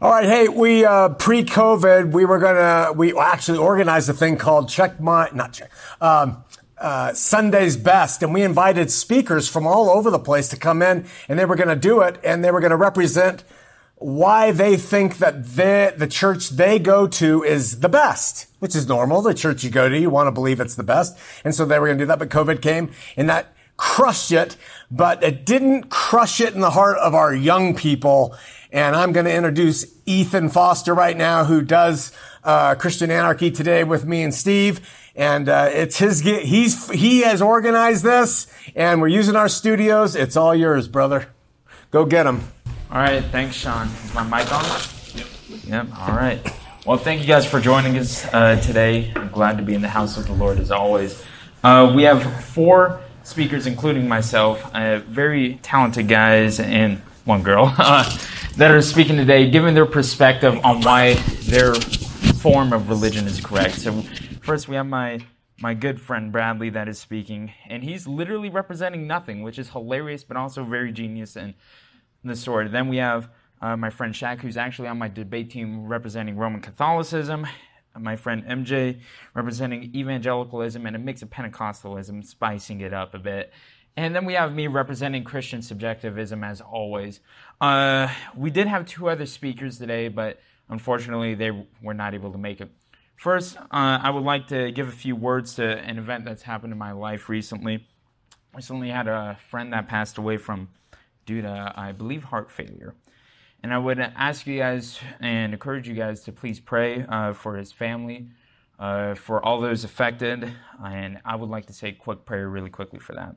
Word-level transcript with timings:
All 0.00 0.12
right, 0.12 0.26
hey, 0.26 0.46
we 0.46 0.84
uh, 0.84 1.08
pre-COVID, 1.08 2.12
we 2.12 2.24
were 2.24 2.38
gonna 2.38 2.92
we 2.92 3.18
actually 3.18 3.58
organized 3.58 4.08
a 4.08 4.12
thing 4.12 4.36
called 4.36 4.68
Check 4.68 5.00
My 5.00 5.28
not 5.34 5.54
Check 5.54 5.72
um, 6.00 6.44
uh, 6.80 7.12
Sunday's 7.14 7.76
Best, 7.76 8.22
and 8.22 8.32
we 8.32 8.44
invited 8.44 8.92
speakers 8.92 9.48
from 9.48 9.66
all 9.66 9.90
over 9.90 10.08
the 10.08 10.20
place 10.20 10.48
to 10.50 10.56
come 10.56 10.82
in, 10.82 11.04
and 11.28 11.36
they 11.36 11.44
were 11.44 11.56
to 11.56 11.74
do 11.74 12.00
it, 12.02 12.20
and 12.22 12.44
they 12.44 12.52
were 12.52 12.60
to 12.60 12.76
represent 12.76 13.42
why 13.96 14.52
they 14.52 14.76
think 14.76 15.18
that 15.18 15.44
they, 15.44 15.92
the 15.96 16.06
church 16.06 16.50
they 16.50 16.78
go 16.78 17.08
to 17.08 17.42
is 17.42 17.80
the 17.80 17.88
best, 17.88 18.46
which 18.60 18.76
is 18.76 18.86
normal. 18.86 19.20
The 19.20 19.34
church 19.34 19.64
you 19.64 19.70
go 19.70 19.88
to, 19.88 19.98
you 19.98 20.10
want 20.10 20.28
to 20.28 20.32
believe 20.32 20.60
it's 20.60 20.76
the 20.76 20.84
best, 20.84 21.18
and 21.42 21.52
so 21.52 21.64
they 21.64 21.76
were 21.80 21.86
going 21.86 21.98
to 21.98 22.04
do 22.04 22.06
that. 22.06 22.20
But 22.20 22.28
COVID 22.28 22.62
came, 22.62 22.92
and 23.16 23.28
that 23.28 23.52
crushed 23.78 24.32
it, 24.32 24.58
but 24.90 25.22
it 25.22 25.46
didn't 25.46 25.88
crush 25.88 26.42
it 26.42 26.52
in 26.52 26.60
the 26.60 26.70
heart 26.70 26.98
of 26.98 27.14
our 27.14 27.34
young 27.34 27.74
people. 27.74 28.36
And 28.70 28.94
I'm 28.94 29.12
going 29.12 29.24
to 29.24 29.34
introduce 29.34 29.86
Ethan 30.04 30.50
Foster 30.50 30.92
right 30.92 31.16
now, 31.16 31.44
who 31.44 31.62
does 31.62 32.12
uh, 32.44 32.74
Christian 32.74 33.10
Anarchy 33.10 33.50
today 33.50 33.84
with 33.84 34.04
me 34.04 34.22
and 34.22 34.34
Steve. 34.34 34.86
And 35.16 35.48
uh, 35.48 35.70
it's 35.72 35.98
his. 35.98 36.20
He's 36.20 36.88
he 36.90 37.22
has 37.22 37.42
organized 37.42 38.04
this, 38.04 38.46
and 38.76 39.00
we're 39.00 39.08
using 39.08 39.34
our 39.34 39.48
studios. 39.48 40.14
It's 40.14 40.36
all 40.36 40.54
yours, 40.54 40.86
brother. 40.86 41.28
Go 41.90 42.04
get 42.04 42.22
them. 42.22 42.46
All 42.92 42.98
right, 42.98 43.24
thanks, 43.24 43.56
Sean. 43.56 43.88
Is 43.88 44.14
my 44.14 44.22
mic 44.22 44.52
on? 44.52 44.64
Yep. 45.14 45.26
Yep. 45.64 45.86
All 45.98 46.14
right. 46.14 46.38
Well, 46.86 46.98
thank 46.98 47.20
you 47.20 47.26
guys 47.26 47.44
for 47.44 47.60
joining 47.60 47.98
us 47.98 48.24
uh, 48.32 48.60
today. 48.60 49.12
I'm 49.16 49.30
glad 49.30 49.58
to 49.58 49.64
be 49.64 49.74
in 49.74 49.82
the 49.82 49.88
house 49.88 50.16
of 50.16 50.26
the 50.26 50.34
Lord 50.34 50.60
as 50.60 50.70
always. 50.70 51.20
Uh, 51.64 51.92
we 51.96 52.04
have 52.04 52.44
four 52.44 53.00
speakers, 53.28 53.66
including 53.66 54.08
myself, 54.08 54.74
uh, 54.74 55.00
very 55.00 55.56
talented 55.62 56.08
guys 56.08 56.58
and 56.60 56.98
one 57.24 57.42
girl 57.42 57.74
uh, 57.78 58.18
that 58.56 58.70
are 58.70 58.80
speaking 58.80 59.16
today, 59.16 59.50
giving 59.50 59.74
their 59.74 59.86
perspective 59.86 60.58
on 60.64 60.80
why 60.80 61.14
their 61.44 61.74
form 61.74 62.72
of 62.72 62.88
religion 62.88 63.26
is 63.26 63.38
correct. 63.38 63.74
So, 63.74 64.02
first 64.40 64.66
we 64.66 64.76
have 64.76 64.86
my 64.86 65.20
my 65.60 65.74
good 65.74 66.00
friend 66.00 66.32
Bradley 66.32 66.70
that 66.70 66.88
is 66.88 66.98
speaking, 66.98 67.52
and 67.68 67.82
he's 67.82 68.06
literally 68.06 68.48
representing 68.48 69.06
nothing, 69.06 69.42
which 69.42 69.58
is 69.58 69.68
hilarious, 69.70 70.24
but 70.24 70.36
also 70.36 70.64
very 70.64 70.92
genius 70.92 71.36
in 71.36 71.54
the 72.24 72.36
story. 72.36 72.68
Then 72.68 72.88
we 72.88 72.96
have 72.96 73.28
uh, 73.60 73.76
my 73.76 73.90
friend 73.90 74.14
Shaq, 74.14 74.40
who's 74.40 74.56
actually 74.56 74.88
on 74.88 74.98
my 74.98 75.08
debate 75.08 75.50
team 75.50 75.86
representing 75.86 76.36
Roman 76.36 76.60
Catholicism. 76.60 77.46
My 77.98 78.16
friend 78.16 78.44
MJ 78.44 79.00
representing 79.34 79.94
evangelicalism 79.94 80.86
and 80.86 80.96
a 80.96 80.98
mix 80.98 81.22
of 81.22 81.30
Pentecostalism, 81.30 82.24
spicing 82.24 82.80
it 82.80 82.92
up 82.92 83.14
a 83.14 83.18
bit. 83.18 83.52
And 83.96 84.14
then 84.14 84.24
we 84.24 84.34
have 84.34 84.54
me 84.54 84.68
representing 84.68 85.24
Christian 85.24 85.60
subjectivism 85.60 86.44
as 86.44 86.60
always. 86.60 87.20
Uh, 87.60 88.08
we 88.36 88.50
did 88.50 88.68
have 88.68 88.86
two 88.86 89.08
other 89.08 89.26
speakers 89.26 89.78
today, 89.78 90.06
but 90.06 90.38
unfortunately 90.68 91.34
they 91.34 91.50
were 91.82 91.94
not 91.94 92.14
able 92.14 92.30
to 92.30 92.38
make 92.38 92.60
it. 92.60 92.70
First, 93.16 93.56
uh, 93.56 93.66
I 93.72 94.10
would 94.10 94.22
like 94.22 94.46
to 94.48 94.70
give 94.70 94.86
a 94.86 94.92
few 94.92 95.16
words 95.16 95.56
to 95.56 95.64
an 95.64 95.98
event 95.98 96.24
that's 96.24 96.42
happened 96.42 96.72
in 96.72 96.78
my 96.78 96.92
life 96.92 97.28
recently. 97.28 97.88
Recently 98.54 98.90
had 98.90 99.08
a 99.08 99.36
friend 99.50 99.72
that 99.72 99.88
passed 99.88 100.18
away 100.18 100.36
from 100.36 100.68
due 101.26 101.42
to, 101.42 101.72
I 101.74 101.90
believe, 101.90 102.22
heart 102.22 102.52
failure. 102.52 102.94
And 103.62 103.74
I 103.74 103.78
would 103.78 103.98
ask 103.98 104.46
you 104.46 104.58
guys 104.58 105.00
and 105.20 105.52
encourage 105.52 105.88
you 105.88 105.94
guys 105.94 106.22
to 106.22 106.32
please 106.32 106.60
pray 106.60 107.04
uh, 107.08 107.32
for 107.32 107.56
his 107.56 107.72
family, 107.72 108.28
uh, 108.78 109.14
for 109.14 109.44
all 109.44 109.60
those 109.60 109.82
affected. 109.82 110.52
And 110.84 111.18
I 111.24 111.34
would 111.34 111.50
like 111.50 111.66
to 111.66 111.72
say 111.72 111.88
a 111.88 111.92
quick 111.92 112.24
prayer 112.24 112.48
really 112.48 112.70
quickly 112.70 113.00
for 113.00 113.14
that. 113.14 113.34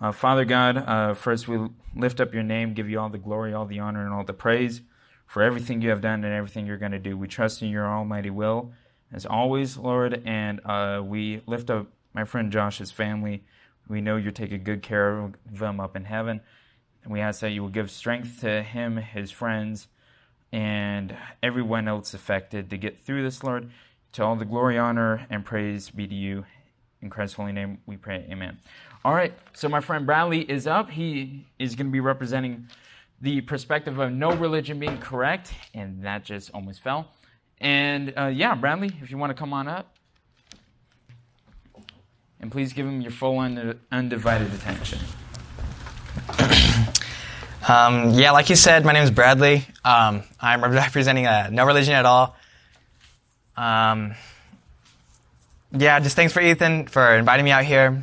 Uh, 0.00 0.12
Father 0.12 0.46
God, 0.46 0.78
uh, 0.78 1.12
first 1.12 1.46
we 1.46 1.68
lift 1.94 2.20
up 2.20 2.32
your 2.32 2.42
name, 2.42 2.72
give 2.72 2.88
you 2.88 2.98
all 2.98 3.10
the 3.10 3.18
glory, 3.18 3.52
all 3.52 3.66
the 3.66 3.80
honor, 3.80 4.02
and 4.02 4.14
all 4.14 4.24
the 4.24 4.32
praise 4.32 4.80
for 5.26 5.42
everything 5.42 5.82
you 5.82 5.90
have 5.90 6.00
done 6.00 6.24
and 6.24 6.32
everything 6.32 6.66
you're 6.66 6.78
going 6.78 6.92
to 6.92 6.98
do. 6.98 7.16
We 7.16 7.28
trust 7.28 7.60
in 7.60 7.68
your 7.68 7.86
almighty 7.86 8.30
will, 8.30 8.72
as 9.12 9.26
always, 9.26 9.76
Lord, 9.76 10.22
and 10.24 10.60
uh, 10.64 11.02
we 11.04 11.42
lift 11.46 11.68
up 11.68 11.86
my 12.14 12.24
friend 12.24 12.50
Josh's 12.50 12.90
family. 12.90 13.44
We 13.88 14.00
know 14.00 14.16
you're 14.16 14.32
taking 14.32 14.64
good 14.64 14.82
care 14.82 15.18
of 15.18 15.34
them 15.52 15.80
up 15.80 15.96
in 15.96 16.04
heaven. 16.04 16.40
And 17.02 17.12
we 17.12 17.20
ask 17.20 17.40
that 17.40 17.50
you 17.50 17.62
will 17.62 17.70
give 17.70 17.90
strength 17.90 18.40
to 18.40 18.62
him, 18.62 18.96
his 18.96 19.30
friends, 19.30 19.88
and 20.52 21.16
everyone 21.42 21.88
else 21.88 22.14
affected 22.14 22.70
to 22.70 22.76
get 22.76 23.04
through 23.04 23.22
this, 23.22 23.42
Lord. 23.42 23.70
To 24.14 24.24
all 24.24 24.36
the 24.36 24.44
glory, 24.44 24.76
honor, 24.76 25.26
and 25.30 25.44
praise 25.44 25.90
be 25.90 26.06
to 26.06 26.14
you. 26.14 26.44
In 27.00 27.10
Christ's 27.10 27.36
holy 27.36 27.52
name 27.52 27.78
we 27.86 27.96
pray. 27.96 28.26
Amen. 28.30 28.58
All 29.04 29.14
right, 29.14 29.32
so 29.54 29.68
my 29.68 29.80
friend 29.80 30.04
Bradley 30.04 30.40
is 30.40 30.66
up. 30.66 30.90
He 30.90 31.46
is 31.58 31.74
going 31.74 31.86
to 31.86 31.92
be 31.92 32.00
representing 32.00 32.66
the 33.20 33.40
perspective 33.40 33.98
of 33.98 34.12
no 34.12 34.32
religion 34.32 34.78
being 34.78 34.98
correct, 34.98 35.54
and 35.72 36.04
that 36.04 36.24
just 36.24 36.50
almost 36.52 36.82
fell. 36.82 37.08
And 37.60 38.12
uh, 38.16 38.26
yeah, 38.26 38.54
Bradley, 38.54 38.90
if 39.00 39.10
you 39.10 39.16
want 39.16 39.30
to 39.30 39.34
come 39.34 39.52
on 39.52 39.68
up. 39.68 39.96
And 42.40 42.50
please 42.50 42.72
give 42.72 42.86
him 42.86 43.00
your 43.00 43.10
full 43.10 43.38
undivided 43.38 44.52
attention. 44.54 44.98
Um, 47.68 48.10
yeah, 48.12 48.30
like 48.30 48.48
you 48.48 48.56
said, 48.56 48.86
my 48.86 48.92
name 48.92 49.02
is 49.02 49.10
Bradley. 49.10 49.66
Um, 49.84 50.22
I'm 50.40 50.62
representing 50.72 51.26
uh, 51.26 51.50
no 51.52 51.66
religion 51.66 51.94
at 51.94 52.06
all. 52.06 52.34
Um, 53.56 54.14
yeah, 55.72 56.00
just 56.00 56.16
thanks 56.16 56.32
for 56.32 56.40
Ethan 56.40 56.86
for 56.86 57.14
inviting 57.14 57.44
me 57.44 57.50
out 57.50 57.64
here 57.64 58.02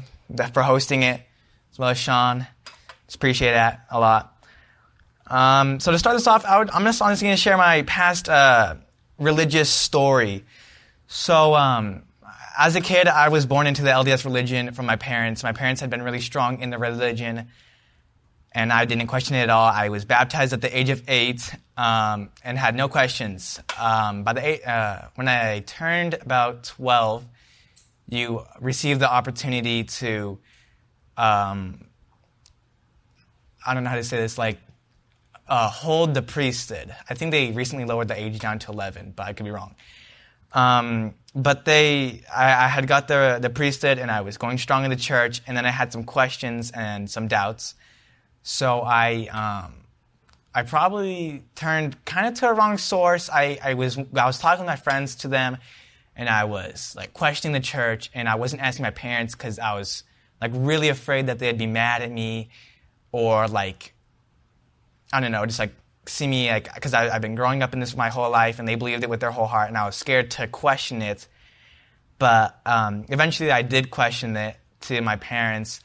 for 0.53 0.61
hosting 0.61 1.03
it, 1.03 1.21
as 1.71 1.79
well 1.79 1.89
as 1.89 1.97
Sean. 1.97 2.45
Just 3.07 3.15
appreciate 3.15 3.53
that 3.53 3.85
a 3.89 3.99
lot. 3.99 4.33
Um, 5.25 5.79
so 5.79 5.91
to 5.91 5.99
start 5.99 6.15
this 6.15 6.27
off, 6.27 6.45
I 6.45 6.61
am 6.61 6.83
just 6.83 7.01
honestly 7.01 7.25
going 7.25 7.35
to 7.35 7.41
share 7.41 7.57
my 7.57 7.81
past 7.81 8.29
uh, 8.29 8.75
religious 9.17 9.69
story. 9.69 10.45
So 11.07 11.55
um, 11.55 12.03
as 12.57 12.75
a 12.75 12.81
kid, 12.81 13.07
I 13.07 13.29
was 13.29 13.45
born 13.45 13.65
into 13.65 13.81
the 13.81 13.89
LDS 13.89 14.23
religion 14.23 14.71
from 14.73 14.85
my 14.85 14.95
parents. 14.97 15.43
My 15.43 15.51
parents 15.51 15.81
had 15.81 15.89
been 15.89 16.03
really 16.03 16.21
strong 16.21 16.61
in 16.61 16.69
the 16.69 16.77
religion, 16.77 17.47
and 18.51 18.71
I 18.71 18.85
didn't 18.85 19.07
question 19.07 19.35
it 19.35 19.43
at 19.43 19.49
all. 19.49 19.67
I 19.67 19.89
was 19.89 20.05
baptized 20.05 20.53
at 20.53 20.61
the 20.61 20.77
age 20.77 20.89
of 20.89 21.03
eight 21.07 21.53
um, 21.75 22.29
and 22.43 22.57
had 22.57 22.75
no 22.75 22.87
questions. 22.87 23.59
Um, 23.79 24.23
by 24.23 24.33
the 24.33 24.47
eight, 24.47 24.65
uh, 24.65 25.09
when 25.15 25.27
I 25.27 25.59
turned 25.59 26.15
about 26.15 26.63
twelve, 26.63 27.25
you 28.09 28.45
receive 28.59 28.99
the 28.99 29.11
opportunity 29.11 29.83
to, 29.83 30.39
um, 31.17 31.85
I 33.65 33.73
don't 33.73 33.83
know 33.83 33.89
how 33.89 33.97
to 33.97 34.03
say 34.03 34.17
this, 34.17 34.37
like, 34.37 34.59
uh, 35.47 35.69
hold 35.69 36.13
the 36.13 36.21
priesthood. 36.21 36.93
I 37.09 37.13
think 37.13 37.31
they 37.31 37.51
recently 37.51 37.85
lowered 37.85 38.07
the 38.07 38.19
age 38.19 38.39
down 38.39 38.59
to 38.59 38.71
11, 38.71 39.13
but 39.15 39.27
I 39.27 39.33
could 39.33 39.45
be 39.45 39.51
wrong. 39.51 39.75
Um, 40.53 41.15
but 41.35 41.65
they, 41.65 42.23
I, 42.33 42.65
I, 42.65 42.67
had 42.67 42.87
got 42.87 43.07
the, 43.07 43.39
the 43.41 43.49
priesthood 43.49 43.99
and 43.99 44.09
I 44.09 44.21
was 44.21 44.37
going 44.37 44.57
strong 44.57 44.85
in 44.85 44.89
the 44.89 44.95
church, 44.95 45.41
and 45.45 45.55
then 45.55 45.65
I 45.65 45.71
had 45.71 45.91
some 45.91 46.03
questions 46.03 46.71
and 46.71 47.09
some 47.09 47.27
doubts. 47.27 47.75
So 48.49 48.79
I, 48.79 49.27
um, 49.65 49.73
I 50.55 50.63
probably 50.63 51.43
turned 51.55 52.05
kind 52.05 52.27
of 52.27 52.35
to 52.35 52.47
a 52.47 52.53
wrong 52.53 52.77
source. 52.77 53.29
I, 53.29 53.59
I 53.61 53.73
was, 53.73 53.97
I 53.97 54.25
was 54.25 54.39
talking 54.39 54.63
to 54.63 54.65
my 54.65 54.77
friends 54.77 55.15
to 55.15 55.27
them, 55.27 55.57
and 56.15 56.29
I 56.29 56.45
was 56.45 56.93
like 56.95 57.11
questioning 57.11 57.51
the 57.51 57.59
church, 57.59 58.09
and 58.13 58.29
I 58.29 58.35
wasn't 58.35 58.61
asking 58.61 58.83
my 58.83 58.91
parents 58.91 59.35
because 59.35 59.59
I 59.59 59.73
was 59.73 60.03
like 60.39 60.51
really 60.53 60.87
afraid 60.87 61.27
that 61.27 61.39
they'd 61.39 61.57
be 61.57 61.67
mad 61.67 62.01
at 62.01 62.09
me, 62.09 62.47
or 63.11 63.49
like 63.49 63.93
I 65.11 65.19
don't 65.19 65.33
know, 65.33 65.45
just 65.45 65.59
like 65.59 65.75
see 66.05 66.25
me 66.25 66.49
like 66.49 66.73
because 66.73 66.93
I've 66.93 67.21
been 67.21 67.35
growing 67.35 67.61
up 67.61 67.73
in 67.73 67.81
this 67.81 67.97
my 67.97 68.07
whole 68.07 68.31
life, 68.31 68.59
and 68.59 68.67
they 68.67 68.75
believed 68.75 69.03
it 69.03 69.09
with 69.09 69.19
their 69.19 69.31
whole 69.31 69.47
heart, 69.47 69.67
and 69.67 69.77
I 69.77 69.85
was 69.85 69.97
scared 69.97 70.31
to 70.31 70.47
question 70.47 71.01
it. 71.01 71.27
But 72.17 72.61
um, 72.65 73.07
eventually, 73.09 73.51
I 73.51 73.61
did 73.61 73.91
question 73.91 74.37
it 74.37 74.55
to 74.83 75.01
my 75.01 75.17
parents, 75.17 75.81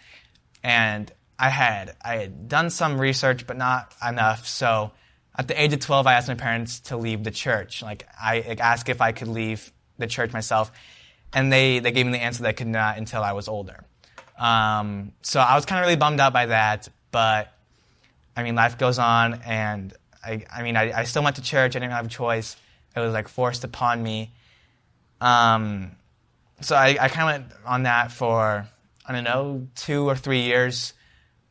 and 0.63 1.13
I 1.43 1.49
had 1.49 1.97
I 2.05 2.19
had 2.19 2.49
done 2.49 2.71
some 2.71 3.01
research, 3.01 3.49
but 3.49 3.57
not 3.57 3.93
enough. 4.07 4.47
So 4.47 4.93
at 5.37 5.49
the 5.49 5.61
age 5.61 5.73
of 5.73 5.81
12, 5.81 6.07
I 6.07 6.15
asked 6.15 6.29
my 6.29 6.37
parents 6.37 6.79
to 6.81 6.97
leave 6.97 7.25
the 7.25 7.33
church. 7.33 7.83
Like 7.83 8.07
I 8.21 8.45
like, 8.47 8.61
asked 8.61 8.89
if 8.89 9.01
I 9.01 9.11
could 9.11 9.27
leave 9.27 9.73
the 9.99 10.07
church 10.07 10.33
myself, 10.33 10.71
and 11.33 11.53
they, 11.53 11.81
they 11.81 11.91
gave 11.91 12.07
me 12.07 12.13
the 12.13 12.23
answer 12.23 12.45
that 12.45 12.49
I 12.51 12.53
could 12.53 12.69
not 12.69 12.97
until 12.97 13.25
I 13.25 13.33
was 13.33 13.49
older. 13.49 13.83
Um, 14.39 15.15
so 15.23 15.41
I 15.41 15.57
was 15.57 15.67
kind 15.67 15.81
of 15.81 15.87
really 15.87 15.97
bummed 15.97 16.21
out 16.21 16.33
by 16.33 16.47
that, 16.47 16.89
but 17.11 17.53
I 18.37 18.45
mean, 18.45 18.55
life 18.55 18.79
goes 18.79 19.01
on, 19.01 19.43
and 19.45 19.93
I, 20.25 20.45
I 20.49 20.63
mean, 20.63 20.77
I, 20.77 21.01
I 21.01 21.05
still 21.05 21.25
went 21.25 21.37
to 21.37 21.43
church. 21.43 21.75
I 21.75 21.81
didn't 21.81 21.91
have 21.91 22.07
a 22.07 22.09
choice. 22.09 22.57
It 22.95 23.01
was 23.01 23.13
like 23.13 23.27
forced 23.27 23.65
upon 23.65 24.01
me. 24.01 24.31
Um, 25.21 25.91
so 26.61 26.77
I, 26.77 26.97
I 27.01 27.09
kind 27.09 27.37
of 27.37 27.43
went 27.43 27.67
on 27.67 27.83
that 27.83 28.13
for, 28.13 28.69
I 29.05 29.13
don't 29.13 29.25
know, 29.25 29.67
two 29.75 30.09
or 30.09 30.15
three 30.15 30.43
years. 30.43 30.95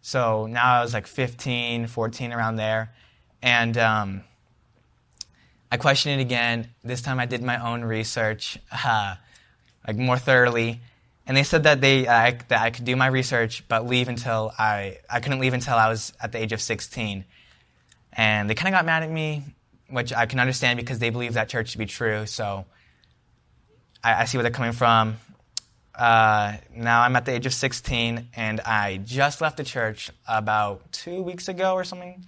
So 0.01 0.48
now 0.48 0.80
I 0.80 0.81
was 0.81 0.94
like 0.94 1.07
15, 1.07 1.88
14, 1.88 2.33
around 2.33 2.56
there. 2.56 2.94
And 3.42 3.77
um, 3.77 4.24
I 5.71 5.77
questioned 5.77 6.19
it 6.19 6.24
again. 6.24 6.69
This 6.83 7.01
time 7.01 7.19
I 7.19 7.25
did 7.25 7.44
my 7.44 7.63
own 7.71 7.83
research, 7.83 8.57
uh, 8.71 9.15
like 9.88 9.98
more 9.98 10.18
thoroughly. 10.18 10.81
And 11.27 11.38
they 11.38 11.44
said 11.44 11.63
that 11.63 11.81
they 11.81 12.07
uh, 12.07 12.33
that 12.48 12.62
I 12.62 12.71
could 12.71 12.83
do 12.83 12.95
my 12.95 13.07
research, 13.07 13.63
but 13.68 13.86
leave 13.86 14.09
until 14.09 14.51
I 14.57 14.98
I 15.09 15.19
couldn't 15.19 15.39
leave 15.39 15.53
until 15.53 15.75
I 15.75 15.88
was 15.88 16.13
at 16.19 16.31
the 16.31 16.39
age 16.39 16.51
of 16.51 16.62
16. 16.62 17.24
And 18.13 18.50
they 18.50 18.56
kind 18.56 18.74
of 18.74 18.77
got 18.77 18.86
mad 18.86 19.03
at 19.03 19.12
me. 19.12 19.44
which 19.88 20.12
I 20.13 20.25
can 20.25 20.39
understand 20.39 20.77
because 20.77 21.00
they 21.00 21.09
believe 21.09 21.33
that 21.36 21.48
church 21.48 21.74
to 21.74 21.77
be 21.77 21.86
true. 21.86 22.25
So 22.25 22.65
I, 24.03 24.24
I 24.24 24.25
see 24.25 24.38
where 24.38 24.44
they're 24.44 24.51
coming 24.51 24.71
from. 24.71 25.18
Uh, 26.01 26.57
now 26.75 27.03
I'm 27.03 27.15
at 27.15 27.25
the 27.25 27.31
age 27.33 27.45
of 27.45 27.53
16, 27.53 28.30
and 28.36 28.59
I 28.62 28.98
just 28.98 29.39
left 29.39 29.57
the 29.57 29.63
church 29.63 30.09
about 30.27 30.92
two 30.92 31.21
weeks 31.21 31.48
ago 31.48 31.75
or 31.75 31.83
something. 31.83 32.25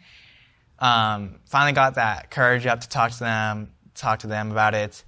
Um, 0.77 1.39
finally 1.45 1.71
got 1.71 1.95
that 1.95 2.29
courage 2.29 2.67
up 2.67 2.81
to 2.81 2.89
talk 2.89 3.13
to 3.13 3.19
them, 3.19 3.71
talk 3.95 4.19
to 4.19 4.27
them 4.27 4.51
about 4.51 4.75
it. 4.75 5.03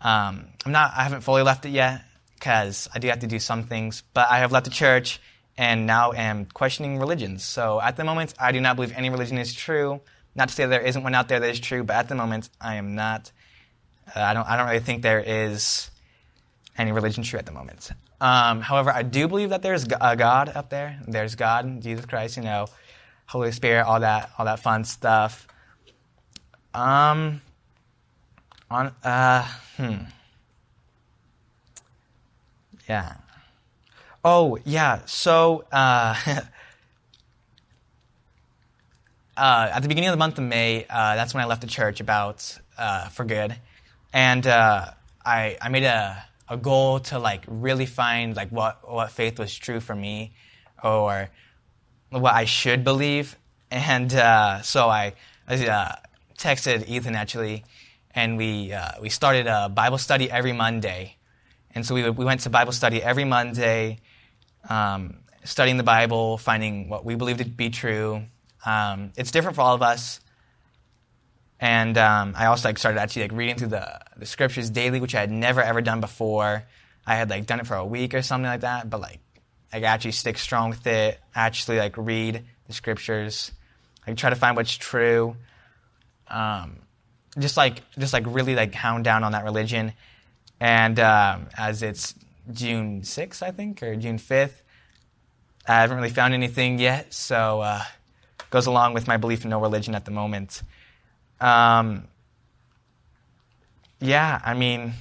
Um, 0.00 0.48
I'm 0.66 0.72
not, 0.72 0.90
I 0.96 1.04
haven't 1.04 1.20
fully 1.20 1.42
left 1.42 1.64
it 1.66 1.68
yet 1.68 2.02
because 2.34 2.88
I 2.92 2.98
do 2.98 3.06
have 3.06 3.20
to 3.20 3.28
do 3.28 3.38
some 3.38 3.62
things, 3.62 4.02
but 4.12 4.28
I 4.28 4.38
have 4.38 4.50
left 4.50 4.64
the 4.64 4.72
church 4.72 5.20
and 5.56 5.86
now 5.86 6.10
am 6.10 6.46
questioning 6.46 6.98
religions. 6.98 7.44
So 7.44 7.80
at 7.80 7.96
the 7.96 8.02
moment, 8.02 8.34
I 8.40 8.50
do 8.50 8.60
not 8.60 8.74
believe 8.74 8.92
any 8.96 9.10
religion 9.10 9.38
is 9.38 9.54
true. 9.54 10.00
Not 10.34 10.48
to 10.48 10.54
say 10.56 10.66
there 10.66 10.80
isn't 10.80 11.04
one 11.04 11.14
out 11.14 11.28
there 11.28 11.38
that 11.38 11.50
is 11.50 11.60
true, 11.60 11.84
but 11.84 11.94
at 11.94 12.08
the 12.08 12.16
moment, 12.16 12.50
I 12.60 12.74
am 12.74 12.96
not. 12.96 13.30
Uh, 14.16 14.20
I 14.20 14.34
don't. 14.34 14.48
I 14.48 14.56
don't 14.56 14.66
really 14.66 14.80
think 14.80 15.02
there 15.02 15.20
is 15.24 15.90
any 16.80 16.92
religion 16.92 17.22
true 17.22 17.38
at 17.38 17.46
the 17.46 17.52
moment. 17.52 17.90
Um, 18.20 18.60
however, 18.60 18.90
I 18.90 19.02
do 19.02 19.28
believe 19.28 19.50
that 19.50 19.62
there's 19.62 19.84
a 19.84 20.16
God 20.16 20.50
up 20.54 20.70
there. 20.70 20.98
There's 21.06 21.34
God, 21.34 21.82
Jesus 21.82 22.06
Christ. 22.06 22.36
You 22.36 22.42
know, 22.42 22.66
Holy 23.26 23.52
Spirit, 23.52 23.84
all 23.84 24.00
that, 24.00 24.30
all 24.38 24.44
that 24.46 24.60
fun 24.60 24.84
stuff. 24.84 25.46
Um. 26.74 27.40
On. 28.70 28.92
Uh. 29.04 29.42
Hmm. 29.76 30.04
Yeah. 32.88 33.14
Oh, 34.24 34.58
yeah. 34.64 35.00
So, 35.06 35.64
uh, 35.72 36.14
uh, 39.36 39.70
at 39.72 39.80
the 39.80 39.88
beginning 39.88 40.08
of 40.08 40.12
the 40.12 40.18
month 40.18 40.38
of 40.38 40.44
May, 40.44 40.86
uh, 40.90 41.14
that's 41.14 41.32
when 41.32 41.42
I 41.42 41.46
left 41.46 41.60
the 41.60 41.66
church 41.66 42.00
about 42.00 42.58
uh, 42.76 43.08
for 43.08 43.24
good, 43.24 43.56
and 44.12 44.46
uh, 44.46 44.86
I 45.24 45.56
I 45.60 45.68
made 45.68 45.84
a 45.84 46.24
a 46.50 46.56
goal 46.56 47.00
to 47.00 47.18
like 47.18 47.44
really 47.46 47.86
find 47.86 48.36
like 48.36 48.50
what 48.50 48.90
what 48.90 49.10
faith 49.10 49.38
was 49.38 49.56
true 49.56 49.80
for 49.80 49.94
me, 49.94 50.32
or 50.84 51.30
what 52.10 52.34
I 52.34 52.44
should 52.44 52.84
believe, 52.84 53.36
and 53.70 54.12
uh, 54.12 54.60
so 54.62 54.88
I, 54.88 55.14
I 55.48 55.96
texted 56.36 56.88
Ethan 56.88 57.14
actually, 57.14 57.64
and 58.14 58.36
we 58.36 58.74
we 59.00 59.08
started 59.08 59.46
a 59.46 59.70
Bible 59.70 59.98
study 59.98 60.30
every 60.30 60.52
Monday, 60.52 61.16
and 61.74 61.86
so 61.86 61.94
we 61.94 62.10
we 62.10 62.24
went 62.26 62.42
to 62.42 62.50
Bible 62.50 62.72
study 62.72 63.02
every 63.02 63.24
Monday 63.24 64.00
um, 64.68 65.16
studying 65.44 65.76
the 65.76 65.82
Bible, 65.82 66.38
finding 66.38 66.88
what 66.88 67.04
we 67.04 67.14
believe 67.14 67.38
to 67.38 67.44
be 67.44 67.70
true. 67.70 68.22
Um, 68.64 69.12
it's 69.16 69.30
different 69.30 69.56
for 69.56 69.62
all 69.62 69.74
of 69.74 69.82
us. 69.82 70.20
And 71.60 71.98
um, 71.98 72.34
I 72.36 72.46
also 72.46 72.68
like 72.68 72.78
started 72.78 72.98
actually 72.98 73.22
like 73.22 73.32
reading 73.32 73.56
through 73.56 73.68
the, 73.68 74.00
the 74.16 74.26
scriptures 74.26 74.70
daily, 74.70 74.98
which 74.98 75.14
I 75.14 75.20
had 75.20 75.30
never 75.30 75.60
ever 75.60 75.82
done 75.82 76.00
before. 76.00 76.64
I 77.06 77.16
had 77.16 77.28
like 77.28 77.46
done 77.46 77.60
it 77.60 77.66
for 77.66 77.76
a 77.76 77.84
week 77.84 78.14
or 78.14 78.22
something 78.22 78.48
like 78.48 78.62
that, 78.62 78.88
but 78.88 79.00
like 79.00 79.20
I 79.72 79.80
actually 79.80 80.12
stick 80.12 80.38
strong 80.38 80.70
with 80.70 80.86
it. 80.86 81.20
Actually 81.34 81.78
like 81.78 81.96
read 81.96 82.44
the 82.66 82.72
scriptures. 82.72 83.52
like 84.06 84.16
try 84.16 84.30
to 84.30 84.36
find 84.36 84.56
what's 84.56 84.74
true. 84.74 85.36
Um, 86.28 86.76
just 87.38 87.56
like 87.56 87.82
just 87.98 88.14
like 88.14 88.24
really 88.26 88.54
like 88.54 88.74
hound 88.74 89.04
down 89.04 89.22
on 89.22 89.32
that 89.32 89.44
religion. 89.44 89.92
And 90.60 90.98
um, 90.98 91.48
as 91.58 91.82
it's 91.82 92.14
June 92.52 93.02
6th, 93.02 93.42
I 93.42 93.50
think, 93.50 93.82
or 93.82 93.96
June 93.96 94.18
5th. 94.18 94.52
I 95.66 95.80
haven't 95.82 95.98
really 95.98 96.10
found 96.10 96.34
anything 96.34 96.78
yet, 96.78 97.12
so 97.12 97.60
uh, 97.60 97.82
goes 98.50 98.66
along 98.66 98.94
with 98.94 99.06
my 99.06 99.18
belief 99.18 99.44
in 99.44 99.50
no 99.50 99.60
religion 99.60 99.94
at 99.94 100.04
the 100.04 100.10
moment. 100.10 100.62
Um, 101.40 102.04
yeah, 104.00 104.40
I 104.44 104.54
mean, 104.54 104.92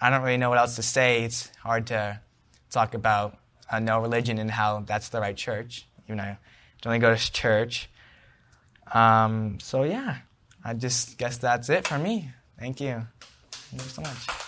I 0.00 0.10
don't 0.10 0.22
really 0.22 0.36
know 0.36 0.48
what 0.48 0.58
else 0.58 0.76
to 0.76 0.82
say. 0.82 1.24
It's 1.24 1.50
hard 1.62 1.86
to 1.88 2.20
talk 2.70 2.94
about 2.94 3.38
uh, 3.70 3.78
no 3.78 4.00
religion 4.00 4.38
and 4.38 4.50
how 4.50 4.80
that's 4.80 5.08
the 5.08 5.20
right 5.20 5.36
church, 5.36 5.86
You 6.08 6.14
know, 6.14 6.36
don't 6.82 6.90
really 6.90 6.98
go 6.98 7.14
to 7.14 7.32
church. 7.32 7.88
Um, 8.92 9.58
so 9.60 9.84
yeah, 9.84 10.18
I 10.64 10.74
just 10.74 11.18
guess 11.18 11.38
that's 11.38 11.68
it 11.68 11.88
for 11.88 11.98
me. 11.98 12.30
Thank 12.58 12.80
you. 12.80 13.06
Thank 13.50 13.82
you 13.82 13.88
so 13.88 14.02
much. 14.02 14.43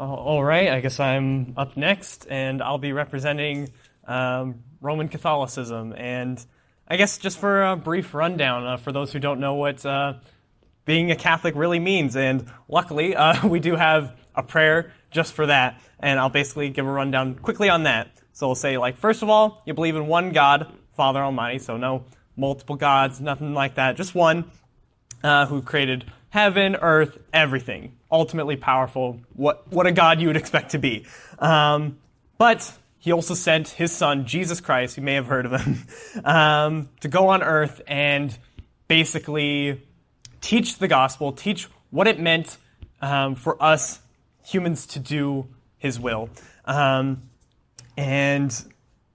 All 0.00 0.42
right, 0.42 0.70
I 0.70 0.80
guess 0.80 0.98
I'm 0.98 1.52
up 1.56 1.76
next, 1.76 2.26
and 2.30 2.62
I'll 2.62 2.78
be 2.78 2.92
representing 2.92 3.68
um, 4.06 4.62
Roman 4.80 5.08
Catholicism. 5.08 5.92
And 5.96 6.44
I 6.88 6.96
guess 6.96 7.18
just 7.18 7.38
for 7.38 7.62
a 7.62 7.76
brief 7.76 8.14
rundown, 8.14 8.66
uh, 8.66 8.76
for 8.78 8.92
those 8.92 9.12
who 9.12 9.18
don't 9.18 9.40
know 9.40 9.54
what 9.54 9.84
uh, 9.84 10.14
being 10.86 11.10
a 11.10 11.16
Catholic 11.16 11.54
really 11.54 11.78
means, 11.78 12.16
and 12.16 12.50
luckily 12.66 13.14
uh, 13.14 13.46
we 13.46 13.60
do 13.60 13.76
have 13.76 14.16
a 14.34 14.42
prayer 14.42 14.92
just 15.10 15.34
for 15.34 15.46
that, 15.46 15.80
and 15.98 16.18
I'll 16.18 16.30
basically 16.30 16.70
give 16.70 16.86
a 16.86 16.90
rundown 16.90 17.34
quickly 17.34 17.68
on 17.68 17.82
that. 17.82 18.10
So 18.32 18.46
we'll 18.46 18.54
say, 18.54 18.78
like, 18.78 18.96
first 18.96 19.22
of 19.22 19.28
all, 19.28 19.62
you 19.66 19.74
believe 19.74 19.96
in 19.96 20.06
one 20.06 20.32
God, 20.32 20.72
Father 20.96 21.20
Almighty, 21.20 21.58
so 21.58 21.76
no 21.76 22.04
multiple 22.36 22.76
gods, 22.76 23.20
nothing 23.20 23.52
like 23.52 23.74
that, 23.74 23.96
just 23.96 24.14
one 24.14 24.50
uh, 25.22 25.44
who 25.44 25.60
created 25.60 26.10
heaven, 26.30 26.74
earth, 26.76 27.18
everything. 27.34 27.96
Ultimately 28.12 28.56
powerful. 28.56 29.20
What, 29.34 29.70
what 29.72 29.86
a 29.86 29.92
God 29.92 30.20
you 30.20 30.28
would 30.28 30.36
expect 30.36 30.72
to 30.72 30.78
be. 30.78 31.06
Um, 31.38 31.98
but 32.38 32.72
he 32.98 33.12
also 33.12 33.34
sent 33.34 33.68
his 33.68 33.92
son, 33.92 34.26
Jesus 34.26 34.60
Christ, 34.60 34.96
you 34.96 35.02
may 35.02 35.14
have 35.14 35.26
heard 35.26 35.46
of 35.46 35.60
him, 35.60 35.86
um, 36.24 36.88
to 37.00 37.08
go 37.08 37.28
on 37.28 37.42
earth 37.42 37.80
and 37.86 38.36
basically 38.88 39.80
teach 40.40 40.78
the 40.78 40.88
gospel, 40.88 41.32
teach 41.32 41.68
what 41.90 42.06
it 42.06 42.20
meant 42.20 42.56
um, 43.00 43.34
for 43.34 43.60
us 43.62 44.00
humans 44.44 44.86
to 44.86 44.98
do 44.98 45.46
his 45.78 45.98
will. 45.98 46.28
Um, 46.64 47.22
and 47.96 48.54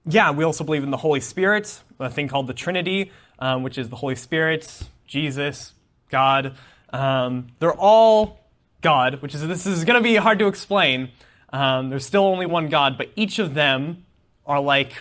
yeah, 0.04 0.30
we 0.30 0.44
also 0.44 0.64
believe 0.64 0.82
in 0.82 0.90
the 0.90 0.96
Holy 0.96 1.20
Spirit, 1.20 1.82
a 1.98 2.10
thing 2.10 2.28
called 2.28 2.46
the 2.46 2.54
Trinity, 2.54 3.12
um, 3.38 3.62
which 3.62 3.78
is 3.78 3.88
the 3.88 3.96
Holy 3.96 4.14
Spirit, 4.14 4.82
Jesus, 5.06 5.74
God. 6.10 6.56
Um, 6.92 7.48
they're 7.58 7.74
all 7.74 8.40
God, 8.80 9.22
which 9.22 9.34
is 9.34 9.46
this 9.46 9.66
is 9.66 9.84
going 9.84 10.00
to 10.00 10.02
be 10.02 10.16
hard 10.16 10.38
to 10.38 10.46
explain. 10.46 11.10
Um, 11.52 11.90
there's 11.90 12.04
still 12.04 12.24
only 12.24 12.46
one 12.46 12.68
God, 12.68 12.98
but 12.98 13.10
each 13.16 13.38
of 13.38 13.54
them 13.54 14.04
are 14.46 14.60
like 14.60 14.92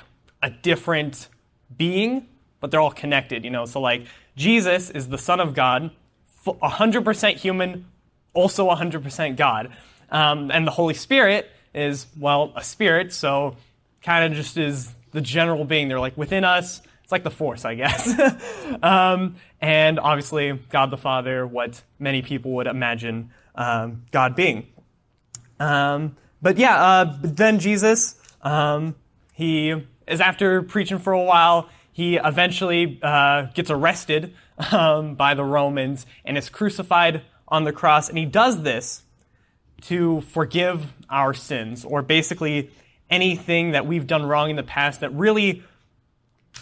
a 0.42 0.50
different 0.50 1.28
being, 1.76 2.28
but 2.60 2.72
they're 2.72 2.80
all 2.80 2.92
connected. 2.92 3.44
You 3.44 3.52
know, 3.52 3.66
so 3.66 3.80
like 3.80 4.06
Jesus 4.36 4.90
is 4.90 5.10
the 5.10 5.18
Son 5.18 5.40
of 5.40 5.54
God, 5.54 5.92
100% 6.46 7.36
human, 7.38 7.86
also 8.34 8.70
100% 8.70 9.36
God, 9.36 9.76
um, 10.12 10.52
and 10.52 10.68
the 10.68 10.72
Holy 10.72 10.94
Spirit 10.94 11.50
is 11.74 12.08
well 12.18 12.54
a 12.56 12.64
spirit, 12.64 13.12
so 13.12 13.58
kind 14.02 14.32
of 14.32 14.38
just 14.38 14.58
is 14.58 14.94
the 15.12 15.22
general 15.22 15.66
being. 15.66 15.88
They're 15.88 16.00
like 16.00 16.18
within 16.18 16.44
us 16.44 16.82
it's 17.06 17.12
like 17.12 17.24
the 17.24 17.30
Force, 17.30 17.66
I 17.66 17.76
guess. 17.76 18.20
um, 18.82 19.36
and 19.62 20.00
obviously, 20.00 20.60
God 20.72 20.90
the 20.90 20.98
Father, 20.98 21.46
what 21.46 21.84
many 22.00 22.24
people 22.24 22.54
would 22.54 22.66
imagine 22.66 23.30
um, 23.56 24.04
God 24.12 24.36
being. 24.36 24.68
Um, 25.60 26.18
but 26.42 26.58
yeah, 26.58 26.76
uh, 26.76 27.18
then 27.22 27.60
Jesus, 27.60 28.16
um, 28.42 28.96
he 29.34 29.74
is 30.08 30.22
after 30.22 30.62
preaching 30.62 31.00
for 31.00 31.14
a 31.14 31.24
while, 31.24 31.70
he 31.92 32.18
eventually 32.18 33.00
uh, 33.02 33.44
gets 33.54 33.72
arrested 33.72 34.34
um, 34.72 35.16
by 35.16 35.34
the 35.34 35.44
Romans 35.44 36.06
and 36.24 36.38
is 36.38 36.50
crucified 36.50 37.24
on 37.48 37.64
the 37.64 37.72
cross. 37.72 38.10
And 38.10 38.18
he 38.18 38.26
does 38.26 38.62
this 38.62 39.04
to 39.84 40.22
forgive 40.22 40.94
our 41.10 41.34
sins, 41.34 41.86
or 41.86 42.02
basically 42.02 42.72
anything 43.10 43.72
that 43.72 43.86
we've 43.86 44.08
done 44.08 44.26
wrong 44.26 44.50
in 44.50 44.56
the 44.56 44.64
past 44.64 45.02
that 45.02 45.14
really 45.14 45.64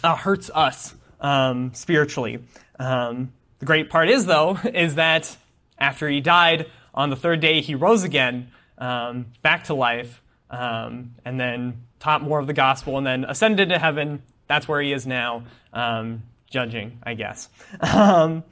uh, 0.04 0.16
hurts 0.16 0.50
us 0.54 0.94
um, 1.22 1.74
spiritually. 1.74 2.40
Um, 2.80 3.32
the 3.60 3.66
great 3.66 3.90
part 3.90 4.10
is, 4.10 4.26
though, 4.26 4.58
is 4.66 4.96
that 4.96 5.36
after 5.78 6.10
he 6.10 6.22
died, 6.22 6.68
on 6.94 7.10
the 7.10 7.16
third 7.16 7.40
day 7.40 7.62
he 7.62 7.76
rose 7.76 8.04
again 8.04 8.50
um, 8.78 9.28
back 9.42 9.66
to 9.66 9.74
life, 9.74 10.22
um, 10.50 11.16
and 11.26 11.40
then 11.40 11.84
taught 12.00 12.22
more 12.22 12.40
of 12.40 12.48
the 12.48 12.54
gospel, 12.54 12.98
and 12.98 13.06
then 13.06 13.26
ascended 13.26 13.70
to 13.70 13.80
heaven. 13.80 14.22
That's 14.48 14.68
where 14.68 14.82
he 14.82 14.92
is 14.92 15.08
now, 15.08 15.44
um, 15.72 16.24
judging, 16.50 17.00
I 17.04 17.14
guess. 17.14 17.50
Um, 17.82 18.44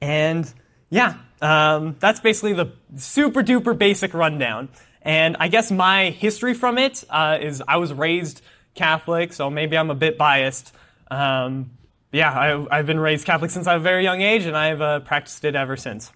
and 0.00 0.52
yeah, 0.90 1.16
that's 1.40 2.20
basically 2.20 2.52
the 2.52 2.72
super 2.96 3.42
duper 3.42 3.76
basic 3.76 4.12
rundown. 4.12 4.68
And 5.06 5.36
I 5.38 5.48
guess 5.48 5.70
my 5.70 6.10
history 6.10 6.52
from 6.52 6.78
it 6.78 7.04
uh, 7.08 7.38
is 7.40 7.62
I 7.66 7.76
was 7.76 7.92
raised 7.92 8.42
Catholic, 8.74 9.32
so 9.32 9.48
maybe 9.48 9.78
I'm 9.78 9.90
a 9.90 9.94
bit 9.94 10.18
biased. 10.18 10.74
Um, 11.10 11.70
yeah, 12.12 12.66
I, 12.70 12.76
have 12.78 12.86
been 12.86 12.98
raised 12.98 13.24
Catholic 13.24 13.50
since 13.50 13.66
I 13.66 13.74
a 13.74 13.78
very 13.78 14.02
young 14.02 14.20
age, 14.20 14.46
and 14.46 14.56
I've 14.56 14.80
uh, 14.80 15.00
practiced 15.00 15.44
it 15.44 15.54
ever 15.54 15.76
since. 15.76 16.10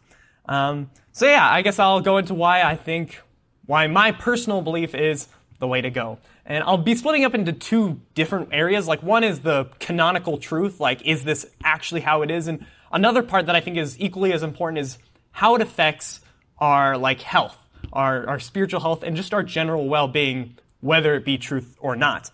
Um, 0.47 0.91
so 1.13 1.27
yeah, 1.27 1.49
I 1.49 1.63
guess 1.63 1.79
I'll 1.79 2.01
go 2.01 2.19
into 2.19 2.35
why 2.35 2.63
I 2.63 2.77
think 2.77 3.21
why 3.67 3.87
my 3.87 4.13
personal 4.13 4.63
belief 4.63 4.95
is 4.95 5.29
the 5.59 5.67
way 5.67 5.81
to 5.81 5.91
go. 5.91 6.19
And 6.45 6.65
I'll 6.65 6.79
be 6.79 6.95
splitting 6.95 7.25
up 7.25 7.35
into 7.35 7.53
two 7.53 8.01
different 8.15 8.49
areas. 8.53 8.89
Like 8.89 9.03
one 9.03 9.23
is 9.23 9.41
the 9.41 9.69
canonical 9.79 10.39
truth, 10.39 10.81
like 10.81 11.07
is 11.07 11.23
this 11.23 11.47
actually 11.63 12.01
how 12.01 12.23
it 12.23 12.31
is? 12.31 12.49
And 12.49 12.67
another 12.91 13.23
part 13.23 13.47
that 13.47 13.55
I 13.55 13.61
think 13.61 13.77
is 13.77 14.01
equally 14.01 14.33
as 14.33 14.43
important 14.43 14.81
is 14.81 14.99
how 15.31 15.55
it 15.55 15.63
affects 15.63 16.21
our 16.59 16.99
like 16.99 17.21
health, 17.21 17.57
our, 17.93 18.27
our 18.29 18.41
spiritual 18.41 18.81
health, 18.81 19.03
and 19.03 19.17
just 19.17 19.33
our 19.33 19.43
general 19.43 19.89
well-being, 19.89 20.57
whether 20.81 21.15
it 21.15 21.25
be 21.25 21.39
truth 21.39 21.77
or 21.81 21.95
not. 21.95 22.31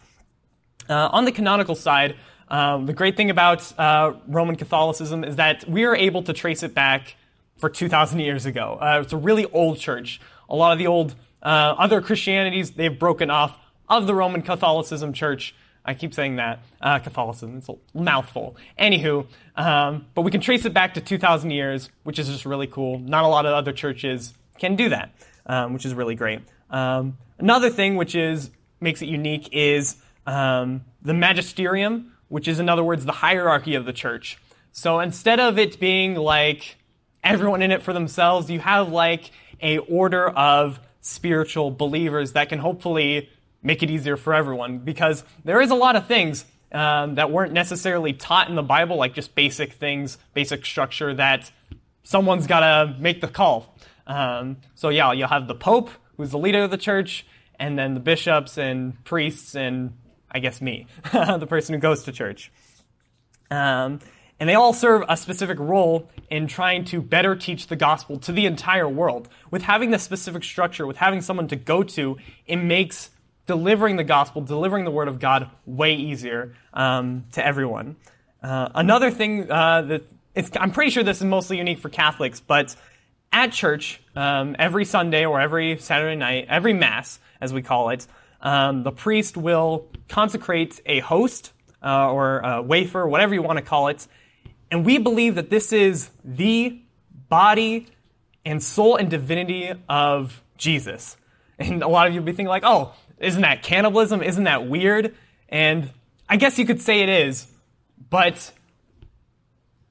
Uh, 0.88 1.09
on 1.12 1.25
the 1.25 1.33
canonical 1.33 1.75
side, 1.75 2.16
um, 2.49 2.87
the 2.87 2.92
great 2.92 3.16
thing 3.16 3.30
about 3.30 3.78
uh, 3.78 4.14
Roman 4.28 4.56
Catholicism 4.56 5.25
is 5.25 5.37
that 5.37 5.68
we 5.68 5.85
are 5.85 5.97
able 5.97 6.23
to 6.23 6.33
trace 6.33 6.62
it 6.62 6.75
back 6.75 7.16
for 7.59 7.69
2,000 7.69 8.21
years 8.21 8.47
ago. 8.47 8.79
Uh, 8.81 9.01
it's 9.03 9.13
a 9.13 9.17
really 9.17 9.47
old 9.47 9.79
church. 9.79 10.21
A 10.49 10.57
lot 10.57 10.73
of 10.73 10.79
the 10.79 10.87
old 10.87 11.15
uh, 11.43 11.75
other 11.79 12.01
Christianities, 12.01 12.73
they've 12.73 12.99
broken 12.99 13.31
off 13.31 13.57
of 13.89 14.07
the 14.07 14.15
Roman 14.15 14.43
Catholicism 14.43 15.13
Church. 15.13 15.55
I 15.85 15.95
keep 15.95 16.13
saying 16.13 16.37
that. 16.37 16.61
Uh, 16.81 16.99
Catholicism, 16.99 17.59
it's 17.59 17.69
a 17.69 17.77
mouthful. 17.95 18.57
Anywho, 18.79 19.27
um, 19.55 20.07
but 20.15 20.23
we 20.23 20.31
can 20.31 20.41
trace 20.41 20.65
it 20.65 20.75
back 20.75 20.95
to 20.95 21.01
2,000 21.01 21.51
years, 21.51 21.91
which 22.03 22.19
is 22.19 22.29
just 22.29 22.45
really 22.45 22.67
cool. 22.67 22.99
Not 22.99 23.25
a 23.25 23.29
lot 23.29 23.47
of 23.47 23.53
other 23.53 23.73
churches 23.73 24.35
can 24.59 24.75
do 24.75 24.89
that, 24.89 25.13
um, 25.47 25.73
which 25.73 25.87
is 25.87 25.95
really 25.95 26.17
great. 26.17 26.41
Um, 26.71 27.17
another 27.39 27.71
thing 27.71 27.97
which 27.97 28.17
is 28.17 28.51
makes 28.81 29.01
it 29.01 29.07
unique 29.07 29.49
is 29.53 29.97
um, 30.27 30.85
the 31.03 31.15
magisterium, 31.15 32.13
which 32.29 32.49
is, 32.49 32.59
in 32.59 32.69
other 32.69 32.83
words, 32.83 33.05
the 33.05 33.13
hierarchy 33.13 33.77
of 33.77 33.85
the 33.85 33.93
church. 33.93 34.39
So 34.73 34.99
instead 34.99 35.39
of 35.39 35.59
it 35.59 35.79
being 35.79 36.17
like 36.17 36.77
everyone 37.26 37.62
in 37.62 37.71
it 37.71 37.83
for 37.83 37.92
themselves, 37.92 38.50
you 38.50 38.61
have 38.61 38.90
like 38.90 39.30
a 39.61 39.78
order 39.78 40.28
of 40.28 40.80
spiritual 41.00 41.71
believers 41.71 42.33
that 42.33 42.49
can 42.49 42.59
hopefully 42.59 43.28
make 43.62 43.83
it 43.83 43.90
easier 43.90 44.16
for 44.16 44.35
everyone 44.35 44.78
because 44.78 45.25
there 45.45 45.61
is 45.61 45.71
a 45.71 45.75
lot 45.75 45.97
of 45.97 46.06
things 46.06 46.45
um, 46.73 47.16
that 47.16 47.30
weren't 47.30 47.52
necessarily 47.52 48.12
taught 48.12 48.49
in 48.49 48.54
the 48.54 48.62
Bible, 48.62 48.97
like 48.97 49.14
just 49.14 49.35
basic 49.35 49.73
things, 49.73 50.18
basic 50.35 50.64
structure 50.64 51.14
that 51.14 51.50
someone's 52.02 52.47
got 52.47 52.61
to 52.61 52.97
make 52.99 53.21
the 53.21 53.28
call. 53.28 53.76
Um, 54.06 54.59
so 54.75 54.88
yeah, 54.88 55.12
you'll 55.12 55.28
have 55.28 55.49
the 55.49 55.54
Pope, 55.54 55.90
who's 56.16 56.30
the 56.30 56.38
leader 56.38 56.62
of 56.62 56.71
the 56.71 56.76
church, 56.76 57.26
and 57.59 57.78
then 57.78 57.95
the 57.95 58.00
bishops 58.00 58.59
and 58.59 59.02
priests, 59.04 59.54
and 59.54 59.95
I 60.30 60.38
guess 60.38 60.61
me, 60.61 60.87
the 61.12 61.47
person 61.49 61.75
who 61.75 61.80
goes 61.80 62.04
to 62.04 62.12
church. 62.12 62.52
Um, 63.50 64.00
and 64.38 64.49
they 64.49 64.54
all 64.54 64.73
serve 64.73 65.04
a 65.09 65.16
specific 65.16 65.59
role 65.59 66.11
in 66.30 66.47
trying 66.47 66.85
to 66.87 67.00
better 67.00 67.37
teach 67.37 67.66
the 67.68 67.76
gospel 67.76 68.18
to 68.21 68.33
the 68.33 68.47
entire 68.47 68.88
world. 68.88 69.28
With 69.50 69.62
having 69.62 69.90
this 69.90 70.02
specific 70.02 70.45
structure, 70.45 70.87
with 70.87 70.97
having 70.97 71.21
someone 71.21 71.49
to 71.49 71.56
go 71.56 71.83
to, 71.83 72.18
it 72.47 72.56
makes 72.56 73.11
delivering 73.47 73.97
the 73.97 74.04
gospel, 74.04 74.42
delivering 74.42 74.85
the 74.85 74.90
word 74.90 75.09
of 75.09 75.21
God, 75.21 75.50
way 75.64 75.95
easier 75.95 76.54
um, 76.75 77.25
to 77.33 77.45
everyone. 77.45 77.97
Uh, 78.42 78.68
another 78.75 79.11
thing 79.11 79.50
uh, 79.50 79.83
that 79.83 80.02
I'm 80.56 80.71
pretty 80.73 80.90
sure 80.90 81.02
this 81.02 81.18
is 81.18 81.25
mostly 81.25 81.59
unique 81.59 81.78
for 81.78 81.88
Catholics, 81.88 82.40
but 82.40 82.76
at 83.33 83.52
church, 83.52 84.00
um, 84.14 84.56
every 84.59 84.85
Sunday 84.85 85.25
or 85.25 85.40
every 85.40 85.78
Saturday 85.78 86.16
night, 86.16 86.47
every 86.49 86.73
Mass, 86.73 87.18
as 87.40 87.52
we 87.52 87.62
call 87.62 87.90
it, 87.90 88.06
um, 88.40 88.83
the 88.83 88.92
priest 88.92 89.37
will 89.37 89.87
consecrate 90.09 90.80
a 90.87 91.00
host 91.00 91.52
uh, 91.83 92.11
or 92.11 92.40
a 92.40 92.62
wafer, 92.62 93.06
whatever 93.06 93.35
you 93.35 93.42
want 93.42 93.59
to 93.59 93.64
call 93.64 93.88
it, 93.88 94.06
and 94.70 94.85
we 94.85 94.99
believe 94.99 95.37
that 95.37 95.50
this 95.50 95.73
is 95.73 96.11
the 96.25 96.80
body 97.28 97.87
and 98.44 98.62
soul 98.62 98.96
and 98.96 99.11
divinity 99.11 99.73
of 99.88 100.42
Jesus. 100.56 101.16
And 101.58 101.82
a 101.82 101.88
lot 101.88 102.06
of 102.06 102.14
you 102.14 102.20
will 102.20 102.26
be 102.26 102.32
thinking 102.32 102.49
like, 102.49 102.64
oh, 102.64 102.92
isn't 103.18 103.42
that 103.42 103.62
cannibalism? 103.62 104.23
Isn't 104.23 104.44
that 104.44 104.68
weird? 104.68 105.14
And 105.49 105.90
I 106.28 106.37
guess 106.37 106.58
you 106.58 106.66
could 106.66 106.80
say 106.80 107.02
it 107.02 107.08
is, 107.08 107.46
but 108.11 108.52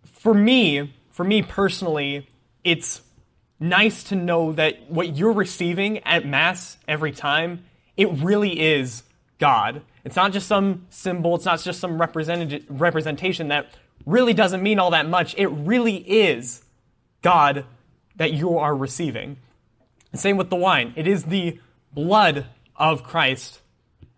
for 0.03 0.33
me, 0.33 0.93
for 1.11 1.23
me 1.23 1.41
personally, 1.41 2.27
it's 2.63 3.01
nice 3.59 4.03
to 4.05 4.15
know 4.15 4.51
that 4.53 4.91
what 4.91 5.15
you're 5.15 5.31
receiving 5.31 5.99
at 5.99 6.25
Mass 6.25 6.77
every 6.87 7.11
time, 7.11 7.63
it 7.95 8.11
really 8.11 8.59
is 8.59 9.03
God. 9.39 9.81
It's 10.03 10.15
not 10.15 10.33
just 10.33 10.47
some 10.47 10.85
symbol, 10.89 11.35
it's 11.35 11.45
not 11.45 11.61
just 11.61 11.79
some 11.79 11.97
representation 11.99 13.47
that 13.47 13.73
really 14.05 14.33
doesn't 14.33 14.61
mean 14.61 14.79
all 14.79 14.91
that 14.91 15.07
much. 15.07 15.35
It 15.37 15.47
really 15.47 15.97
is 15.97 16.63
God 17.21 17.65
that 18.15 18.33
you 18.33 18.57
are 18.57 18.75
receiving. 18.75 19.37
Same 20.13 20.37
with 20.37 20.49
the 20.49 20.55
wine. 20.55 20.93
It 20.95 21.07
is 21.07 21.23
the 21.25 21.59
blood 21.93 22.45
of 22.75 23.03
Christ. 23.03 23.61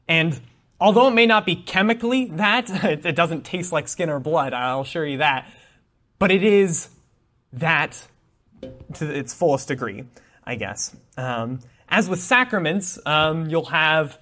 And 0.07 0.39
although 0.79 1.07
it 1.07 1.13
may 1.13 1.25
not 1.25 1.45
be 1.45 1.55
chemically 1.55 2.25
that, 2.25 2.69
it 2.83 3.15
doesn't 3.15 3.45
taste 3.45 3.71
like 3.71 3.87
skin 3.87 4.09
or 4.09 4.19
blood, 4.19 4.53
I'll 4.53 4.81
assure 4.81 5.05
you 5.05 5.17
that, 5.17 5.49
but 6.19 6.31
it 6.31 6.43
is 6.43 6.89
that 7.53 8.07
to 8.95 9.09
its 9.09 9.33
fullest 9.33 9.67
degree, 9.67 10.03
I 10.43 10.55
guess. 10.55 10.95
Um, 11.15 11.59
as 11.89 12.09
with 12.09 12.19
sacraments, 12.19 12.99
um, 13.05 13.49
you'll 13.49 13.65
have 13.65 14.19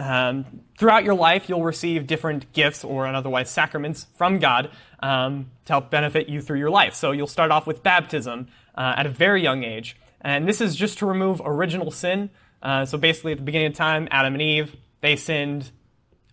um, 0.00 0.62
throughout 0.78 1.04
your 1.04 1.14
life, 1.14 1.48
you'll 1.48 1.62
receive 1.62 2.06
different 2.06 2.52
gifts 2.52 2.84
or 2.84 3.06
otherwise 3.06 3.50
sacraments 3.50 4.06
from 4.16 4.38
God 4.38 4.70
um, 5.00 5.50
to 5.66 5.74
help 5.74 5.90
benefit 5.90 6.28
you 6.28 6.40
through 6.40 6.58
your 6.58 6.70
life. 6.70 6.94
So 6.94 7.12
you'll 7.12 7.26
start 7.26 7.50
off 7.50 7.66
with 7.66 7.82
baptism 7.82 8.48
uh, 8.74 8.94
at 8.96 9.04
a 9.04 9.10
very 9.10 9.42
young 9.42 9.62
age. 9.62 9.96
And 10.22 10.48
this 10.48 10.60
is 10.60 10.74
just 10.74 10.98
to 10.98 11.06
remove 11.06 11.42
original 11.44 11.90
sin. 11.90 12.30
Uh, 12.62 12.86
so 12.86 12.96
basically, 12.96 13.32
at 13.32 13.38
the 13.38 13.44
beginning 13.44 13.68
of 13.68 13.74
time, 13.74 14.08
Adam 14.10 14.34
and 14.34 14.42
Eve, 14.42 14.74
they 15.02 15.16
sinned, 15.16 15.70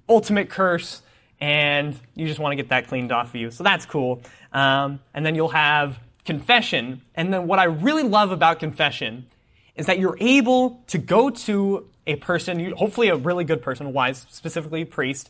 ultimate 0.08 0.50
curse, 0.50 1.02
and 1.40 2.00
you 2.16 2.26
just 2.26 2.40
want 2.40 2.54
to 2.54 2.56
get 2.56 2.70
that 2.70 2.88
cleaned 2.88 3.12
off 3.12 3.30
of 3.30 3.36
you. 3.36 3.52
So 3.52 3.64
that's 3.64 3.86
cool. 3.86 4.22
Um, 4.54 5.02
and 5.14 5.26
then 5.26 5.36
you'll 5.36 5.50
have 5.50 6.00
confession. 6.26 7.02
And 7.16 7.34
then 7.34 7.48
what 7.48 7.60
I 7.60 7.66
really 7.66 8.04
love 8.04 8.32
about 8.32 8.60
confession 8.60 9.28
is 9.76 9.86
that 9.86 10.00
you're 10.00 10.18
able 10.20 10.84
to 10.88 10.98
go 10.98 11.30
to 11.30 11.88
a 12.08 12.16
person, 12.16 12.72
hopefully 12.72 13.10
a 13.10 13.16
really 13.16 13.44
good 13.44 13.62
person, 13.62 13.94
wise, 13.94 14.26
specifically 14.30 14.82
a 14.82 14.86
priest, 14.86 15.30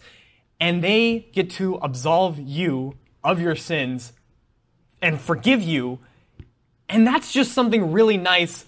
and 0.60 0.84
they 0.84 1.28
get 1.34 1.50
to 1.52 1.76
absolve 1.82 2.40
you 2.40 2.96
of 3.24 3.42
your 3.42 3.56
sins 3.56 4.14
and 5.02 5.20
forgive 5.20 5.62
you. 5.62 6.00
And 6.88 7.06
that's 7.06 7.34
just 7.34 7.52
something 7.52 7.92
really 7.92 8.18
nice 8.18 8.66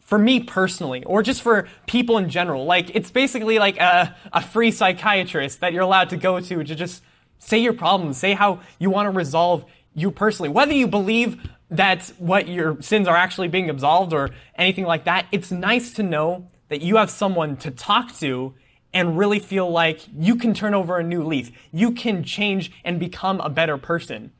for 0.00 0.18
me 0.18 0.40
personally, 0.40 1.04
or 1.04 1.22
just 1.22 1.42
for 1.42 1.68
people 1.86 2.16
in 2.16 2.30
general. 2.30 2.64
Like, 2.64 2.96
it's 2.96 3.10
basically 3.10 3.58
like 3.58 3.76
a, 3.78 4.16
a 4.32 4.40
free 4.40 4.70
psychiatrist 4.70 5.60
that 5.60 5.74
you're 5.74 5.82
allowed 5.82 6.08
to 6.10 6.16
go 6.16 6.40
to 6.40 6.64
to 6.64 6.74
just 6.74 7.02
say 7.38 7.58
your 7.58 7.74
problems, 7.74 8.16
say 8.16 8.32
how 8.32 8.60
you 8.78 8.88
want 8.88 9.06
to 9.06 9.10
resolve 9.10 9.66
you 9.94 10.10
personally. 10.10 10.48
Whether 10.48 10.72
you 10.72 10.86
believe 10.86 11.36
that 11.70 12.10
what 12.16 12.48
your 12.48 12.80
sins 12.80 13.06
are 13.06 13.16
actually 13.16 13.48
being 13.48 13.68
absolved 13.68 14.14
or 14.14 14.30
anything 14.54 14.84
like 14.86 15.04
that, 15.04 15.26
it's 15.30 15.50
nice 15.50 15.92
to 15.94 16.02
know 16.02 16.48
that 16.68 16.82
you 16.82 16.96
have 16.96 17.10
someone 17.10 17.56
to 17.58 17.70
talk 17.70 18.16
to 18.18 18.54
and 18.92 19.18
really 19.18 19.38
feel 19.38 19.70
like 19.70 20.00
you 20.16 20.36
can 20.36 20.54
turn 20.54 20.74
over 20.74 20.98
a 20.98 21.04
new 21.04 21.22
leaf. 21.22 21.50
You 21.72 21.92
can 21.92 22.24
change 22.24 22.72
and 22.84 22.98
become 22.98 23.40
a 23.40 23.50
better 23.50 23.76
person. 23.76 24.32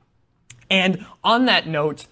And 0.70 1.06
on 1.22 1.46
that 1.46 1.66
note, 1.66 2.06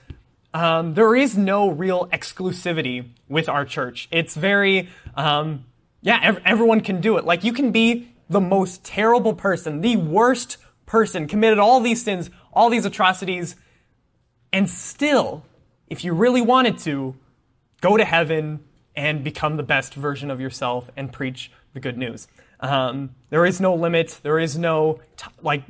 um, 0.55 0.95
there 0.95 1.15
is 1.15 1.37
no 1.37 1.69
real 1.69 2.07
exclusivity 2.09 3.09
with 3.29 3.49
our 3.49 3.65
church. 3.65 4.09
It's 4.11 4.35
very, 4.35 4.89
um, 5.15 5.65
yeah, 6.01 6.19
ev- 6.23 6.43
everyone 6.45 6.81
can 6.81 7.01
do 7.01 7.17
it. 7.19 7.25
Like 7.25 7.45
you 7.45 7.53
can 7.53 7.73
be 7.73 8.09
the 8.29 8.41
most 8.41 8.85
terrible 8.85 9.35
person, 9.35 9.81
the 9.81 9.97
worst 9.97 10.57
person, 10.87 11.27
committed 11.29 11.59
all 11.59 11.81
these 11.81 12.03
sins, 12.03 12.31
all 12.53 12.71
these 12.71 12.85
atrocities, 12.85 13.57
and 14.53 14.69
still, 14.71 15.45
if 15.89 16.05
you 16.05 16.15
really 16.15 16.41
wanted 16.41 16.79
to, 16.79 17.15
go 17.81 17.97
to 17.97 18.05
heaven 18.05 18.61
and 18.97 19.23
become 19.23 19.57
the 19.57 19.63
best 19.63 19.95
version 19.95 20.31
of 20.31 20.41
yourself 20.41 20.91
and 20.97 21.13
preach 21.13 21.51
the 21.75 21.81
good 21.81 21.99
news. 21.99 22.27
Um, 22.61 23.11
there 23.31 23.45
is 23.45 23.61
no 23.61 23.75
limit. 23.75 24.19
There 24.23 24.39
is 24.39 24.57
no, 24.57 25.01
t- 25.17 25.27
like, 25.43 25.63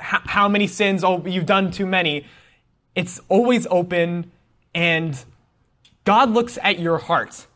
h- 0.00 0.20
how 0.26 0.48
many 0.48 0.66
sins? 0.66 1.02
Oh, 1.02 1.24
you've 1.26 1.46
done 1.46 1.70
too 1.70 1.86
many. 1.86 2.26
It's 2.94 3.20
always 3.28 3.66
open, 3.70 4.30
and 4.74 5.18
God 6.04 6.30
looks 6.30 6.58
at 6.62 6.78
your 6.78 6.98
heart. 6.98 7.46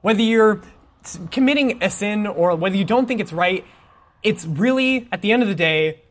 Whether 0.00 0.22
you're 0.22 0.62
committing 1.30 1.82
a 1.82 1.90
sin 1.90 2.26
or 2.26 2.56
whether 2.56 2.76
you 2.76 2.84
don't 2.84 3.06
think 3.06 3.20
it's 3.20 3.32
right, 3.32 3.64
it's 4.22 4.46
really, 4.46 5.08
at 5.12 5.22
the 5.22 5.32
end 5.32 5.42
of 5.42 5.48
the 5.48 5.54
day, 5.54 6.02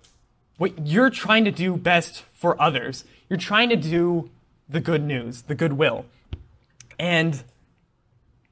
what 0.57 0.88
you're 0.88 1.10
trying 1.10 1.46
to 1.46 1.51
do 1.51 1.75
best 1.75 2.24
for 2.34 2.60
others. 2.62 3.03
You're 3.29 3.39
trying 3.39 3.69
to 3.69 3.75
do 3.75 4.29
the 4.69 4.79
good 4.79 5.03
news, 5.03 5.43
the 5.43 5.55
goodwill. 5.55 6.05
And 7.00 7.43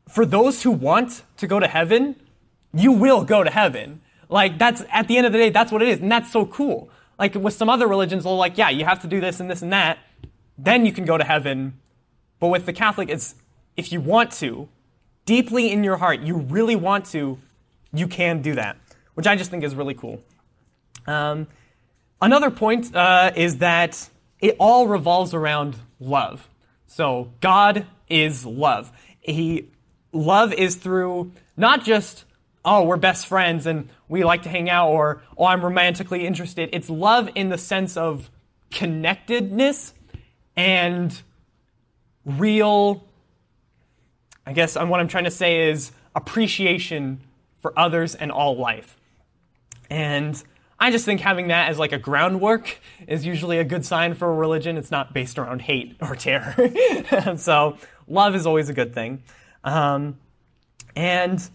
for 0.08 0.26
those 0.26 0.64
who 0.64 0.72
want 0.72 1.24
to 1.38 1.48
go 1.48 1.60
to 1.60 1.68
heaven, 1.68 2.16
you 2.74 2.92
will 2.92 3.24
go 3.24 3.44
to 3.44 3.50
heaven. 3.50 4.02
Like 4.30 4.58
that's 4.58 4.84
at 4.92 5.08
the 5.08 5.18
end 5.18 5.26
of 5.28 5.34
the 5.34 5.40
day, 5.40 5.50
that's 5.50 5.72
what 5.72 5.82
it 5.82 5.90
is, 5.90 6.00
and 6.00 6.12
that's 6.12 6.32
so 6.32 6.46
cool. 6.46 6.90
Like 7.18 7.36
with 7.36 7.54
some 7.54 7.70
other 7.70 7.88
religions, 7.88 8.24
they're 8.24 8.34
like, 8.34 8.58
yeah, 8.58 8.70
you 8.70 8.86
have 8.86 9.02
to 9.02 9.08
do 9.08 9.22
this 9.22 9.40
and 9.40 9.50
this 9.50 9.62
and 9.62 9.72
that, 9.72 10.00
then 10.58 10.86
you 10.86 10.92
can 10.92 11.06
go 11.06 11.18
to 11.18 11.24
heaven. 11.24 11.80
But 12.40 12.50
with 12.50 12.66
the 12.66 12.74
Catholic, 12.74 13.10
it's 13.10 13.36
if 13.78 13.92
you 13.92 14.02
want 14.02 14.32
to, 14.34 14.68
deeply 15.26 15.72
in 15.72 15.84
your 15.84 15.98
heart 15.98 16.22
you 16.22 16.38
really 16.38 16.76
want 16.76 17.06
to, 17.08 17.40
you 17.94 18.08
can 18.08 18.42
do 18.42 18.56
that, 18.56 18.78
which 19.14 19.28
I 19.28 19.36
just 19.36 19.52
think 19.52 19.64
is 19.64 19.76
really 19.76 19.94
cool. 19.94 20.22
Um, 21.08 21.48
another 22.22 22.52
point 22.52 22.94
uh, 22.96 23.32
is 23.36 23.58
that 23.58 24.10
it 24.40 24.56
all 24.60 24.88
revolves 24.88 25.34
around 25.34 25.78
love. 26.00 26.50
So 26.88 27.32
God 27.42 27.86
is 28.10 28.46
love. 28.46 28.92
He 29.22 29.70
love 30.16 30.54
is 30.54 30.76
through 30.76 31.32
not 31.58 31.84
just 31.84 32.26
oh 32.64 32.84
we're 32.84 32.98
best 32.98 33.28
friends 33.28 33.66
and 33.66 33.90
we 34.08 34.24
like 34.24 34.44
to 34.44 34.50
hang 34.50 34.70
out 34.70 34.90
or 34.90 35.22
oh 35.38 35.46
I'm 35.46 35.64
romantically 35.64 36.26
interested. 36.26 36.70
It's 36.74 36.90
love 36.90 37.30
in 37.36 37.50
the 37.50 37.58
sense 37.58 37.98
of 37.98 38.30
connectedness 38.72 39.94
and 40.56 41.22
real 42.26 43.06
I 44.48 44.54
guess 44.54 44.76
what 44.76 45.00
I'm 45.00 45.08
trying 45.08 45.24
to 45.24 45.32
say 45.32 45.70
is 45.70 45.92
appreciation 46.16 47.22
for 47.58 47.78
others 47.78 48.14
and 48.16 48.32
all 48.32 48.58
life. 48.58 48.96
And 49.90 50.42
I 50.80 50.92
just 50.92 51.06
think 51.06 51.20
having 51.20 51.48
that 51.48 51.70
as 51.70 51.80
like 51.80 51.94
a 51.94 51.98
groundwork 51.98 52.80
is 53.08 53.26
usually 53.26 53.58
a 53.58 53.64
good 53.64 53.86
sign 53.86 54.14
for 54.14 54.30
a 54.30 54.34
religion. 54.34 54.78
It's 54.78 54.92
not 54.92 55.14
based 55.14 55.40
around 55.40 55.62
hate 55.64 55.96
or 56.00 56.16
terror. 56.16 56.56
so 57.38 57.78
love 58.08 58.36
is 58.36 58.46
always 58.46 58.70
a 58.70 58.74
good 58.74 58.94
thing. 58.94 59.24
Um, 59.66 60.18
and 60.96 61.48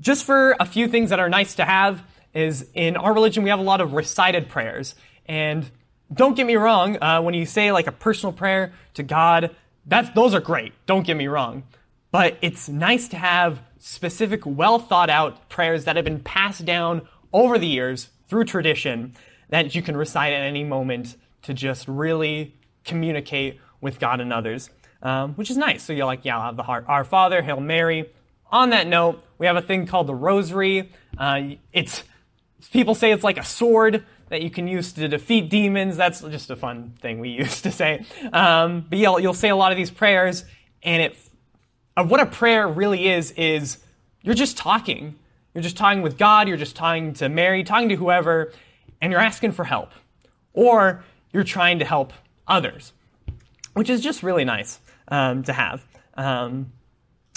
just 0.00 0.24
for 0.24 0.56
a 0.58 0.66
few 0.66 0.88
things 0.88 1.10
that 1.10 1.20
are 1.20 1.28
nice 1.28 1.54
to 1.54 1.64
have 1.64 2.02
is 2.34 2.66
in 2.74 2.96
our 2.96 3.12
religion 3.12 3.44
we 3.44 3.50
have 3.50 3.60
a 3.60 3.62
lot 3.62 3.80
of 3.80 3.92
recited 3.92 4.48
prayers. 4.48 4.96
And 5.26 5.70
don't 6.12 6.34
get 6.34 6.46
me 6.46 6.56
wrong, 6.56 7.00
uh, 7.00 7.22
when 7.22 7.34
you 7.34 7.46
say 7.46 7.70
like 7.70 7.86
a 7.86 7.92
personal 7.92 8.32
prayer 8.32 8.72
to 8.94 9.02
God, 9.04 9.54
that's, 9.86 10.10
those 10.10 10.34
are 10.34 10.40
great. 10.40 10.72
Don't 10.86 11.06
get 11.06 11.16
me 11.16 11.28
wrong. 11.28 11.62
But 12.10 12.36
it's 12.42 12.68
nice 12.68 13.08
to 13.08 13.16
have 13.16 13.60
specific, 13.78 14.42
well 14.44 14.78
thought 14.78 15.10
out 15.10 15.48
prayers 15.48 15.84
that 15.84 15.96
have 15.96 16.04
been 16.04 16.20
passed 16.20 16.64
down 16.64 17.06
over 17.32 17.58
the 17.58 17.66
years 17.66 18.10
through 18.28 18.44
tradition 18.44 19.14
that 19.48 19.74
you 19.74 19.82
can 19.82 19.96
recite 19.96 20.32
at 20.32 20.42
any 20.42 20.64
moment 20.64 21.16
to 21.42 21.54
just 21.54 21.86
really 21.88 22.54
communicate 22.84 23.60
with 23.80 23.98
God 23.98 24.20
and 24.20 24.32
others, 24.32 24.70
um, 25.02 25.34
which 25.34 25.50
is 25.50 25.56
nice. 25.56 25.82
So 25.82 25.92
you're 25.92 26.06
like, 26.06 26.24
yeah, 26.24 26.38
I'll 26.38 26.46
have 26.46 26.56
the 26.56 26.62
heart, 26.62 26.84
Our 26.88 27.04
Father, 27.04 27.42
Hail 27.42 27.60
Mary. 27.60 28.10
On 28.50 28.70
that 28.70 28.86
note, 28.86 29.22
we 29.38 29.46
have 29.46 29.56
a 29.56 29.62
thing 29.62 29.86
called 29.86 30.06
the 30.06 30.14
Rosary. 30.14 30.90
Uh, 31.18 31.42
it's 31.72 32.04
people 32.70 32.94
say 32.94 33.10
it's 33.12 33.24
like 33.24 33.38
a 33.38 33.44
sword 33.44 34.04
that 34.28 34.42
you 34.42 34.50
can 34.50 34.68
use 34.68 34.92
to 34.92 35.08
defeat 35.08 35.50
demons. 35.50 35.96
That's 35.96 36.20
just 36.20 36.50
a 36.50 36.56
fun 36.56 36.94
thing 37.00 37.18
we 37.18 37.28
used 37.44 37.64
to 37.64 37.72
say. 37.72 38.04
Um, 38.32 38.86
but 38.88 38.98
you'll, 38.98 39.20
you'll 39.20 39.34
say 39.34 39.48
a 39.48 39.56
lot 39.56 39.72
of 39.72 39.78
these 39.78 39.90
prayers, 39.90 40.44
and 40.82 41.02
it 41.02 41.16
uh, 41.96 42.04
what 42.04 42.20
a 42.20 42.26
prayer 42.26 42.66
really 42.66 43.08
is 43.08 43.32
is 43.32 43.78
you're 44.22 44.34
just 44.34 44.56
talking. 44.56 45.16
You're 45.54 45.62
just 45.62 45.76
talking 45.76 46.00
with 46.00 46.16
God, 46.16 46.48
you're 46.48 46.56
just 46.56 46.76
talking 46.76 47.12
to 47.14 47.28
Mary, 47.28 47.62
talking 47.64 47.90
to 47.90 47.96
whoever, 47.96 48.52
and 49.02 49.12
you're 49.12 49.20
asking 49.20 49.52
for 49.52 49.64
help. 49.64 49.90
Or 50.54 51.04
you're 51.32 51.44
trying 51.44 51.80
to 51.80 51.84
help 51.84 52.14
others, 52.46 52.92
which 53.74 53.90
is 53.90 54.00
just 54.00 54.22
really 54.22 54.44
nice 54.44 54.80
um, 55.12 55.42
to 55.44 55.52
have. 55.52 55.86
Um, 56.14 56.72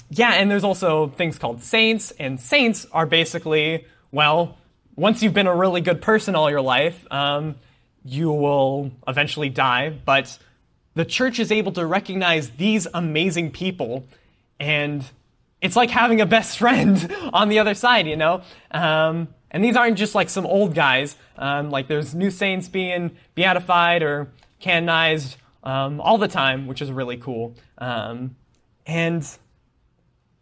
yeah, 0.10 0.32
and 0.32 0.50
there's 0.50 0.64
also 0.64 1.10
things 1.10 1.38
called 1.38 1.62
saints, 1.62 2.12
and 2.12 2.40
saints 2.40 2.88
are 2.92 3.06
basically, 3.06 3.86
well, 4.12 4.58
once 4.96 5.22
you've 5.22 5.34
been 5.34 5.48
a 5.48 5.56
really 5.56 5.82
good 5.82 6.02
person 6.02 6.36
all 6.36 6.50
your 6.50 6.62
life, 6.62 7.06
um, 7.12 7.56
you 8.04 8.32
will 8.32 8.92
eventually 9.08 9.50
die, 9.50 9.90
but 9.90 10.40
the 10.94 11.04
church 11.04 11.40
is 11.40 11.52
able 11.52 11.74
to 11.74 11.86
recognize 11.86 12.52
these 12.52 12.88
amazing 12.94 13.52
people 13.52 14.08
and 14.60 15.04
it's 15.62 15.76
like 15.76 15.90
having 15.90 16.22
a 16.22 16.26
best 16.26 16.58
friend 16.60 17.14
on 17.34 17.50
the 17.50 17.60
other 17.60 17.74
side, 17.74 18.08
you 18.08 18.16
know? 18.16 18.42
Um, 18.72 19.28
and 19.52 19.64
these 19.64 19.76
aren't 19.76 19.98
just 19.98 20.16
like 20.16 20.30
some 20.30 20.46
old 20.46 20.76
guys. 20.76 21.16
Um, 21.38 21.72
like 21.72 21.88
there's 21.88 22.16
new 22.16 22.32
saints 22.32 22.70
being 22.70 23.18
beatified 23.34 24.04
or 24.04 24.30
canonized 24.60 25.36
um, 25.64 26.00
all 26.00 26.18
the 26.18 26.28
time, 26.28 26.68
which 26.68 26.82
is 26.82 26.92
really 26.92 27.18
cool. 27.18 27.56
Um, 27.78 28.36
and 28.86 29.28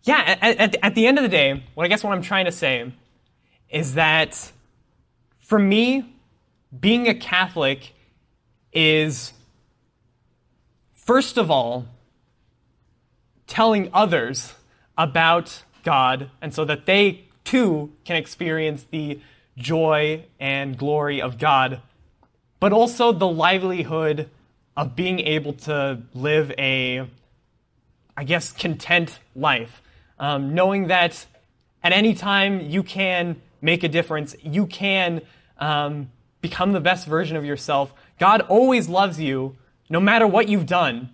yeah, 0.04 0.38
at, 0.41 0.58
at, 0.58 0.76
at 0.84 0.96
the 0.96 1.08
end 1.08 1.17
of 1.17 1.24
the 1.24 1.30
day, 1.30 1.63
what 1.74 1.86
I 1.86 1.88
guess 1.88 2.04
what 2.04 2.13
I'm 2.13 2.22
trying 2.22 2.46
to 2.46 2.52
say 2.52 2.91
is 3.69 3.96
that 3.96 4.52
for 5.39 5.60
me, 5.60 6.15
being 6.80 7.08
a 7.08 7.13
Catholic 7.13 7.93
is, 8.72 9.34
first 10.93 11.38
of 11.38 11.52
all, 11.52 11.86
telling 13.48 13.89
others 13.93 14.54
about 14.98 15.63
God, 15.84 16.30
and 16.41 16.54
so 16.54 16.65
that 16.65 16.86
they 16.86 17.26
too 17.43 17.91
can 18.06 18.15
experience 18.15 18.86
the 18.89 19.19
joy 19.58 20.26
and 20.39 20.78
glory 20.78 21.22
of 21.22 21.38
God, 21.38 21.82
but 22.60 22.72
also 22.72 23.12
the 23.12 23.28
livelihood 23.28 24.30
of 24.76 24.96
being 24.96 25.19
able 25.19 25.54
to 25.54 26.02
live 26.13 26.52
a, 26.58 27.08
I 28.15 28.23
guess, 28.23 28.52
content 28.52 29.19
life. 29.36 29.82
Um, 30.19 30.54
knowing 30.54 30.88
that 30.88 31.26
at 31.84 31.91
any 31.91 32.13
time 32.13 32.62
you 32.62 32.84
can 32.84 33.41
make 33.62 33.84
a 33.84 33.89
difference, 33.89 34.36
you 34.41 34.67
can 34.67 35.21
um, 35.58 36.12
become 36.41 36.73
the 36.73 36.80
best 36.80 37.08
version 37.08 37.38
of 37.38 37.45
yourself. 37.45 37.93
God 38.19 38.41
always 38.41 38.88
loves 38.88 39.19
you, 39.19 39.56
no 39.89 39.99
matter 39.99 40.28
what 40.28 40.47
you've 40.47 40.65
done. 40.65 41.10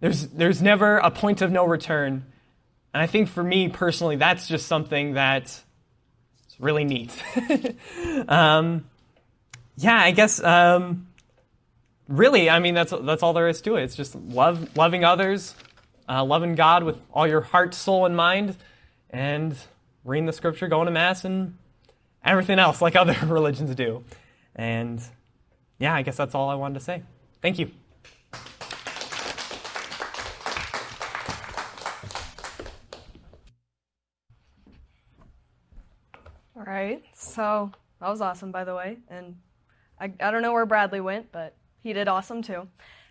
There's, 0.00 0.28
there's 0.28 0.62
never 0.62 0.98
a 0.98 1.10
point 1.10 1.42
of 1.42 1.50
no 1.50 1.64
return. 1.64 2.24
And 2.94 3.02
I 3.02 3.06
think 3.06 3.28
for 3.28 3.42
me 3.42 3.68
personally, 3.68 4.16
that's 4.16 4.46
just 4.46 4.66
something 4.66 5.14
that's 5.14 5.64
really 6.58 6.84
neat. 6.84 7.14
um, 8.28 8.84
yeah, 9.76 9.98
I 9.98 10.10
guess 10.10 10.42
um, 10.42 11.06
really, 12.08 12.50
I 12.50 12.58
mean, 12.58 12.74
that's, 12.74 12.92
that's 13.02 13.22
all 13.22 13.32
there 13.32 13.48
is 13.48 13.60
to 13.62 13.76
it. 13.76 13.84
It's 13.84 13.96
just 13.96 14.14
love, 14.14 14.76
loving 14.76 15.04
others, 15.04 15.54
uh, 16.08 16.24
loving 16.24 16.54
God 16.54 16.84
with 16.84 17.00
all 17.12 17.26
your 17.26 17.42
heart, 17.42 17.74
soul, 17.74 18.06
and 18.06 18.16
mind, 18.16 18.56
and 19.10 19.56
reading 20.04 20.26
the 20.26 20.32
scripture, 20.32 20.68
going 20.68 20.86
to 20.86 20.92
Mass, 20.92 21.24
and 21.24 21.56
everything 22.24 22.58
else 22.58 22.80
like 22.80 22.96
other 22.96 23.16
religions 23.26 23.74
do. 23.74 24.04
And 24.56 25.02
yeah, 25.78 25.94
I 25.94 26.02
guess 26.02 26.16
that's 26.16 26.34
all 26.34 26.48
I 26.48 26.54
wanted 26.54 26.74
to 26.74 26.80
say. 26.80 27.02
Thank 27.42 27.58
you. 27.58 27.70
All 36.56 36.64
right. 36.64 37.04
So 37.14 37.70
that 38.00 38.08
was 38.08 38.20
awesome, 38.20 38.50
by 38.50 38.64
the 38.64 38.74
way. 38.74 38.98
And 39.08 39.36
I, 40.00 40.12
I 40.20 40.30
don't 40.30 40.42
know 40.42 40.52
where 40.52 40.66
Bradley 40.66 41.00
went, 41.00 41.30
but 41.30 41.54
he 41.82 41.92
did 41.92 42.08
awesome 42.08 42.42
too. 42.42 42.68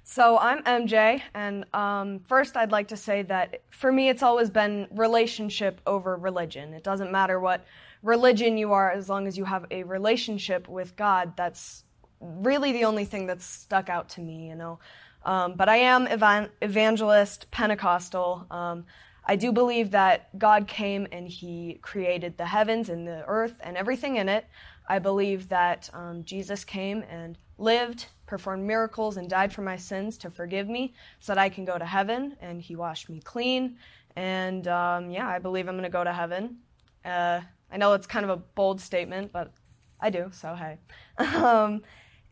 So 0.10 0.38
I'm 0.38 0.64
MJ, 0.64 1.22
and 1.34 1.66
um, 1.74 2.20
first 2.20 2.56
I'd 2.56 2.72
like 2.72 2.88
to 2.88 2.98
say 2.98 3.24
that 3.24 3.62
for 3.70 3.92
me 3.92 4.08
it's 4.08 4.24
always 4.24 4.50
been 4.50 4.88
relationship 4.92 5.82
over 5.86 6.16
religion. 6.16 6.74
It 6.74 6.82
doesn't 6.82 7.12
matter 7.12 7.42
what 7.42 7.66
religion 8.02 8.58
you 8.58 8.72
are, 8.72 8.90
as 8.90 9.10
long 9.10 9.28
as 9.28 9.38
you 9.38 9.44
have 9.44 9.66
a 9.70 9.84
relationship 9.84 10.70
with 10.70 10.96
God. 10.96 11.36
That's 11.36 11.84
really 12.22 12.72
the 12.72 12.86
only 12.86 13.04
thing 13.04 13.28
that's 13.28 13.44
stuck 13.46 13.90
out 13.90 14.08
to 14.12 14.22
me, 14.22 14.48
you 14.48 14.56
know. 14.56 14.80
Um, 15.26 15.56
but 15.56 15.68
I 15.68 15.76
am 15.76 16.08
evan- 16.08 16.52
evangelist, 16.62 17.52
Pentecostal. 17.52 18.48
Um, 18.50 18.86
I 19.26 19.36
do 19.36 19.52
believe 19.52 19.92
that 19.92 20.40
God 20.40 20.70
came 20.70 21.06
and 21.12 21.28
He 21.28 21.80
created 21.82 22.38
the 22.38 22.46
heavens 22.46 22.88
and 22.88 23.06
the 23.06 23.26
earth 23.28 23.56
and 23.60 23.76
everything 23.76 24.16
in 24.16 24.30
it. 24.30 24.48
I 24.88 25.00
believe 25.00 25.50
that 25.50 25.90
um, 25.94 26.24
Jesus 26.24 26.64
came 26.64 27.04
and 27.10 27.38
lived, 27.58 28.06
performed 28.28 28.68
miracles, 28.68 29.18
and 29.18 29.28
died 29.30 29.52
for 29.52 29.64
my 29.64 29.76
sins 29.76 30.18
to 30.20 30.30
forgive 30.30 30.70
me 30.70 30.94
so 31.20 31.34
that 31.34 31.40
I 31.40 31.50
can 31.50 31.66
go 31.66 31.78
to 31.78 31.86
heaven, 31.86 32.38
and 32.40 32.62
He 32.62 32.76
washed 32.76 33.10
me 33.10 33.20
clean. 33.20 33.78
And 34.16 34.68
um, 34.68 35.10
yeah, 35.10 35.28
I 35.28 35.40
believe 35.40 35.68
I'm 35.68 35.76
going 35.76 35.84
to 35.84 35.90
go 35.90 36.04
to 36.04 36.14
heaven. 36.14 36.58
Uh, 37.04 37.42
I 37.72 37.78
know 37.78 37.94
it's 37.94 38.08
kind 38.08 38.24
of 38.24 38.30
a 38.30 38.38
bold 38.38 38.80
statement, 38.80 39.32
but 39.32 39.52
I 40.00 40.10
do, 40.10 40.30
so 40.32 40.56
hey. 40.56 40.78
um, 41.18 41.82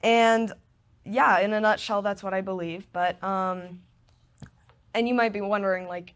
and 0.03 0.51
yeah, 1.03 1.39
in 1.39 1.53
a 1.53 1.59
nutshell, 1.59 2.01
that's 2.01 2.23
what 2.23 2.33
I 2.33 2.41
believe. 2.41 2.87
But, 2.91 3.21
um, 3.23 3.81
and 4.93 5.07
you 5.07 5.13
might 5.13 5.33
be 5.33 5.41
wondering, 5.41 5.87
like, 5.87 6.13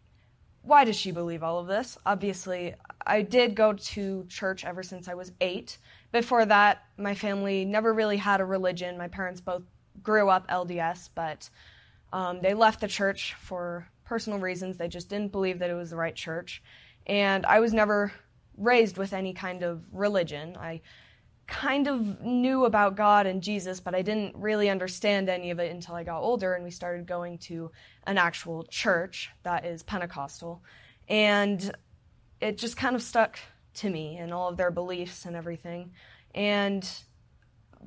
why 0.62 0.84
does 0.84 0.96
she 0.96 1.12
believe 1.12 1.44
all 1.44 1.60
of 1.60 1.68
this? 1.68 1.98
Obviously, 2.06 2.76
I 3.06 3.22
did 3.22 3.56
go 3.56 3.74
to 3.74 4.26
church 4.28 4.66
ever 4.66 4.84
since 4.84 5.08
I 5.08 5.14
was 5.14 5.32
eight. 5.42 5.78
Before 6.12 6.46
that, 6.46 6.84
my 6.98 7.14
family 7.16 7.66
never 7.66 7.94
really 7.94 8.18
had 8.18 8.42
a 8.42 8.46
religion. 8.46 8.98
My 8.98 9.08
parents 9.08 9.42
both 9.42 9.64
grew 10.02 10.30
up 10.30 10.48
LDS, 10.48 11.10
but 11.14 11.50
um, 12.12 12.42
they 12.42 12.54
left 12.54 12.82
the 12.82 12.88
church 12.88 13.36
for 13.40 13.88
personal 14.06 14.40
reasons. 14.40 14.78
They 14.78 14.88
just 14.88 15.10
didn't 15.10 15.32
believe 15.32 15.60
that 15.60 15.70
it 15.70 15.76
was 15.76 15.92
the 15.92 15.96
right 15.96 16.16
church. 16.16 16.64
And 17.06 17.46
I 17.46 17.60
was 17.60 17.74
never 17.74 18.12
raised 18.58 18.98
with 18.98 19.14
any 19.14 19.34
kind 19.34 19.64
of 19.64 19.86
religion. 19.94 20.58
I 20.58 20.82
kind 21.48 21.88
of 21.88 22.22
knew 22.22 22.66
about 22.66 22.96
God 22.96 23.26
and 23.26 23.42
Jesus, 23.42 23.80
but 23.80 23.96
I 23.96 24.02
didn't 24.02 24.36
really 24.36 24.70
understand 24.70 25.30
any 25.30 25.52
of 25.52 25.60
it 25.60 25.72
until 25.72 25.96
I 25.96 26.04
got 26.04 26.22
older 26.22 26.54
and 26.54 26.64
we 26.64 26.72
started 26.72 27.08
going 27.08 27.40
to 27.40 27.72
an 28.06 28.18
actual 28.18 28.64
church 28.64 29.32
that 29.44 29.66
is 29.66 29.84
Pentecostal. 29.84 30.64
And 31.08 31.72
it 32.40 32.58
just 32.58 32.78
kind 32.78 32.96
of 32.96 33.02
stuck 33.02 33.40
to 33.80 33.90
me 33.90 34.18
and 34.18 34.34
all 34.34 34.50
of 34.50 34.58
their 34.58 34.72
beliefs 34.72 35.26
and 35.26 35.36
everything. 35.36 35.92
And 36.34 36.88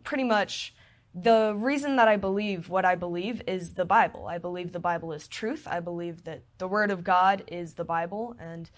pretty 0.05 0.25
much 0.25 0.75
the 1.15 1.55
reason 1.57 1.97
that 1.97 2.09
I 2.09 2.17
believe 2.17 2.69
what 2.69 2.85
I 2.85 2.95
believe 2.95 3.43
is 3.47 3.75
the 3.75 3.85
Bible. 3.85 4.27
I 4.27 4.39
believe 4.39 4.73
the 4.73 4.81
Bible 4.81 5.13
is 5.13 5.29
truth. 5.29 5.69
I 5.71 5.81
believe 5.81 6.25
that 6.25 6.43
the 6.59 6.69
Word 6.69 6.91
of 6.91 7.05
God 7.05 7.45
is 7.49 7.75
the 7.75 7.85
Bible. 7.85 8.35
And 8.41 8.71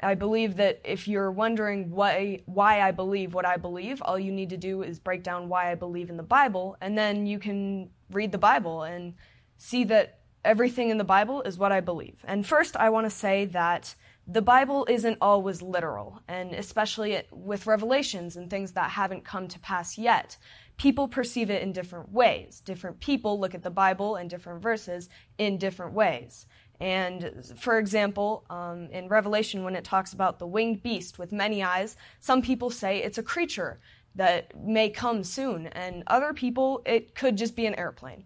I 0.00 0.14
believe 0.14 0.56
that 0.56 0.80
if 0.84 1.08
you're 1.08 1.32
wondering 1.32 1.90
why, 1.90 2.42
why 2.46 2.82
I 2.82 2.90
believe 2.92 3.34
what 3.34 3.46
I 3.46 3.56
believe, 3.56 4.02
all 4.02 4.18
you 4.18 4.30
need 4.30 4.50
to 4.50 4.56
do 4.56 4.82
is 4.82 4.98
break 4.98 5.22
down 5.22 5.48
why 5.48 5.72
I 5.72 5.74
believe 5.74 6.10
in 6.10 6.16
the 6.16 6.22
Bible, 6.22 6.76
and 6.80 6.96
then 6.96 7.26
you 7.26 7.38
can 7.38 7.90
read 8.10 8.30
the 8.30 8.38
Bible 8.38 8.84
and 8.84 9.14
see 9.56 9.84
that 9.84 10.20
everything 10.44 10.90
in 10.90 10.98
the 10.98 11.04
Bible 11.04 11.42
is 11.42 11.58
what 11.58 11.72
I 11.72 11.80
believe. 11.80 12.24
And 12.28 12.46
first, 12.46 12.76
I 12.76 12.90
want 12.90 13.06
to 13.06 13.10
say 13.10 13.46
that 13.46 13.96
the 14.30 14.42
Bible 14.42 14.86
isn't 14.90 15.16
always 15.22 15.62
literal, 15.62 16.20
and 16.28 16.52
especially 16.52 17.22
with 17.32 17.66
revelations 17.66 18.36
and 18.36 18.50
things 18.50 18.72
that 18.72 18.90
haven't 18.90 19.24
come 19.24 19.48
to 19.48 19.58
pass 19.60 19.96
yet. 19.96 20.36
People 20.76 21.08
perceive 21.08 21.48
it 21.50 21.62
in 21.62 21.72
different 21.72 22.12
ways. 22.12 22.60
Different 22.60 23.00
people 23.00 23.40
look 23.40 23.54
at 23.54 23.62
the 23.62 23.70
Bible 23.70 24.16
and 24.16 24.28
different 24.28 24.62
verses 24.62 25.08
in 25.38 25.56
different 25.56 25.94
ways. 25.94 26.46
And 26.78 27.42
for 27.56 27.78
example, 27.78 28.44
um, 28.50 28.88
in 28.92 29.08
Revelation, 29.08 29.64
when 29.64 29.74
it 29.74 29.82
talks 29.82 30.12
about 30.12 30.38
the 30.38 30.46
winged 30.46 30.82
beast 30.82 31.18
with 31.18 31.32
many 31.32 31.62
eyes, 31.62 31.96
some 32.20 32.42
people 32.42 32.68
say 32.68 32.98
it's 33.02 33.18
a 33.18 33.22
creature 33.22 33.80
that 34.14 34.52
may 34.62 34.90
come 34.90 35.24
soon, 35.24 35.68
and 35.68 36.02
other 36.06 36.34
people, 36.34 36.82
it 36.84 37.14
could 37.14 37.36
just 37.36 37.56
be 37.56 37.66
an 37.66 37.74
airplane. 37.76 38.24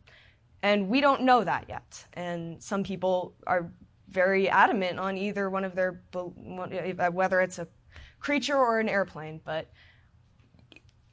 And 0.62 0.88
we 0.88 1.01
don't 1.01 1.23
know 1.23 1.45
that 1.45 1.67
yet. 1.69 2.07
And 2.15 2.62
some 2.62 2.83
people 2.83 3.35
are 3.47 3.73
very 4.12 4.48
adamant 4.48 4.98
on 4.98 5.16
either 5.16 5.51
one 5.51 5.64
of 5.64 5.75
their, 5.75 6.03
whether 6.12 7.40
it's 7.40 7.59
a 7.59 7.66
creature 8.20 8.57
or 8.57 8.79
an 8.79 8.88
airplane, 8.88 9.40
but 9.44 9.70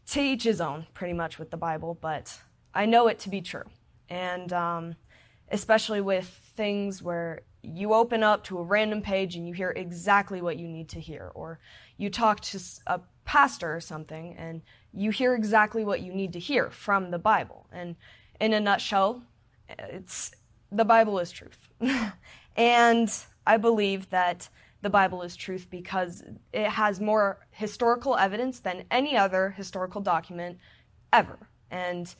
to 0.07 0.21
each 0.21 0.43
his 0.43 0.59
own, 0.59 0.85
pretty 0.93 1.13
much, 1.13 1.39
with 1.39 1.51
the 1.51 1.57
Bible. 1.57 1.97
But 1.99 2.39
I 2.73 2.85
know 2.85 3.07
it 3.07 3.19
to 3.19 3.29
be 3.29 3.41
true. 3.41 3.63
And 4.09 4.51
um, 4.53 4.95
especially 5.51 6.01
with 6.01 6.27
things 6.55 7.01
where 7.01 7.41
you 7.61 7.93
open 7.93 8.23
up 8.23 8.43
to 8.45 8.57
a 8.57 8.63
random 8.63 9.01
page 9.01 9.35
and 9.35 9.47
you 9.47 9.53
hear 9.53 9.71
exactly 9.71 10.41
what 10.41 10.57
you 10.57 10.67
need 10.67 10.89
to 10.89 10.99
hear, 10.99 11.31
or 11.35 11.59
you 11.97 12.09
talk 12.09 12.39
to 12.41 12.59
a 12.87 13.01
pastor 13.25 13.75
or 13.75 13.81
something 13.81 14.35
and 14.37 14.61
you 14.91 15.11
hear 15.11 15.35
exactly 15.35 15.83
what 15.83 16.01
you 16.01 16.13
need 16.13 16.33
to 16.33 16.39
hear 16.39 16.71
from 16.71 17.11
the 17.11 17.19
Bible. 17.19 17.67
And 17.71 17.95
in 18.39 18.53
a 18.53 18.59
nutshell, 18.59 19.21
it's 19.67 20.31
the 20.71 20.85
Bible 20.85 21.19
is 21.19 21.31
truth. 21.31 21.69
and 22.59 23.11
I 23.47 23.57
believe 23.57 24.09
that 24.09 24.49
the 24.81 24.89
Bible 24.89 25.23
is 25.23 25.35
truth 25.35 25.67
because 25.69 26.23
it 26.51 26.69
has 26.69 26.99
more 26.99 27.39
historical 27.51 28.17
evidence 28.17 28.59
than 28.59 28.83
any 28.91 29.15
other 29.15 29.51
historical 29.51 30.01
document 30.01 30.57
ever. 31.11 31.37
And 31.71 32.13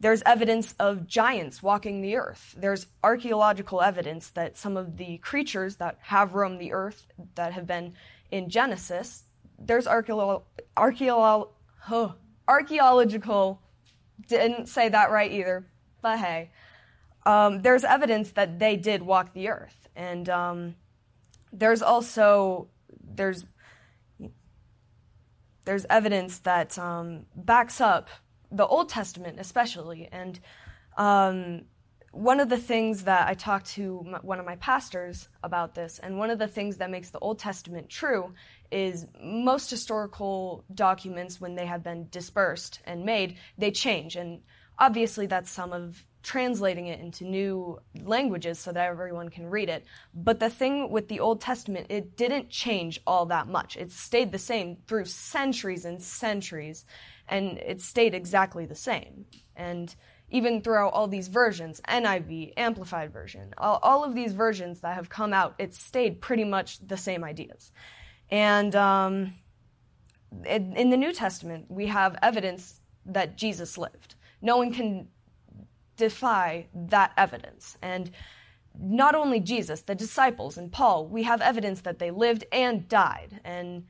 there's 0.00 0.22
evidence 0.26 0.74
of 0.80 1.06
giants 1.06 1.62
walking 1.62 2.02
the 2.02 2.16
earth. 2.16 2.54
There's 2.58 2.86
archaeological 3.02 3.80
evidence 3.80 4.30
that 4.30 4.58
some 4.58 4.76
of 4.76 4.96
the 4.96 5.18
creatures 5.18 5.76
that 5.76 5.98
have 6.02 6.34
roamed 6.34 6.60
the 6.60 6.72
earth 6.72 7.06
that 7.36 7.52
have 7.52 7.66
been 7.66 7.94
in 8.30 8.50
Genesis, 8.50 9.22
there's 9.58 9.86
huh, 9.86 10.40
archaeological, 12.48 13.62
didn't 14.26 14.66
say 14.66 14.88
that 14.88 15.12
right 15.12 15.30
either, 15.30 15.64
but 16.02 16.18
hey, 16.18 16.50
um, 17.26 17.60
there's 17.60 17.84
evidence 17.84 18.30
that 18.30 18.58
they 18.58 18.76
did 18.76 19.02
walk 19.02 19.34
the 19.34 19.48
earth. 19.48 19.88
And 19.96 20.28
um, 20.28 20.76
there's 21.52 21.82
also, 21.82 22.68
there's, 23.02 23.44
there's 25.64 25.84
evidence 25.90 26.38
that 26.40 26.78
um, 26.78 27.26
backs 27.34 27.80
up 27.80 28.08
the 28.52 28.66
Old 28.66 28.88
Testament, 28.88 29.40
especially. 29.40 30.08
And 30.12 30.38
um, 30.96 31.62
one 32.12 32.38
of 32.38 32.48
the 32.48 32.56
things 32.56 33.04
that 33.04 33.26
I 33.26 33.34
talked 33.34 33.66
to 33.72 34.04
my, 34.06 34.18
one 34.18 34.38
of 34.38 34.46
my 34.46 34.56
pastors 34.56 35.28
about 35.42 35.74
this, 35.74 35.98
and 35.98 36.18
one 36.18 36.30
of 36.30 36.38
the 36.38 36.46
things 36.46 36.76
that 36.76 36.90
makes 36.90 37.10
the 37.10 37.18
Old 37.18 37.40
Testament 37.40 37.88
true 37.88 38.32
is 38.70 39.06
most 39.20 39.68
historical 39.68 40.64
documents, 40.72 41.40
when 41.40 41.56
they 41.56 41.66
have 41.66 41.82
been 41.82 42.06
dispersed 42.10 42.80
and 42.84 43.04
made, 43.04 43.36
they 43.58 43.72
change. 43.72 44.14
And 44.14 44.42
obviously, 44.78 45.26
that's 45.26 45.50
some 45.50 45.72
of 45.72 46.04
translating 46.26 46.88
it 46.88 46.98
into 46.98 47.24
new 47.24 47.78
languages 48.02 48.58
so 48.58 48.72
that 48.72 48.88
everyone 48.88 49.28
can 49.28 49.46
read 49.46 49.68
it. 49.68 49.86
But 50.12 50.40
the 50.40 50.50
thing 50.50 50.90
with 50.90 51.06
the 51.06 51.20
Old 51.20 51.40
Testament, 51.40 51.86
it 51.88 52.16
didn't 52.16 52.50
change 52.50 53.00
all 53.06 53.26
that 53.26 53.46
much. 53.46 53.76
It 53.76 53.92
stayed 53.92 54.32
the 54.32 54.38
same 54.38 54.78
through 54.88 55.04
centuries 55.04 55.84
and 55.84 56.02
centuries 56.02 56.84
and 57.28 57.58
it 57.58 57.80
stayed 57.80 58.12
exactly 58.12 58.66
the 58.66 58.74
same. 58.74 59.26
And 59.54 59.94
even 60.28 60.62
throughout 60.62 60.92
all 60.94 61.06
these 61.06 61.28
versions, 61.28 61.80
NIV, 61.88 62.54
Amplified 62.56 63.12
Version, 63.12 63.54
all, 63.56 63.78
all 63.80 64.02
of 64.02 64.16
these 64.16 64.32
versions 64.32 64.80
that 64.80 64.96
have 64.96 65.08
come 65.08 65.32
out, 65.32 65.54
it 65.60 65.76
stayed 65.76 66.20
pretty 66.20 66.44
much 66.44 66.84
the 66.84 66.96
same 66.96 67.22
ideas. 67.22 67.70
And 68.30 68.74
um, 68.74 69.34
in, 70.44 70.76
in 70.76 70.90
the 70.90 70.96
New 70.96 71.12
Testament, 71.12 71.66
we 71.68 71.86
have 71.86 72.18
evidence 72.20 72.80
that 73.04 73.38
Jesus 73.38 73.78
lived. 73.78 74.16
No 74.42 74.56
one 74.56 74.72
can 74.72 75.06
defy 75.96 76.66
that 76.74 77.12
evidence. 77.16 77.76
And 77.82 78.10
not 78.78 79.14
only 79.14 79.40
Jesus, 79.40 79.82
the 79.82 79.94
disciples 79.94 80.58
and 80.58 80.70
Paul, 80.70 81.06
we 81.06 81.22
have 81.22 81.40
evidence 81.40 81.80
that 81.82 81.98
they 81.98 82.10
lived 82.10 82.44
and 82.52 82.86
died, 82.88 83.40
and 83.44 83.84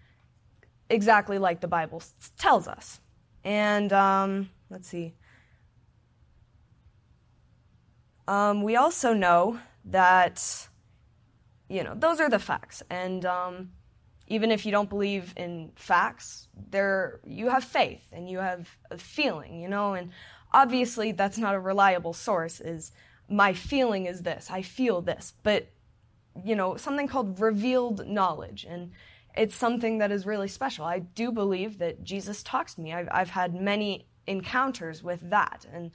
exactly 0.88 1.38
like 1.38 1.60
the 1.60 1.68
Bible 1.68 2.02
tells 2.38 2.68
us. 2.68 3.00
And 3.44 3.92
um, 3.92 4.50
let's 4.70 4.88
see. 4.88 5.14
Um, 8.28 8.62
we 8.62 8.76
also 8.76 9.12
know 9.12 9.60
that, 9.84 10.68
you 11.68 11.84
know, 11.84 11.94
those 11.94 12.20
are 12.20 12.28
the 12.28 12.38
facts. 12.38 12.82
And 12.90 13.24
um, 13.24 13.70
even 14.26 14.50
if 14.50 14.66
you 14.66 14.72
don't 14.72 14.88
believe 14.88 15.32
in 15.36 15.70
facts, 15.76 16.48
there 16.70 17.20
you 17.24 17.48
have 17.48 17.62
faith 17.62 18.04
and 18.12 18.28
you 18.28 18.38
have 18.38 18.68
a 18.90 18.98
feeling, 18.98 19.60
you 19.60 19.68
know. 19.68 19.94
And 19.94 20.10
obviously, 20.56 21.12
that's 21.12 21.38
not 21.38 21.54
a 21.54 21.60
reliable 21.60 22.14
source. 22.14 22.60
Is 22.60 22.90
my 23.28 23.52
feeling 23.52 24.06
is 24.06 24.22
this? 24.22 24.48
I 24.50 24.62
feel 24.62 25.02
this, 25.02 25.34
but 25.42 25.68
you 26.44 26.56
know, 26.56 26.76
something 26.76 27.08
called 27.08 27.40
revealed 27.40 28.06
knowledge 28.06 28.66
and 28.68 28.92
it's 29.36 29.54
something 29.54 29.98
that 29.98 30.10
is 30.10 30.24
really 30.24 30.48
special. 30.48 30.84
I 30.84 31.00
do 31.00 31.30
believe 31.30 31.78
that 31.78 32.02
Jesus 32.02 32.42
talks 32.42 32.74
to 32.74 32.80
me. 32.80 32.94
I've, 32.94 33.08
I've 33.12 33.30
had 33.30 33.54
many 33.54 34.06
encounters 34.26 35.02
with 35.02 35.30
that, 35.30 35.66
and 35.72 35.90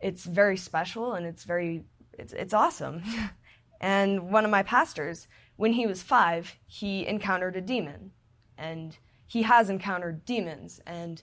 it's 0.00 0.24
very 0.24 0.56
special 0.56 1.14
and 1.14 1.24
it's 1.24 1.44
very 1.44 1.84
it's 2.12 2.34
it's 2.34 2.52
awesome. 2.52 3.02
and 3.80 4.30
one 4.30 4.44
of 4.44 4.50
my 4.50 4.62
pastors, 4.62 5.26
when 5.56 5.72
he 5.72 5.86
was 5.86 6.02
five, 6.02 6.54
he 6.66 7.06
encountered 7.06 7.56
a 7.56 7.62
demon, 7.62 8.12
and 8.58 8.98
he 9.26 9.42
has 9.42 9.70
encountered 9.70 10.26
demons 10.26 10.80
and 10.86 11.22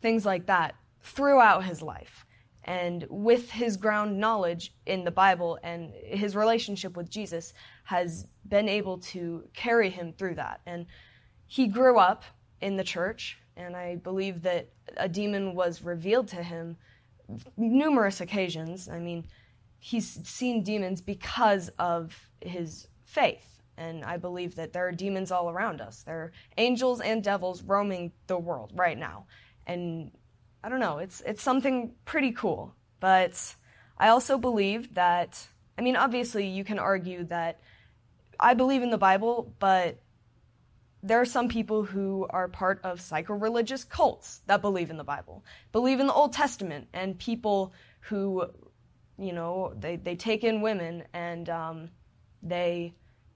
things 0.00 0.24
like 0.24 0.46
that 0.46 0.76
throughout 1.02 1.64
his 1.64 1.82
life. 1.82 2.24
And 2.68 3.06
with 3.08 3.50
his 3.50 3.78
ground 3.78 4.20
knowledge 4.20 4.74
in 4.84 5.02
the 5.04 5.10
Bible 5.10 5.58
and 5.62 5.90
his 6.04 6.36
relationship 6.36 6.98
with 6.98 7.08
Jesus 7.08 7.54
has 7.84 8.26
been 8.46 8.68
able 8.68 8.98
to 8.98 9.48
carry 9.54 9.88
him 9.88 10.12
through 10.12 10.34
that. 10.34 10.60
And 10.66 10.84
he 11.46 11.66
grew 11.66 11.98
up 11.98 12.24
in 12.60 12.76
the 12.76 12.84
church, 12.84 13.38
and 13.56 13.74
I 13.74 13.96
believe 13.96 14.42
that 14.42 14.68
a 14.98 15.08
demon 15.08 15.54
was 15.54 15.80
revealed 15.80 16.28
to 16.28 16.42
him 16.42 16.76
numerous 17.56 18.20
occasions. 18.20 18.86
I 18.86 18.98
mean, 18.98 19.24
he's 19.78 20.06
seen 20.28 20.62
demons 20.62 21.00
because 21.00 21.70
of 21.78 22.28
his 22.42 22.86
faith. 23.02 23.62
And 23.78 24.04
I 24.04 24.18
believe 24.18 24.56
that 24.56 24.74
there 24.74 24.86
are 24.86 24.92
demons 24.92 25.32
all 25.32 25.48
around 25.48 25.80
us. 25.80 26.02
There 26.02 26.18
are 26.18 26.32
angels 26.58 27.00
and 27.00 27.24
devils 27.24 27.62
roaming 27.62 28.12
the 28.26 28.36
world 28.36 28.72
right 28.74 28.98
now. 28.98 29.24
And 29.66 30.10
I 30.68 30.70
don't 30.70 30.80
know, 30.80 30.98
it's, 30.98 31.22
it's 31.24 31.42
something 31.42 31.92
pretty 32.04 32.30
cool. 32.32 32.74
But 33.00 33.54
I 33.96 34.08
also 34.08 34.36
believe 34.36 34.92
that, 34.96 35.48
I 35.78 35.80
mean, 35.80 35.96
obviously 35.96 36.46
you 36.46 36.62
can 36.62 36.78
argue 36.78 37.24
that 37.24 37.60
I 38.38 38.52
believe 38.52 38.82
in 38.82 38.90
the 38.90 38.98
Bible, 38.98 39.54
but 39.60 39.98
there 41.02 41.22
are 41.22 41.24
some 41.24 41.48
people 41.48 41.84
who 41.84 42.26
are 42.28 42.48
part 42.48 42.80
of 42.84 43.00
psycho-religious 43.00 43.84
cults 43.84 44.42
that 44.44 44.60
believe 44.60 44.90
in 44.90 44.98
the 44.98 45.04
Bible, 45.04 45.42
believe 45.72 46.00
in 46.00 46.06
the 46.06 46.12
Old 46.12 46.34
Testament, 46.34 46.88
and 46.92 47.18
people 47.18 47.72
who, 48.00 48.44
you 49.18 49.32
know, 49.32 49.72
they, 49.74 49.96
they 49.96 50.16
take 50.16 50.44
in 50.44 50.60
women 50.60 51.04
and 51.14 51.48
um, 51.48 51.88
they 52.42 52.92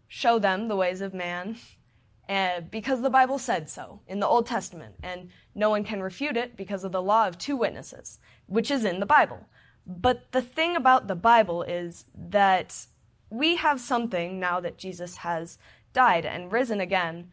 show 0.06 0.38
them 0.38 0.68
the 0.68 0.76
ways 0.76 1.00
of 1.00 1.14
man 1.14 1.56
and 2.28 2.70
because 2.70 3.02
the 3.02 3.10
Bible 3.10 3.38
said 3.38 3.68
so 3.68 4.00
in 4.06 4.20
the 4.20 4.26
Old 4.26 4.46
Testament, 4.46 4.94
and 5.02 5.30
no 5.54 5.70
one 5.70 5.84
can 5.84 6.02
refute 6.02 6.36
it 6.36 6.56
because 6.56 6.84
of 6.84 6.92
the 6.92 7.02
law 7.02 7.26
of 7.26 7.38
two 7.38 7.56
witnesses, 7.56 8.18
which 8.46 8.70
is 8.70 8.84
in 8.84 9.00
the 9.00 9.06
Bible. 9.06 9.46
But 9.86 10.30
the 10.32 10.42
thing 10.42 10.76
about 10.76 11.08
the 11.08 11.16
Bible 11.16 11.62
is 11.62 12.04
that 12.16 12.86
we 13.30 13.56
have 13.56 13.80
something 13.80 14.38
now 14.38 14.60
that 14.60 14.78
Jesus 14.78 15.16
has 15.18 15.58
died 15.92 16.24
and 16.24 16.52
risen 16.52 16.80
again, 16.80 17.30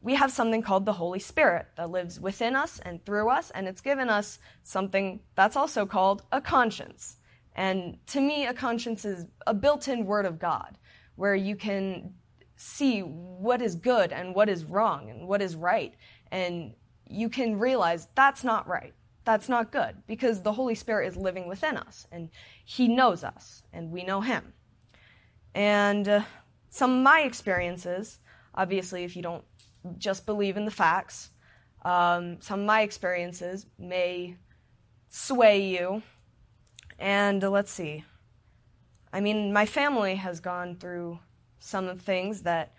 we 0.00 0.16
have 0.16 0.32
something 0.32 0.62
called 0.62 0.84
the 0.84 0.94
Holy 0.94 1.20
Spirit 1.20 1.66
that 1.76 1.90
lives 1.90 2.18
within 2.18 2.56
us 2.56 2.80
and 2.80 3.04
through 3.04 3.30
us, 3.30 3.50
and 3.50 3.68
it's 3.68 3.80
given 3.80 4.08
us 4.08 4.38
something 4.64 5.20
that's 5.36 5.56
also 5.56 5.86
called 5.86 6.22
a 6.32 6.40
conscience. 6.40 7.16
And 7.54 7.98
to 8.08 8.20
me, 8.20 8.46
a 8.46 8.54
conscience 8.54 9.04
is 9.04 9.26
a 9.46 9.54
built 9.54 9.86
in 9.86 10.06
word 10.06 10.26
of 10.26 10.40
God 10.40 10.78
where 11.14 11.34
you 11.34 11.54
can 11.54 12.14
see 12.62 13.00
what 13.00 13.60
is 13.60 13.74
good 13.74 14.12
and 14.12 14.34
what 14.34 14.48
is 14.48 14.64
wrong 14.64 15.10
and 15.10 15.26
what 15.26 15.42
is 15.42 15.56
right. 15.56 15.94
And 16.30 16.74
you 17.08 17.28
can 17.28 17.58
realize 17.58 18.08
that's 18.14 18.44
not 18.44 18.68
right. 18.68 18.94
That's 19.24 19.48
not 19.48 19.72
good 19.72 19.96
because 20.06 20.42
the 20.42 20.52
Holy 20.52 20.74
Spirit 20.74 21.08
is 21.08 21.16
living 21.16 21.48
within 21.48 21.76
us 21.76 22.06
and 22.12 22.30
He 22.64 22.88
knows 22.88 23.24
us 23.24 23.62
and 23.72 23.90
we 23.90 24.04
know 24.04 24.20
Him. 24.20 24.52
And 25.54 26.08
uh, 26.08 26.22
some 26.70 26.98
of 26.98 27.02
my 27.02 27.20
experiences, 27.20 28.20
obviously, 28.54 29.04
if 29.04 29.16
you 29.16 29.22
don't 29.22 29.44
just 29.98 30.24
believe 30.24 30.56
in 30.56 30.64
the 30.64 30.70
facts, 30.70 31.30
um, 31.84 32.40
some 32.40 32.60
of 32.60 32.66
my 32.66 32.82
experiences 32.82 33.66
may 33.78 34.36
sway 35.08 35.66
you. 35.66 36.02
And 36.98 37.42
uh, 37.42 37.50
let's 37.50 37.72
see. 37.72 38.04
I 39.12 39.20
mean, 39.20 39.52
my 39.52 39.66
family 39.66 40.14
has 40.14 40.40
gone 40.40 40.76
through 40.76 41.18
some 41.62 41.86
of 41.88 41.98
the 41.98 42.04
things 42.04 42.42
that 42.42 42.74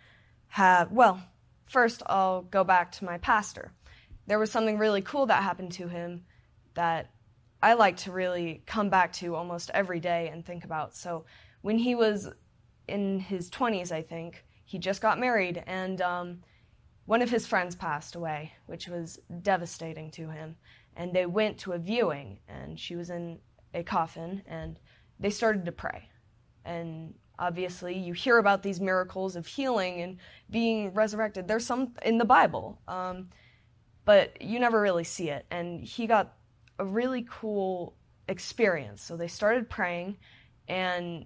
have, 0.47 0.91
well, 0.91 1.21
first 1.65 2.03
I'll 2.05 2.43
go 2.43 2.63
back 2.63 2.91
to 2.93 3.05
my 3.05 3.17
pastor. 3.17 3.71
There 4.27 4.39
was 4.39 4.51
something 4.51 4.77
really 4.77 5.01
cool 5.01 5.25
that 5.27 5.41
happened 5.41 5.71
to 5.73 5.87
him 5.87 6.25
that 6.75 7.11
I 7.61 7.73
like 7.73 7.97
to 7.97 8.11
really 8.11 8.61
come 8.65 8.89
back 8.89 9.13
to 9.13 9.35
almost 9.35 9.71
every 9.73 9.99
day 9.99 10.29
and 10.31 10.45
think 10.45 10.65
about. 10.65 10.95
So 10.95 11.25
when 11.61 11.77
he 11.77 11.95
was 11.95 12.29
in 12.87 13.19
his 13.19 13.49
20s, 13.49 13.91
I 13.91 14.01
think, 14.01 14.43
he 14.65 14.79
just 14.79 15.01
got 15.01 15.19
married, 15.19 15.63
and 15.67 16.01
um, 16.01 16.39
one 17.05 17.21
of 17.21 17.29
his 17.29 17.45
friends 17.45 17.75
passed 17.75 18.15
away, 18.15 18.53
which 18.65 18.87
was 18.87 19.19
devastating 19.41 20.09
to 20.11 20.29
him. 20.29 20.55
And 20.95 21.13
they 21.13 21.25
went 21.25 21.57
to 21.59 21.73
a 21.73 21.77
viewing, 21.77 22.39
and 22.47 22.79
she 22.79 22.95
was 22.95 23.09
in 23.09 23.39
a 23.73 23.83
coffin, 23.83 24.41
and 24.47 24.79
they 25.19 25.29
started 25.29 25.65
to 25.65 25.71
pray. 25.71 26.09
And 26.65 27.13
obviously, 27.39 27.97
you 27.97 28.13
hear 28.13 28.37
about 28.37 28.63
these 28.63 28.79
miracles 28.79 29.35
of 29.35 29.47
healing 29.47 30.01
and 30.01 30.17
being 30.49 30.93
resurrected. 30.93 31.47
There's 31.47 31.65
some 31.65 31.93
in 32.03 32.17
the 32.17 32.25
Bible, 32.25 32.79
um, 32.87 33.29
but 34.05 34.41
you 34.41 34.59
never 34.59 34.79
really 34.79 35.03
see 35.03 35.29
it. 35.29 35.45
And 35.51 35.83
he 35.83 36.07
got 36.07 36.33
a 36.79 36.85
really 36.85 37.25
cool 37.29 37.95
experience. 38.27 39.01
So 39.01 39.17
they 39.17 39.27
started 39.27 39.69
praying, 39.69 40.17
and 40.67 41.25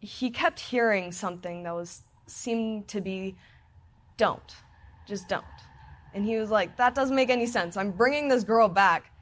he 0.00 0.30
kept 0.30 0.58
hearing 0.58 1.12
something 1.12 1.62
that 1.62 1.74
was 1.74 2.02
seemed 2.26 2.88
to 2.88 3.00
be, 3.00 3.36
"Don't, 4.16 4.56
just 5.06 5.28
don't." 5.28 5.44
And 6.14 6.24
he 6.24 6.36
was 6.36 6.50
like, 6.50 6.76
"That 6.76 6.94
doesn't 6.94 7.16
make 7.16 7.30
any 7.30 7.46
sense. 7.46 7.76
I'm 7.76 7.90
bringing 7.92 8.28
this 8.28 8.44
girl 8.44 8.68
back 8.68 9.12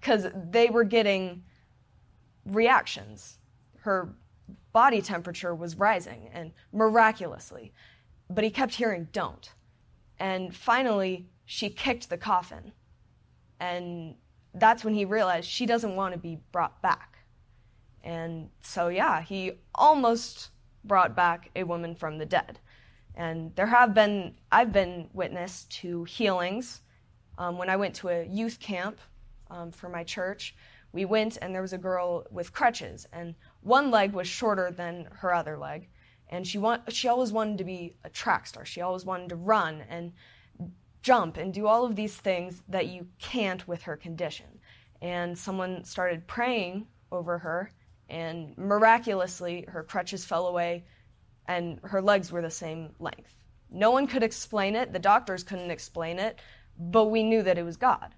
because 0.00 0.26
they 0.50 0.70
were 0.70 0.84
getting 0.84 1.42
reactions. 2.44 3.38
Her 3.80 4.14
body 4.72 5.02
temperature 5.02 5.54
was 5.54 5.76
rising, 5.76 6.30
and 6.32 6.52
miraculously, 6.72 7.72
but 8.28 8.44
he 8.44 8.50
kept 8.50 8.74
hearing, 8.74 9.08
"Don't." 9.12 9.52
And 10.18 10.54
finally, 10.54 11.28
she 11.44 11.70
kicked 11.70 12.10
the 12.10 12.18
coffin, 12.18 12.72
and 13.60 14.16
that's 14.54 14.84
when 14.84 14.94
he 14.94 15.04
realized 15.04 15.48
she 15.48 15.66
doesn't 15.66 15.96
want 15.96 16.14
to 16.14 16.18
be 16.18 16.40
brought 16.52 16.80
back. 16.82 17.18
And 18.02 18.50
so, 18.60 18.88
yeah, 18.88 19.20
he 19.22 19.52
almost 19.74 20.50
brought 20.84 21.14
back 21.14 21.50
a 21.54 21.64
woman 21.64 21.94
from 21.94 22.18
the 22.18 22.26
dead. 22.26 22.58
And 23.14 23.54
there 23.56 23.66
have 23.66 23.94
been, 23.94 24.34
I've 24.50 24.72
been 24.72 25.10
witness 25.12 25.64
to 25.64 26.04
healings. 26.04 26.82
Um, 27.36 27.58
when 27.58 27.68
I 27.68 27.76
went 27.76 27.94
to 27.96 28.08
a 28.08 28.24
youth 28.26 28.60
camp 28.60 28.98
um, 29.50 29.70
for 29.72 29.88
my 29.88 30.04
church, 30.04 30.54
we 30.92 31.04
went 31.04 31.36
and 31.42 31.54
there 31.54 31.62
was 31.62 31.72
a 31.72 31.78
girl 31.78 32.26
with 32.30 32.52
crutches, 32.52 33.06
and 33.12 33.34
one 33.60 33.90
leg 33.90 34.12
was 34.12 34.28
shorter 34.28 34.70
than 34.70 35.08
her 35.12 35.34
other 35.34 35.58
leg. 35.58 35.88
And 36.30 36.46
she, 36.46 36.58
want, 36.58 36.92
she 36.92 37.08
always 37.08 37.32
wanted 37.32 37.58
to 37.58 37.64
be 37.64 37.96
a 38.04 38.10
track 38.10 38.46
star. 38.46 38.64
She 38.64 38.82
always 38.82 39.04
wanted 39.04 39.30
to 39.30 39.36
run 39.36 39.82
and 39.88 40.12
jump 41.02 41.38
and 41.38 41.54
do 41.54 41.66
all 41.66 41.84
of 41.84 41.96
these 41.96 42.16
things 42.16 42.62
that 42.68 42.88
you 42.88 43.06
can't 43.18 43.66
with 43.66 43.82
her 43.82 43.96
condition. 43.96 44.46
And 45.00 45.38
someone 45.38 45.84
started 45.84 46.26
praying 46.26 46.86
over 47.10 47.38
her, 47.38 47.70
and 48.10 48.56
miraculously, 48.58 49.64
her 49.68 49.82
crutches 49.82 50.24
fell 50.24 50.46
away 50.46 50.84
and 51.46 51.80
her 51.82 52.00
legs 52.00 52.30
were 52.30 52.42
the 52.42 52.50
same 52.50 52.90
length. 52.98 53.34
No 53.70 53.90
one 53.90 54.06
could 54.06 54.22
explain 54.22 54.76
it, 54.76 54.92
the 54.92 54.98
doctors 54.98 55.42
couldn't 55.42 55.70
explain 55.70 56.18
it, 56.18 56.40
but 56.78 57.06
we 57.06 57.22
knew 57.22 57.42
that 57.42 57.58
it 57.58 57.64
was 57.64 57.76
God. 57.76 58.14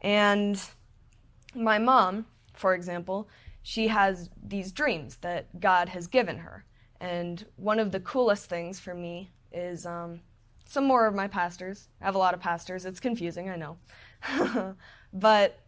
And 0.00 0.60
my 1.54 1.78
mom, 1.78 2.26
for 2.54 2.74
example, 2.74 3.28
she 3.66 3.88
has 3.88 4.30
these 4.44 4.70
dreams 4.70 5.16
that 5.22 5.58
God 5.58 5.88
has 5.88 6.06
given 6.06 6.38
her. 6.38 6.64
And 7.00 7.44
one 7.56 7.80
of 7.80 7.90
the 7.90 7.98
coolest 7.98 8.48
things 8.48 8.78
for 8.78 8.94
me 8.94 9.32
is 9.50 9.84
um, 9.84 10.20
some 10.66 10.84
more 10.84 11.04
of 11.04 11.16
my 11.16 11.26
pastors. 11.26 11.88
I 12.00 12.04
have 12.04 12.14
a 12.14 12.18
lot 12.18 12.32
of 12.32 12.38
pastors. 12.38 12.84
It's 12.84 13.00
confusing, 13.00 13.50
I 13.50 13.56
know. 13.56 13.76
but 15.12 15.58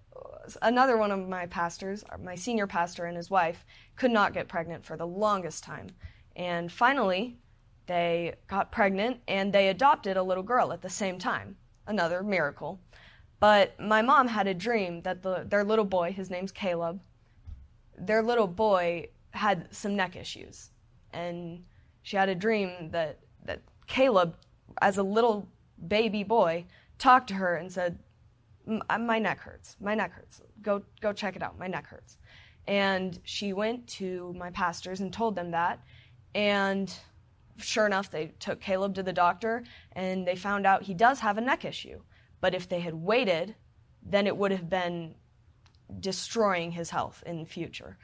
another 0.62 0.96
one 0.96 1.11
of 1.11 1.28
my 1.28 1.46
pastors, 1.46 2.04
my 2.22 2.37
senior 2.37 2.68
pastor 2.68 3.06
and 3.06 3.16
his 3.16 3.30
wife, 3.30 3.66
could 3.96 4.12
not 4.12 4.32
get 4.32 4.46
pregnant 4.46 4.84
for 4.84 4.96
the 4.96 5.04
longest 5.04 5.64
time. 5.64 5.88
And 6.37 6.70
finally, 6.70 7.40
they 7.87 8.37
got 8.46 8.70
pregnant 8.70 9.18
and 9.26 9.52
they 9.52 9.70
adopted 9.70 10.16
a 10.16 10.22
little 10.22 10.44
girl 10.44 10.72
at 10.72 10.82
the 10.82 10.88
same 10.88 11.18
time. 11.18 11.56
Another 11.88 12.22
miracle. 12.22 12.78
But 13.40 13.78
my 13.80 14.02
mom 14.02 14.28
had 14.28 14.46
a 14.46 14.54
dream 14.54 15.02
that 15.02 15.24
the, 15.24 15.44
their 15.48 15.64
little 15.64 15.84
boy, 15.84 16.12
his 16.12 16.30
name's 16.30 16.52
Caleb, 16.52 17.00
their 18.06 18.22
little 18.22 18.46
boy 18.46 19.08
had 19.30 19.68
some 19.74 19.96
neck 19.96 20.16
issues. 20.16 20.70
And 21.12 21.64
she 22.02 22.16
had 22.16 22.28
a 22.28 22.34
dream 22.34 22.90
that, 22.90 23.18
that 23.44 23.62
Caleb 23.87 24.37
as 24.80 24.98
a 24.98 25.02
little 25.02 25.48
baby 25.87 26.24
boy, 26.24 26.64
talked 26.98 27.28
to 27.28 27.34
her 27.34 27.56
and 27.56 27.70
said, 27.70 27.98
uh, 28.88 28.98
"My 28.98 29.18
neck 29.18 29.38
hurts. 29.40 29.76
My 29.80 29.94
neck 29.94 30.12
hurts. 30.12 30.42
Go 30.62 30.82
go 31.00 31.12
check 31.12 31.37
it 31.37 31.42
out. 31.42 31.58
My 31.58 31.66
neck 31.66 31.87
hurts." 31.87 32.18
And 32.66 33.18
she 33.24 33.52
went 33.52 33.87
to 33.88 34.34
my 34.37 34.50
pastors 34.50 35.00
and 35.00 35.12
told 35.12 35.34
them 35.34 35.50
that, 35.52 35.80
and 36.34 36.92
sure 37.56 37.87
enough, 37.87 38.11
they 38.11 38.26
took 38.38 38.61
Caleb 38.61 38.94
to 38.94 39.02
the 39.02 39.12
doctor 39.12 39.64
and 39.92 40.26
they 40.26 40.37
found 40.37 40.66
out 40.66 40.82
he 40.82 40.94
does 40.94 41.18
have 41.20 41.38
a 41.38 41.40
neck 41.40 41.64
issue. 41.64 42.00
But 42.40 42.54
if 42.54 42.68
they 42.68 42.80
had 42.80 42.94
waited, 42.94 43.54
then 44.02 44.26
it 44.26 44.37
would 44.37 44.52
have 44.52 44.68
been 44.68 45.14
destroying 46.01 46.70
his 46.70 46.90
health 46.90 47.22
in 47.27 47.40
the 47.40 47.46
future. 47.46 47.98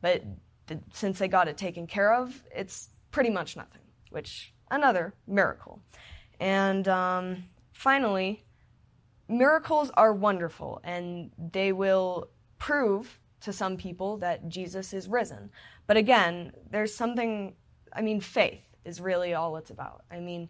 But 0.00 0.22
the, 0.66 0.80
since 0.92 1.18
they 1.18 1.28
got 1.28 1.48
it 1.48 1.56
taken 1.56 1.86
care 1.86 2.14
of, 2.14 2.42
it's 2.54 2.90
pretty 3.10 3.30
much 3.30 3.56
nothing, 3.56 3.82
which 4.10 4.52
another 4.70 5.14
miracle. 5.26 5.80
And 6.40 6.86
um, 6.88 7.44
finally, 7.72 8.44
miracles 9.28 9.90
are 9.94 10.12
wonderful 10.12 10.80
and 10.84 11.30
they 11.52 11.72
will 11.72 12.28
prove 12.58 13.18
to 13.40 13.52
some 13.52 13.76
people 13.76 14.18
that 14.18 14.48
Jesus 14.48 14.92
is 14.92 15.08
risen. 15.08 15.50
But 15.86 15.96
again, 15.96 16.52
there's 16.70 16.94
something, 16.94 17.54
I 17.92 18.00
mean, 18.00 18.20
faith 18.20 18.74
is 18.84 19.00
really 19.00 19.34
all 19.34 19.56
it's 19.56 19.70
about. 19.70 20.04
I 20.10 20.20
mean, 20.20 20.48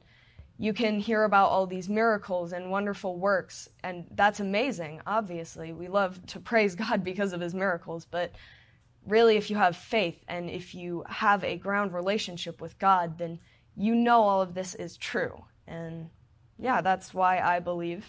you 0.59 0.73
can 0.73 1.01
hear 1.01 1.25
about 1.25 1.51
all 1.51 1.67
these 1.67 1.89
miracles 1.89 2.53
and 2.53 2.71
wonderful 2.71 3.19
works, 3.19 3.69
and 3.83 4.07
that's 4.13 4.41
amazing, 4.41 5.01
obviously. 5.07 5.73
We 5.73 5.89
love 5.89 6.25
to 6.27 6.41
praise 6.41 6.75
God 6.77 7.03
because 7.03 7.33
of 7.33 7.41
his 7.41 7.55
miracles, 7.55 8.07
but 8.09 8.33
really, 9.07 9.37
if 9.37 9.51
you 9.51 9.57
have 9.57 9.77
faith 9.77 10.25
and 10.29 10.49
if 10.49 10.75
you 10.75 11.05
have 11.09 11.43
a 11.45 11.57
ground 11.57 11.93
relationship 11.93 12.61
with 12.61 12.79
God, 12.79 13.19
then 13.19 13.41
you 13.77 13.95
know 13.95 14.23
all 14.23 14.41
of 14.41 14.55
this 14.55 14.75
is 14.75 14.97
true. 14.97 15.45
And 15.67 16.11
yeah, 16.59 16.81
that's 16.81 17.13
why 17.13 17.41
I 17.41 17.59
believe 17.59 18.07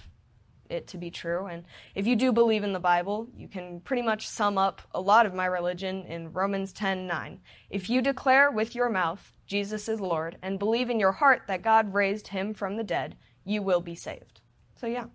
it 0.70 0.88
to 0.88 0.98
be 0.98 1.12
true. 1.12 1.46
And 1.46 1.64
if 1.94 2.08
you 2.08 2.16
do 2.16 2.32
believe 2.32 2.64
in 2.64 2.74
the 2.74 2.80
Bible, 2.80 3.28
you 3.36 3.48
can 3.48 3.80
pretty 3.82 4.02
much 4.02 4.28
sum 4.28 4.58
up 4.58 4.82
a 4.94 5.02
lot 5.02 5.26
of 5.26 5.34
my 5.34 5.46
religion 5.46 6.06
in 6.06 6.34
Romans 6.34 6.74
10:9. 6.74 7.40
If 7.70 7.90
you 7.90 8.02
declare 8.02 8.52
with 8.52 8.76
your 8.76 8.90
mouth 8.90 9.34
Jesus 9.48 9.88
is 9.88 10.02
Lord 10.02 10.38
and 10.42 10.58
believe 10.58 10.90
in 10.90 11.00
your 11.00 11.12
heart 11.12 11.44
that 11.48 11.62
God 11.62 11.94
raised 11.94 12.30
him 12.30 12.54
from 12.54 12.78
the 12.78 12.84
dead, 12.84 13.16
you 13.44 13.62
will 13.62 13.82
be 13.82 13.96
saved. 13.96 14.42
So 14.76 14.88
yeah. 14.88 15.06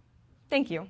Thank 0.49 0.71
you. 0.71 0.89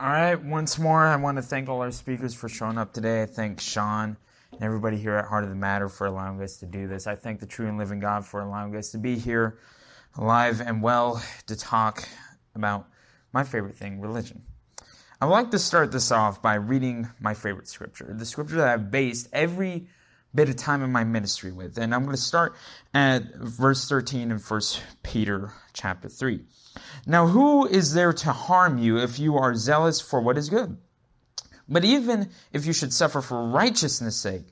All 0.00 0.06
right, 0.06 0.40
once 0.40 0.78
more, 0.78 1.04
I 1.04 1.16
want 1.16 1.38
to 1.38 1.42
thank 1.42 1.68
all 1.68 1.80
our 1.80 1.90
speakers 1.90 2.32
for 2.32 2.48
showing 2.48 2.78
up 2.78 2.92
today. 2.92 3.22
I 3.22 3.26
thank 3.26 3.60
Sean 3.60 4.16
and 4.58 4.64
everybody 4.64 4.96
here 4.96 5.14
at 5.14 5.24
Heart 5.26 5.44
of 5.44 5.50
the 5.50 5.56
Matter 5.56 5.88
for 5.88 6.08
allowing 6.08 6.42
us 6.42 6.56
to 6.56 6.66
do 6.66 6.88
this. 6.88 7.06
I 7.06 7.14
thank 7.14 7.38
the 7.38 7.46
true 7.46 7.68
and 7.68 7.78
living 7.78 8.00
God 8.00 8.26
for 8.26 8.40
allowing 8.40 8.74
us 8.74 8.90
to 8.90 8.98
be 8.98 9.16
here 9.16 9.58
alive 10.16 10.60
and 10.60 10.82
well 10.82 11.22
to 11.46 11.54
talk 11.56 12.08
about 12.56 12.88
my 13.32 13.44
favorite 13.44 13.76
thing, 13.76 14.00
religion. 14.00 14.42
I 15.20 15.26
would 15.26 15.32
like 15.32 15.52
to 15.52 15.60
start 15.60 15.92
this 15.92 16.10
off 16.10 16.42
by 16.42 16.54
reading 16.54 17.08
my 17.20 17.34
favorite 17.34 17.68
scripture, 17.68 18.12
the 18.12 18.26
scripture 18.26 18.56
that 18.56 18.68
I've 18.68 18.90
based 18.90 19.28
every 19.32 19.86
bit 20.34 20.48
of 20.48 20.56
time 20.56 20.82
in 20.82 20.90
my 20.90 21.04
ministry 21.04 21.52
with. 21.52 21.78
And 21.78 21.94
I'm 21.94 22.02
going 22.02 22.16
to 22.16 22.20
start 22.20 22.56
at 22.92 23.36
verse 23.36 23.88
13 23.88 24.32
in 24.32 24.38
1 24.38 24.60
Peter 25.04 25.52
chapter 25.72 26.08
3. 26.08 26.40
Now, 27.06 27.28
who 27.28 27.64
is 27.64 27.94
there 27.94 28.12
to 28.12 28.32
harm 28.32 28.78
you 28.78 28.98
if 28.98 29.20
you 29.20 29.36
are 29.36 29.54
zealous 29.54 30.00
for 30.00 30.20
what 30.20 30.36
is 30.36 30.50
good? 30.50 30.76
But 31.68 31.84
even 31.84 32.30
if 32.52 32.64
you 32.64 32.72
should 32.72 32.92
suffer 32.92 33.20
for 33.20 33.48
righteousness' 33.48 34.16
sake, 34.16 34.46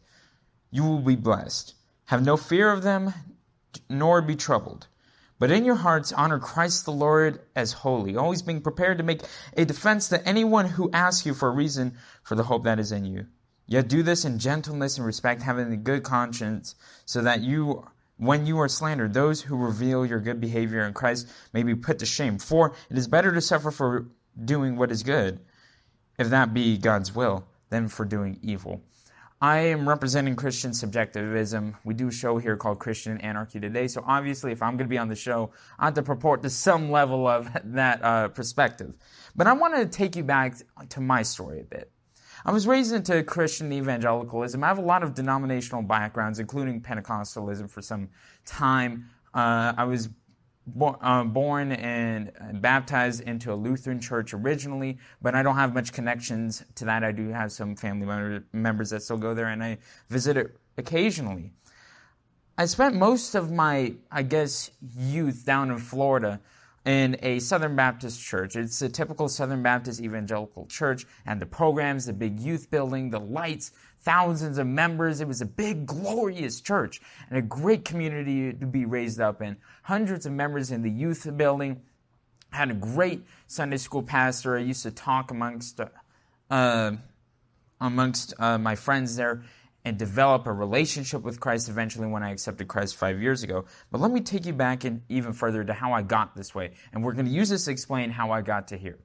you 0.70 0.84
will 0.84 1.00
be 1.00 1.16
blessed. 1.16 1.74
Have 2.06 2.24
no 2.24 2.36
fear 2.36 2.70
of 2.70 2.82
them, 2.82 3.14
nor 3.88 4.20
be 4.22 4.36
troubled. 4.36 4.86
But 5.38 5.50
in 5.50 5.64
your 5.64 5.74
hearts, 5.74 6.12
honor 6.12 6.38
Christ 6.38 6.84
the 6.84 6.92
Lord 6.92 7.40
as 7.54 7.72
holy, 7.72 8.16
always 8.16 8.42
being 8.42 8.62
prepared 8.62 8.98
to 8.98 9.04
make 9.04 9.22
a 9.56 9.64
defense 9.64 10.08
to 10.08 10.26
anyone 10.26 10.66
who 10.66 10.90
asks 10.92 11.26
you 11.26 11.34
for 11.34 11.48
a 11.48 11.52
reason 11.52 11.94
for 12.22 12.34
the 12.34 12.44
hope 12.44 12.64
that 12.64 12.78
is 12.78 12.92
in 12.92 13.04
you. 13.04 13.26
Yet 13.66 13.88
do 13.88 14.02
this 14.02 14.24
in 14.24 14.38
gentleness 14.38 14.96
and 14.96 15.06
respect, 15.06 15.42
having 15.42 15.72
a 15.72 15.76
good 15.76 16.04
conscience, 16.04 16.74
so 17.04 17.20
that 17.22 17.40
you, 17.40 17.86
when 18.16 18.46
you 18.46 18.58
are 18.60 18.68
slandered, 18.68 19.12
those 19.12 19.42
who 19.42 19.56
reveal 19.56 20.06
your 20.06 20.20
good 20.20 20.40
behavior 20.40 20.86
in 20.86 20.94
Christ 20.94 21.28
may 21.52 21.62
be 21.62 21.74
put 21.74 21.98
to 21.98 22.06
shame. 22.06 22.38
For 22.38 22.74
it 22.88 22.96
is 22.96 23.08
better 23.08 23.32
to 23.32 23.40
suffer 23.40 23.70
for 23.70 24.06
doing 24.42 24.76
what 24.76 24.92
is 24.92 25.02
good, 25.02 25.40
if 26.18 26.28
that 26.30 26.54
be 26.54 26.78
God's 26.78 27.14
will, 27.14 27.46
than 27.70 27.88
for 27.88 28.04
doing 28.04 28.38
evil. 28.42 28.82
I 29.40 29.58
am 29.58 29.86
representing 29.86 30.34
Christian 30.34 30.72
subjectivism. 30.72 31.76
We 31.84 31.92
do 31.92 32.08
a 32.08 32.12
show 32.12 32.38
here 32.38 32.56
called 32.56 32.78
Christian 32.78 33.18
Anarchy 33.18 33.60
Today. 33.60 33.86
So 33.86 34.02
obviously, 34.06 34.50
if 34.50 34.62
I'm 34.62 34.78
going 34.78 34.86
to 34.86 34.90
be 34.90 34.96
on 34.96 35.08
the 35.08 35.16
show, 35.16 35.50
I 35.78 35.86
have 35.86 35.94
to 35.94 36.02
purport 36.02 36.42
to 36.42 36.50
some 36.50 36.90
level 36.90 37.28
of 37.28 37.50
that 37.64 38.02
uh, 38.02 38.28
perspective. 38.28 38.94
But 39.34 39.46
I 39.46 39.52
want 39.52 39.76
to 39.76 39.86
take 39.86 40.16
you 40.16 40.24
back 40.24 40.56
to 40.88 41.00
my 41.02 41.22
story 41.22 41.60
a 41.60 41.64
bit. 41.64 41.90
I 42.46 42.52
was 42.52 42.66
raised 42.66 42.94
into 42.94 43.22
Christian 43.24 43.72
evangelicalism. 43.72 44.62
I 44.64 44.68
have 44.68 44.78
a 44.78 44.82
lot 44.82 45.02
of 45.02 45.14
denominational 45.14 45.82
backgrounds, 45.82 46.38
including 46.38 46.80
Pentecostalism 46.80 47.68
for 47.68 47.82
some 47.82 48.08
time. 48.46 49.10
Uh, 49.34 49.74
I 49.76 49.84
was 49.84 50.08
uh, 50.80 51.24
born 51.24 51.72
and 51.72 52.32
baptized 52.60 53.22
into 53.22 53.52
a 53.52 53.54
Lutheran 53.54 54.00
church 54.00 54.34
originally, 54.34 54.98
but 55.22 55.34
I 55.34 55.42
don't 55.42 55.56
have 55.56 55.74
much 55.74 55.92
connections 55.92 56.64
to 56.76 56.84
that. 56.86 57.04
I 57.04 57.12
do 57.12 57.28
have 57.28 57.52
some 57.52 57.76
family 57.76 58.06
member- 58.06 58.44
members 58.52 58.90
that 58.90 59.02
still 59.02 59.18
go 59.18 59.34
there, 59.34 59.48
and 59.48 59.62
I 59.62 59.78
visit 60.08 60.36
it 60.36 60.56
occasionally. 60.76 61.52
I 62.58 62.66
spent 62.66 62.94
most 62.94 63.34
of 63.34 63.52
my, 63.52 63.94
I 64.10 64.22
guess, 64.22 64.70
youth 64.96 65.44
down 65.44 65.70
in 65.70 65.78
Florida 65.78 66.40
in 66.86 67.16
a 67.20 67.38
Southern 67.40 67.76
Baptist 67.76 68.22
church. 68.22 68.56
It's 68.56 68.80
a 68.80 68.88
typical 68.88 69.28
Southern 69.28 69.62
Baptist 69.62 70.00
evangelical 70.00 70.66
church, 70.66 71.04
and 71.26 71.40
the 71.40 71.46
programs, 71.46 72.06
the 72.06 72.12
big 72.12 72.40
youth 72.40 72.70
building, 72.70 73.10
the 73.10 73.20
lights, 73.20 73.72
thousands 74.06 74.56
of 74.56 74.68
members. 74.68 75.20
It 75.20 75.26
was 75.26 75.40
a 75.40 75.46
big, 75.46 75.84
glorious 75.84 76.60
church 76.60 77.00
and 77.28 77.38
a 77.38 77.42
great 77.42 77.84
community 77.84 78.52
to 78.52 78.64
be 78.64 78.84
raised 78.84 79.20
up 79.20 79.42
in. 79.42 79.56
Hundreds 79.82 80.26
of 80.26 80.32
members 80.32 80.70
in 80.70 80.82
the 80.82 80.90
youth 80.90 81.28
building. 81.36 81.82
Had 82.50 82.70
a 82.70 82.74
great 82.74 83.24
Sunday 83.48 83.76
school 83.76 84.04
pastor. 84.04 84.56
I 84.56 84.60
used 84.60 84.84
to 84.84 84.92
talk 84.92 85.32
amongst 85.32 85.80
uh, 86.48 86.92
amongst 87.80 88.32
uh, 88.38 88.56
my 88.56 88.76
friends 88.76 89.16
there 89.16 89.42
and 89.84 89.98
develop 89.98 90.46
a 90.46 90.52
relationship 90.52 91.22
with 91.22 91.40
Christ 91.40 91.68
eventually 91.68 92.06
when 92.06 92.22
I 92.22 92.30
accepted 92.30 92.68
Christ 92.68 92.94
five 92.94 93.20
years 93.20 93.42
ago. 93.42 93.64
But 93.90 94.00
let 94.00 94.12
me 94.12 94.20
take 94.20 94.46
you 94.46 94.52
back 94.52 94.84
in 94.84 95.02
even 95.08 95.32
further 95.32 95.64
to 95.64 95.72
how 95.72 95.92
I 95.92 96.02
got 96.02 96.36
this 96.36 96.54
way. 96.54 96.72
And 96.92 97.04
we're 97.04 97.12
going 97.12 97.26
to 97.26 97.32
use 97.32 97.48
this 97.48 97.64
to 97.64 97.72
explain 97.72 98.10
how 98.10 98.30
I 98.30 98.40
got 98.40 98.68
to 98.68 98.76
here. 98.76 98.98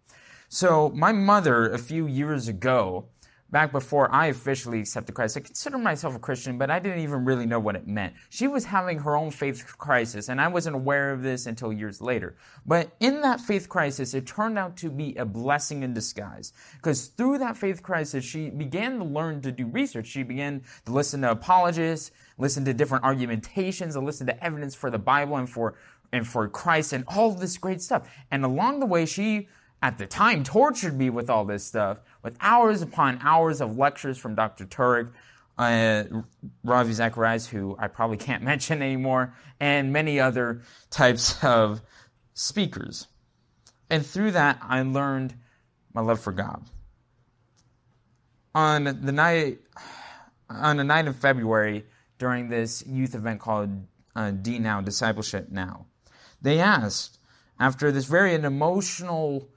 So 0.47 0.89
my 0.89 1.11
mother, 1.11 1.71
a 1.71 1.79
few 1.79 2.05
years 2.05 2.47
ago, 2.47 3.07
back 3.51 3.71
before 3.71 4.13
I 4.13 4.27
officially 4.27 4.79
accepted 4.79 5.13
Christ, 5.13 5.37
I 5.37 5.41
considered 5.41 5.79
myself 5.79 6.15
a 6.15 6.19
Christian, 6.19 6.57
but 6.57 6.71
I 6.71 6.79
didn't 6.79 6.99
even 6.99 7.25
really 7.25 7.45
know 7.45 7.59
what 7.59 7.75
it 7.75 7.87
meant. 7.87 8.13
She 8.29 8.47
was 8.47 8.65
having 8.65 8.99
her 8.99 9.15
own 9.15 9.31
faith 9.31 9.77
crisis, 9.77 10.29
and 10.29 10.39
I 10.39 10.47
wasn't 10.47 10.75
aware 10.75 11.11
of 11.11 11.21
this 11.21 11.45
until 11.45 11.73
years 11.73 12.01
later. 12.01 12.35
But 12.65 12.91
in 12.99 13.21
that 13.21 13.41
faith 13.41 13.69
crisis, 13.69 14.13
it 14.13 14.25
turned 14.25 14.57
out 14.57 14.77
to 14.77 14.89
be 14.89 15.15
a 15.15 15.25
blessing 15.25 15.83
in 15.83 15.93
disguise. 15.93 16.53
Because 16.77 17.07
through 17.07 17.39
that 17.39 17.57
faith 17.57 17.83
crisis, 17.83 18.23
she 18.23 18.49
began 18.49 18.97
to 18.99 19.03
learn 19.03 19.41
to 19.41 19.51
do 19.51 19.67
research. 19.67 20.07
She 20.07 20.23
began 20.23 20.63
to 20.85 20.91
listen 20.91 21.21
to 21.21 21.31
apologists, 21.31 22.11
listen 22.37 22.65
to 22.65 22.73
different 22.73 23.03
argumentations, 23.03 23.95
and 23.95 24.05
listen 24.05 24.27
to 24.27 24.43
evidence 24.43 24.75
for 24.75 24.89
the 24.89 24.99
Bible 24.99 25.37
and 25.37 25.49
for 25.49 25.75
and 26.13 26.27
for 26.27 26.47
Christ 26.49 26.93
and 26.93 27.03
all 27.07 27.31
this 27.31 27.57
great 27.57 27.81
stuff. 27.81 28.09
And 28.31 28.43
along 28.43 28.79
the 28.79 28.85
way, 28.85 29.05
she 29.05 29.47
at 29.81 29.97
the 29.97 30.05
time 30.05 30.43
tortured 30.43 30.97
me 30.97 31.09
with 31.09 31.29
all 31.29 31.45
this 31.45 31.63
stuff, 31.63 31.99
with 32.21 32.37
hours 32.39 32.81
upon 32.81 33.19
hours 33.21 33.61
of 33.61 33.77
lectures 33.77 34.17
from 34.17 34.35
Dr. 34.35 34.65
Turek, 34.65 35.11
uh, 35.57 36.03
Ravi 36.63 36.93
Zacharias, 36.93 37.47
who 37.47 37.75
I 37.79 37.87
probably 37.87 38.17
can't 38.17 38.43
mention 38.51 38.81
anymore, 38.81 39.33
and 39.59 39.91
many 39.91 40.19
other 40.19 40.61
types 40.89 41.43
of 41.43 41.81
speakers. 42.33 43.07
And 43.89 44.05
through 44.05 44.31
that, 44.31 44.59
I 44.61 44.81
learned 44.83 45.33
my 45.93 46.01
love 46.01 46.19
for 46.19 46.31
God. 46.31 46.63
On 48.53 48.83
the 48.83 49.11
night, 49.11 49.59
on 50.49 50.79
a 50.79 50.83
night 50.83 51.07
in 51.07 51.13
February, 51.13 51.85
during 52.17 52.49
this 52.49 52.85
youth 52.85 53.15
event 53.15 53.39
called 53.39 53.69
uh, 54.15 54.31
D 54.31 54.59
Now 54.59 54.81
Discipleship 54.81 55.49
Now, 55.49 55.87
they 56.41 56.59
asked 56.59 57.17
after 57.59 57.91
this 57.91 58.05
very 58.05 58.35
an 58.35 58.45
emotional 58.45 59.49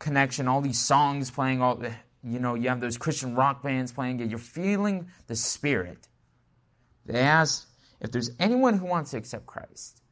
connection, 0.00 0.48
all 0.48 0.60
these 0.60 0.80
songs 0.80 1.30
playing, 1.30 1.62
all 1.62 1.80
you 2.24 2.40
know, 2.40 2.54
you 2.54 2.68
have 2.68 2.80
those 2.80 2.98
Christian 2.98 3.36
rock 3.36 3.62
bands 3.62 3.92
playing, 3.92 4.18
you're 4.18 4.38
feeling 4.38 5.06
the 5.28 5.36
Spirit. 5.36 6.08
They 7.06 7.20
asked 7.20 7.66
if 8.00 8.10
there's 8.10 8.32
anyone 8.40 8.78
who 8.78 8.86
wants 8.86 9.12
to 9.12 9.18
accept 9.18 9.46
Christ, 9.46 10.02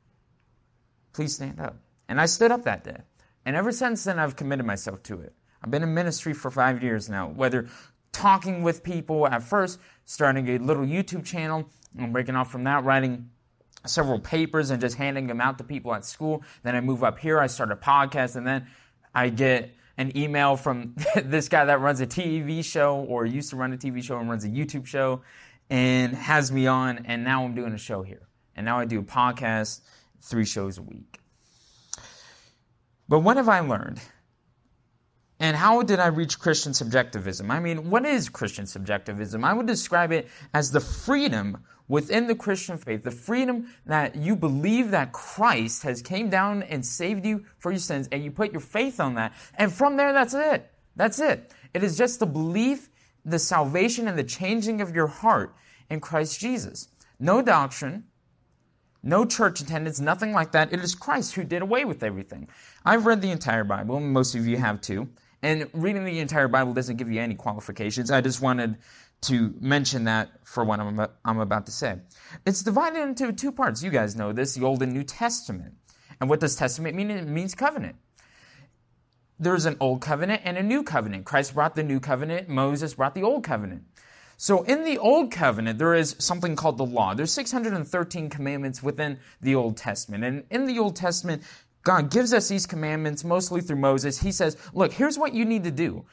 please 1.12 1.34
stand 1.34 1.58
up. 1.58 1.76
And 2.08 2.20
I 2.20 2.26
stood 2.26 2.52
up 2.52 2.64
that 2.64 2.84
day. 2.84 2.98
And 3.44 3.56
ever 3.56 3.72
since 3.72 4.04
then, 4.04 4.18
I've 4.18 4.36
committed 4.36 4.64
myself 4.64 5.02
to 5.04 5.20
it. 5.20 5.34
I've 5.62 5.70
been 5.70 5.82
in 5.82 5.92
ministry 5.92 6.32
for 6.32 6.50
five 6.50 6.82
years 6.82 7.08
now, 7.08 7.28
whether 7.28 7.66
talking 8.12 8.62
with 8.62 8.82
people 8.82 9.26
at 9.26 9.42
first, 9.42 9.80
starting 10.04 10.48
a 10.48 10.58
little 10.58 10.84
YouTube 10.84 11.24
channel, 11.24 11.68
and 11.98 12.12
breaking 12.12 12.36
off 12.36 12.50
from 12.50 12.64
that, 12.64 12.84
writing 12.84 13.30
several 13.86 14.18
papers 14.18 14.70
and 14.70 14.80
just 14.80 14.96
handing 14.96 15.26
them 15.26 15.40
out 15.40 15.58
to 15.58 15.64
people 15.64 15.94
at 15.94 16.04
school. 16.04 16.42
Then 16.62 16.74
I 16.74 16.80
move 16.80 17.02
up 17.02 17.18
here, 17.18 17.38
I 17.38 17.46
start 17.46 17.72
a 17.72 17.76
podcast, 17.76 18.36
and 18.36 18.46
then 18.46 18.66
I 19.14 19.28
get 19.30 19.70
an 19.96 20.16
email 20.16 20.56
from 20.56 20.94
this 21.16 21.48
guy 21.48 21.64
that 21.64 21.80
runs 21.80 22.00
a 22.00 22.06
TV 22.06 22.64
show 22.64 22.96
or 23.08 23.26
used 23.26 23.50
to 23.50 23.56
run 23.56 23.72
a 23.72 23.76
TV 23.76 24.02
show 24.02 24.18
and 24.18 24.28
runs 24.28 24.44
a 24.44 24.48
YouTube 24.48 24.86
show 24.86 25.22
and 25.70 26.14
has 26.14 26.50
me 26.52 26.66
on. 26.66 27.04
And 27.06 27.24
now 27.24 27.44
I'm 27.44 27.54
doing 27.54 27.72
a 27.72 27.78
show 27.78 28.02
here. 28.02 28.28
And 28.56 28.64
now 28.64 28.78
I 28.78 28.84
do 28.84 29.00
a 29.00 29.04
podcast, 29.04 29.80
three 30.20 30.44
shows 30.44 30.78
a 30.78 30.82
week. 30.82 31.20
But 33.08 33.20
what 33.20 33.36
have 33.36 33.48
I 33.48 33.60
learned? 33.60 34.00
And 35.40 35.56
how 35.56 35.82
did 35.82 36.00
I 36.00 36.08
reach 36.08 36.38
Christian 36.38 36.74
subjectivism? 36.74 37.50
I 37.50 37.60
mean, 37.60 37.90
what 37.90 38.04
is 38.04 38.28
Christian 38.28 38.66
subjectivism? 38.66 39.44
I 39.44 39.52
would 39.52 39.66
describe 39.66 40.10
it 40.10 40.28
as 40.52 40.72
the 40.72 40.80
freedom 40.80 41.58
within 41.86 42.26
the 42.26 42.34
Christian 42.34 42.76
faith, 42.76 43.04
the 43.04 43.10
freedom 43.10 43.68
that 43.86 44.16
you 44.16 44.36
believe 44.36 44.90
that 44.90 45.12
Christ 45.12 45.84
has 45.84 46.02
came 46.02 46.28
down 46.28 46.62
and 46.64 46.84
saved 46.84 47.24
you 47.24 47.44
for 47.58 47.70
your 47.70 47.78
sins, 47.78 48.08
and 48.12 48.22
you 48.22 48.30
put 48.30 48.52
your 48.52 48.60
faith 48.60 49.00
on 49.00 49.14
that. 49.14 49.32
And 49.54 49.72
from 49.72 49.96
there, 49.96 50.12
that's 50.12 50.34
it. 50.34 50.70
That's 50.96 51.20
it. 51.20 51.52
It 51.72 51.84
is 51.84 51.96
just 51.96 52.18
the 52.18 52.26
belief, 52.26 52.90
the 53.24 53.38
salvation, 53.38 54.08
and 54.08 54.18
the 54.18 54.24
changing 54.24 54.80
of 54.80 54.94
your 54.94 55.06
heart 55.06 55.54
in 55.88 56.00
Christ 56.00 56.40
Jesus. 56.40 56.88
No 57.20 57.40
doctrine, 57.42 58.04
no 59.02 59.24
church 59.24 59.60
attendance, 59.60 60.00
nothing 60.00 60.32
like 60.32 60.52
that. 60.52 60.72
It 60.72 60.80
is 60.80 60.94
Christ 60.94 61.34
who 61.34 61.44
did 61.44 61.62
away 61.62 61.84
with 61.84 62.02
everything. 62.02 62.48
I've 62.84 63.06
read 63.06 63.22
the 63.22 63.30
entire 63.30 63.64
Bible, 63.64 64.00
most 64.00 64.34
of 64.34 64.46
you 64.46 64.56
have 64.56 64.80
too. 64.80 65.08
And 65.42 65.68
reading 65.72 66.04
the 66.04 66.18
entire 66.18 66.48
Bible 66.48 66.72
doesn't 66.74 66.96
give 66.96 67.10
you 67.10 67.20
any 67.20 67.34
qualifications. 67.34 68.10
I 68.10 68.20
just 68.20 68.40
wanted 68.40 68.76
to 69.22 69.54
mention 69.60 70.04
that 70.04 70.30
for 70.44 70.64
what 70.64 70.80
I'm 70.80 70.88
about, 70.88 71.14
I'm 71.24 71.38
about 71.38 71.66
to 71.66 71.72
say. 71.72 71.98
It's 72.46 72.62
divided 72.62 73.02
into 73.02 73.32
two 73.32 73.52
parts. 73.52 73.82
You 73.82 73.90
guys 73.90 74.16
know 74.16 74.32
this, 74.32 74.54
the 74.54 74.64
Old 74.64 74.82
and 74.82 74.92
New 74.92 75.04
Testament. 75.04 75.74
And 76.20 76.28
what 76.28 76.40
does 76.40 76.56
testament 76.56 76.96
mean? 76.96 77.10
It 77.10 77.26
means 77.26 77.54
covenant. 77.54 77.96
There's 79.38 79.66
an 79.66 79.76
old 79.78 80.00
covenant 80.00 80.42
and 80.44 80.58
a 80.58 80.62
new 80.62 80.82
covenant. 80.82 81.24
Christ 81.24 81.54
brought 81.54 81.76
the 81.76 81.84
new 81.84 82.00
covenant, 82.00 82.48
Moses 82.48 82.94
brought 82.94 83.14
the 83.14 83.22
old 83.22 83.44
covenant. 83.44 83.84
So 84.40 84.62
in 84.62 84.84
the 84.84 84.98
Old 84.98 85.32
Covenant, 85.32 85.80
there 85.80 85.96
is 85.96 86.14
something 86.20 86.54
called 86.54 86.78
the 86.78 86.86
law. 86.86 87.12
There's 87.12 87.32
613 87.32 88.30
commandments 88.30 88.80
within 88.80 89.18
the 89.40 89.56
Old 89.56 89.76
Testament. 89.76 90.22
And 90.22 90.44
in 90.48 90.66
the 90.66 90.78
Old 90.78 90.94
Testament, 90.94 91.42
God 91.84 92.10
gives 92.10 92.32
us 92.32 92.48
these 92.48 92.66
commandments 92.66 93.24
mostly 93.24 93.60
through 93.60 93.76
Moses. 93.76 94.20
He 94.20 94.32
says, 94.32 94.56
look, 94.74 94.92
here's 94.92 95.18
what 95.18 95.32
you 95.32 95.44
need 95.44 95.64
to 95.64 95.70
do. 95.70 96.04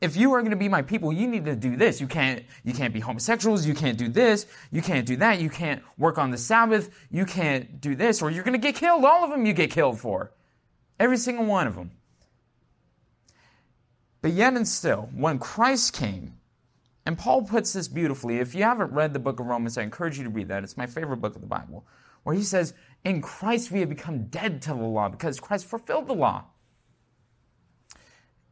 If 0.00 0.16
you 0.16 0.32
are 0.34 0.40
going 0.40 0.50
to 0.50 0.56
be 0.56 0.68
my 0.68 0.82
people, 0.82 1.12
you 1.12 1.28
need 1.28 1.44
to 1.44 1.54
do 1.54 1.76
this. 1.76 2.00
You 2.00 2.08
can't, 2.08 2.42
you 2.64 2.74
can't 2.74 2.92
be 2.92 2.98
homosexuals. 2.98 3.64
You 3.64 3.74
can't 3.74 3.96
do 3.96 4.08
this. 4.08 4.46
You 4.72 4.82
can't 4.82 5.06
do 5.06 5.16
that. 5.16 5.40
You 5.40 5.48
can't 5.48 5.82
work 5.96 6.18
on 6.18 6.32
the 6.32 6.38
Sabbath. 6.38 6.90
You 7.10 7.24
can't 7.24 7.80
do 7.80 7.94
this 7.94 8.20
or 8.20 8.30
you're 8.30 8.44
going 8.44 8.60
to 8.60 8.66
get 8.66 8.74
killed. 8.74 9.04
All 9.04 9.22
of 9.22 9.30
them 9.30 9.46
you 9.46 9.52
get 9.52 9.70
killed 9.70 10.00
for. 10.00 10.32
Every 10.98 11.16
single 11.16 11.44
one 11.44 11.66
of 11.66 11.76
them. 11.76 11.92
But 14.22 14.32
yet 14.32 14.54
and 14.54 14.66
still, 14.66 15.08
when 15.14 15.38
Christ 15.38 15.92
came, 15.92 16.34
and 17.04 17.18
Paul 17.18 17.42
puts 17.42 17.72
this 17.72 17.88
beautifully. 17.88 18.38
If 18.38 18.54
you 18.54 18.62
haven't 18.62 18.92
read 18.92 19.12
the 19.12 19.18
book 19.18 19.40
of 19.40 19.46
Romans, 19.46 19.76
I 19.76 19.82
encourage 19.82 20.18
you 20.18 20.24
to 20.24 20.30
read 20.30 20.48
that. 20.48 20.62
It's 20.62 20.76
my 20.76 20.86
favorite 20.86 21.16
book 21.16 21.34
of 21.34 21.40
the 21.40 21.48
Bible, 21.48 21.84
where 22.22 22.36
he 22.36 22.42
says, 22.42 22.74
In 23.04 23.20
Christ 23.20 23.70
we 23.70 23.80
have 23.80 23.88
become 23.88 24.24
dead 24.26 24.62
to 24.62 24.70
the 24.70 24.76
law 24.76 25.08
because 25.08 25.40
Christ 25.40 25.66
fulfilled 25.66 26.06
the 26.06 26.14
law. 26.14 26.44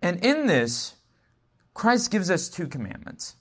And 0.02 0.24
in 0.24 0.46
this, 0.46 0.94
Christ 1.74 2.10
gives 2.10 2.30
us 2.30 2.48
two 2.48 2.66
commandments 2.66 3.36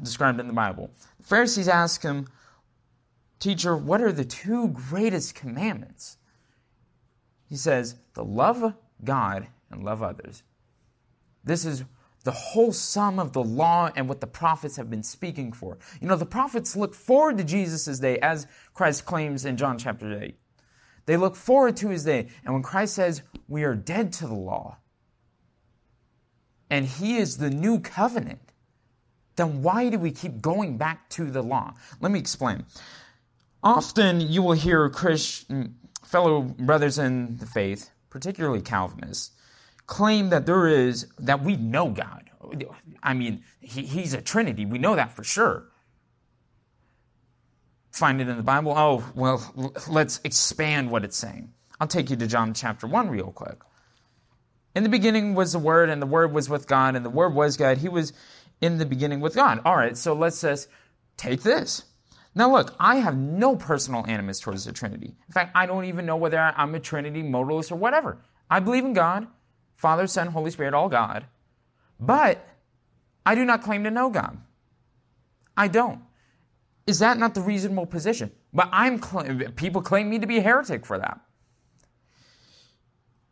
described 0.00 0.40
in 0.40 0.46
the 0.46 0.52
Bible. 0.52 0.90
The 1.18 1.24
Pharisees 1.24 1.68
ask 1.68 2.02
him, 2.02 2.28
Teacher, 3.38 3.76
what 3.76 4.00
are 4.00 4.12
the 4.12 4.24
two 4.24 4.68
greatest 4.68 5.34
commandments? 5.34 6.16
He 7.48 7.56
says, 7.56 7.96
The 8.14 8.24
love 8.24 8.74
God 9.04 9.48
and 9.70 9.84
love 9.84 10.02
others. 10.02 10.42
This 11.44 11.64
is 11.64 11.84
the 12.22 12.32
whole 12.32 12.72
sum 12.72 13.18
of 13.18 13.32
the 13.32 13.42
law 13.42 13.90
and 13.96 14.08
what 14.08 14.20
the 14.20 14.26
prophets 14.26 14.76
have 14.76 14.88
been 14.88 15.02
speaking 15.02 15.52
for. 15.52 15.78
You 16.00 16.08
know, 16.08 16.16
the 16.16 16.26
prophets 16.26 16.76
look 16.76 16.94
forward 16.94 17.38
to 17.38 17.44
Jesus' 17.44 17.98
day, 17.98 18.18
as 18.18 18.46
Christ 18.74 19.04
claims 19.04 19.44
in 19.44 19.56
John 19.56 19.78
chapter 19.78 20.22
8. 20.22 20.36
They 21.06 21.16
look 21.16 21.34
forward 21.34 21.76
to 21.78 21.88
his 21.88 22.04
day. 22.04 22.28
And 22.44 22.54
when 22.54 22.62
Christ 22.62 22.94
says, 22.94 23.22
We 23.48 23.64
are 23.64 23.74
dead 23.74 24.12
to 24.14 24.26
the 24.26 24.34
law, 24.34 24.78
and 26.70 26.86
he 26.86 27.16
is 27.16 27.36
the 27.36 27.50
new 27.50 27.80
covenant, 27.80 28.40
then 29.36 29.62
why 29.62 29.88
do 29.88 29.98
we 29.98 30.10
keep 30.10 30.40
going 30.40 30.78
back 30.78 31.08
to 31.10 31.30
the 31.30 31.42
law? 31.42 31.74
Let 32.00 32.12
me 32.12 32.18
explain. 32.18 32.64
Often 33.62 34.20
you 34.20 34.42
will 34.42 34.52
hear 34.52 34.88
Christian 34.90 35.74
mm, 35.74 36.06
fellow 36.06 36.42
brothers 36.42 36.98
in 36.98 37.36
the 37.38 37.46
faith, 37.46 37.90
particularly 38.10 38.60
Calvinists, 38.60 39.30
claim 39.92 40.30
that 40.30 40.46
there 40.46 40.66
is 40.68 41.06
that 41.18 41.44
we 41.44 41.54
know 41.54 41.90
God. 41.90 42.30
I 43.02 43.12
mean, 43.12 43.44
he, 43.60 43.82
he's 43.82 44.14
a 44.14 44.22
Trinity. 44.22 44.64
We 44.64 44.78
know 44.78 44.96
that 44.96 45.12
for 45.12 45.22
sure. 45.22 45.68
Find 47.90 48.18
it 48.18 48.26
in 48.26 48.38
the 48.38 48.42
Bible. 48.42 48.72
Oh, 48.74 49.04
well, 49.14 49.74
let's 49.86 50.18
expand 50.24 50.90
what 50.90 51.04
it's 51.04 51.18
saying. 51.18 51.52
I'll 51.78 51.86
take 51.86 52.08
you 52.08 52.16
to 52.16 52.26
John 52.26 52.54
chapter 52.54 52.86
1 52.86 53.10
real 53.10 53.32
quick. 53.32 53.58
In 54.74 54.82
the 54.82 54.88
beginning 54.88 55.34
was 55.34 55.52
the 55.52 55.58
Word, 55.58 55.90
and 55.90 56.00
the 56.00 56.06
Word 56.06 56.32
was 56.32 56.48
with 56.48 56.66
God, 56.66 56.96
and 56.96 57.04
the 57.04 57.10
Word 57.10 57.34
was 57.34 57.58
God. 57.58 57.76
He 57.76 57.90
was 57.90 58.14
in 58.62 58.78
the 58.78 58.86
beginning 58.86 59.20
with 59.20 59.34
God. 59.34 59.60
All 59.66 59.76
right, 59.76 59.94
so 59.94 60.14
let's 60.14 60.40
just 60.40 60.68
take 61.18 61.42
this. 61.42 61.84
Now, 62.34 62.50
look, 62.50 62.74
I 62.80 62.96
have 62.96 63.18
no 63.18 63.56
personal 63.56 64.06
animus 64.06 64.40
towards 64.40 64.64
the 64.64 64.72
Trinity. 64.72 65.14
In 65.28 65.32
fact, 65.34 65.52
I 65.54 65.66
don't 65.66 65.84
even 65.84 66.06
know 66.06 66.16
whether 66.16 66.38
I'm 66.38 66.74
a 66.74 66.80
Trinity 66.80 67.22
modalist 67.22 67.70
or 67.70 67.76
whatever. 67.76 68.22
I 68.48 68.58
believe 68.60 68.86
in 68.86 68.94
God, 68.94 69.26
Father, 69.74 70.06
Son, 70.06 70.28
Holy 70.28 70.50
Spirit, 70.50 70.74
all 70.74 70.88
God. 70.88 71.26
But 71.98 72.46
I 73.24 73.34
do 73.34 73.44
not 73.44 73.62
claim 73.62 73.84
to 73.84 73.90
know 73.90 74.10
God. 74.10 74.38
I 75.56 75.68
don't. 75.68 76.00
Is 76.86 76.98
that 76.98 77.18
not 77.18 77.34
the 77.34 77.40
reasonable 77.40 77.86
position? 77.86 78.32
But 78.52 78.68
I'm 78.72 79.00
people 79.54 79.82
claim 79.82 80.10
me 80.10 80.18
to 80.18 80.26
be 80.26 80.38
a 80.38 80.42
heretic 80.42 80.84
for 80.84 80.98
that. 80.98 81.20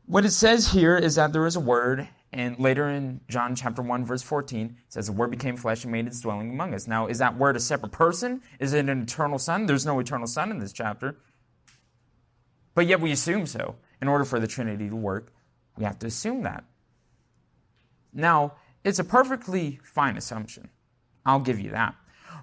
What 0.06 0.24
it 0.24 0.30
says 0.30 0.68
here 0.68 0.96
is 0.96 1.14
that 1.16 1.32
there 1.32 1.46
is 1.46 1.54
a 1.54 1.60
word, 1.60 2.08
and 2.32 2.58
later 2.58 2.88
in 2.88 3.20
John 3.28 3.54
chapter 3.54 3.80
1, 3.80 4.04
verse 4.04 4.22
14, 4.22 4.66
it 4.66 4.92
says, 4.92 5.06
The 5.06 5.12
word 5.12 5.30
became 5.30 5.56
flesh 5.56 5.84
and 5.84 5.92
made 5.92 6.06
its 6.06 6.20
dwelling 6.20 6.50
among 6.50 6.74
us. 6.74 6.88
Now, 6.88 7.06
is 7.06 7.18
that 7.18 7.36
word 7.36 7.54
a 7.54 7.60
separate 7.60 7.92
person? 7.92 8.42
Is 8.58 8.72
it 8.72 8.88
an 8.88 9.02
eternal 9.02 9.38
son? 9.38 9.66
There's 9.66 9.86
no 9.86 10.00
eternal 10.00 10.26
son 10.26 10.50
in 10.50 10.58
this 10.58 10.72
chapter. 10.72 11.16
But 12.74 12.86
yet 12.86 13.00
we 13.00 13.12
assume 13.12 13.46
so. 13.46 13.76
In 14.02 14.08
order 14.08 14.24
for 14.24 14.40
the 14.40 14.46
Trinity 14.46 14.88
to 14.88 14.96
work, 14.96 15.32
we 15.80 15.86
have 15.86 15.98
to 16.00 16.06
assume 16.06 16.42
that. 16.42 16.62
Now, 18.12 18.52
it's 18.84 18.98
a 18.98 19.04
perfectly 19.04 19.80
fine 19.82 20.18
assumption. 20.18 20.68
I'll 21.24 21.40
give 21.40 21.58
you 21.58 21.70
that. 21.70 21.94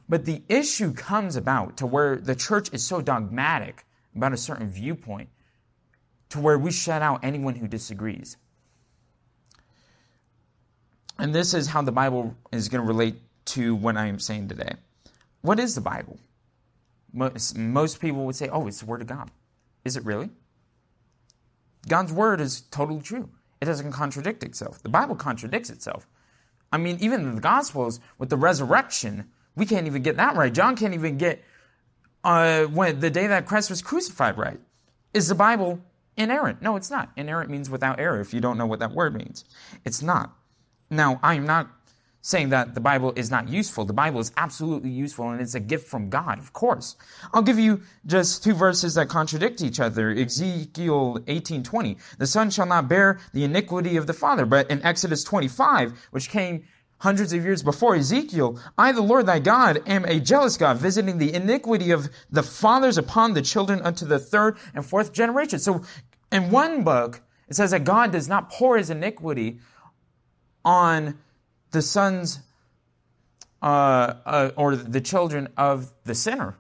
But 0.10 0.26
the 0.26 0.42
issue 0.50 0.92
comes 0.94 1.36
about 1.36 1.78
to 1.78 1.86
where 1.86 2.16
the 2.16 2.36
church 2.36 2.74
is 2.74 2.84
so 2.84 3.00
dogmatic 3.00 3.86
about 4.16 4.34
a 4.34 4.38
certain 4.38 4.70
viewpoint 4.70 5.30
to 6.30 6.40
where 6.40 6.58
we 6.58 6.72
shut 6.72 7.04
out 7.04 7.24
anyone 7.24 7.56
who 7.56 7.68
disagrees. 7.68 8.38
And 11.20 11.34
this 11.34 11.54
is 11.54 11.68
how 11.68 11.84
the 11.84 11.92
Bible 11.92 12.36
is 12.52 12.70
going 12.70 12.82
to 12.84 12.88
relate 12.88 13.22
to 13.46 13.76
what 13.76 13.98
I 13.98 14.08
am 14.08 14.20
saying 14.20 14.48
today. 14.48 14.74
What 15.42 15.60
is 15.60 15.76
the 15.76 15.82
Bible? 15.82 16.18
Most, 17.14 17.56
most 17.56 18.00
people 18.00 18.26
would 18.26 18.36
say, 18.36 18.50
oh, 18.50 18.68
it's 18.68 18.80
the 18.80 18.88
Word 18.88 19.02
of 19.02 19.08
God. 19.08 19.30
Is 19.86 19.96
it 19.96 20.06
really? 20.06 20.32
God's 21.88 22.14
Word 22.14 22.42
is 22.42 22.62
totally 22.62 23.02
true. 23.02 23.30
It 23.62 23.66
doesn't 23.66 23.92
contradict 23.92 24.44
itself. 24.44 24.82
The 24.84 24.90
Bible 24.90 25.16
contradicts 25.16 25.70
itself. 25.70 26.08
I 26.72 26.78
mean, 26.78 26.98
even 27.00 27.22
in 27.22 27.36
the 27.36 27.42
Gospels, 27.42 28.00
with 28.18 28.30
the 28.30 28.38
resurrection, 28.38 29.30
we 29.56 29.66
can't 29.66 29.88
even 29.88 30.04
get 30.04 30.18
that 30.18 30.36
right. 30.36 30.54
John 30.54 30.76
can't 30.76 30.94
even 30.94 31.18
get 31.18 31.44
uh, 32.24 32.66
when 32.66 33.00
the 33.00 33.10
day 33.10 33.28
that 33.28 33.46
Christ 33.46 33.70
was 33.70 33.82
crucified 33.82 34.38
right. 34.38 34.60
Is 35.14 35.30
the 35.30 35.36
Bible 35.36 35.80
inerrant. 36.18 36.62
No, 36.62 36.76
it's 36.76 36.92
not. 36.92 37.10
Inerrant 37.16 37.50
means 37.50 37.70
without 37.70 38.00
error 38.00 38.20
if 38.20 38.34
you 38.34 38.42
don't 38.42 38.58
know 38.58 38.66
what 38.66 38.80
that 38.80 38.92
word 38.92 39.16
means. 39.16 39.46
It's 39.86 40.02
not. 40.02 40.36
Now, 40.90 41.20
I 41.24 41.36
am 41.36 41.46
not 41.46 41.70
saying 42.28 42.50
that 42.50 42.76
the 42.76 42.82
Bible 42.82 43.14
is 43.16 43.32
not 43.32 43.48
useful. 43.48 43.86
The 43.86 43.94
Bible 43.94 44.20
is 44.20 44.34
absolutely 44.36 44.90
useful 44.90 45.30
and 45.30 45.40
it's 45.40 45.56
a 45.56 45.62
gift 45.62 45.88
from 45.88 46.10
God, 46.10 46.40
of 46.40 46.52
course. 46.52 46.98
I'll 47.34 47.42
give 47.42 47.58
you 47.58 47.84
just 48.06 48.44
two 48.44 48.54
verses 48.54 48.96
that 48.96 49.08
contradict 49.08 49.62
each 49.62 49.80
other. 49.80 50.10
Ezekiel 50.10 51.20
18:20. 51.26 51.96
The 52.18 52.28
son 52.28 52.50
shall 52.50 52.66
not 52.66 52.90
bear 52.90 53.22
the 53.32 53.46
iniquity 53.46 53.96
of 53.96 54.08
the 54.08 54.14
father, 54.14 54.46
but 54.46 54.70
in 54.70 54.84
Exodus 54.84 55.24
25, 55.24 55.94
which 56.12 56.28
came 56.28 56.66
hundreds 56.98 57.32
of 57.32 57.46
years 57.46 57.64
before 57.64 57.96
Ezekiel, 57.96 58.60
I, 58.78 58.92
the 58.92 59.02
Lord 59.02 59.26
thy 59.26 59.40
God, 59.40 59.82
am 59.86 60.04
a 60.04 60.20
jealous 60.20 60.58
God, 60.58 60.80
visiting 60.80 61.20
the 61.20 61.34
iniquity 61.34 61.92
of 61.92 62.10
the 62.30 62.44
fathers 62.44 62.98
upon 62.98 63.36
the 63.36 63.42
children 63.42 63.82
unto 63.84 64.06
the 64.06 64.20
third 64.20 64.58
and 64.76 64.86
fourth 64.86 65.14
generation. 65.14 65.60
So 65.60 65.84
in 66.30 66.52
one 66.52 66.84
book, 66.84 67.22
it 67.48 67.56
says 67.56 67.72
that 67.72 67.86
God 67.86 68.12
does 68.12 68.28
not 68.28 68.50
pour 68.50 68.78
his 68.78 68.90
iniquity 68.90 69.60
on 70.66 71.18
the 71.78 71.82
sons 71.84 72.40
uh, 73.62 73.66
uh, 74.26 74.52
or 74.56 74.76
the 74.76 75.00
children 75.00 75.48
of 75.58 75.94
the 76.06 76.16
sinner. 76.16 76.58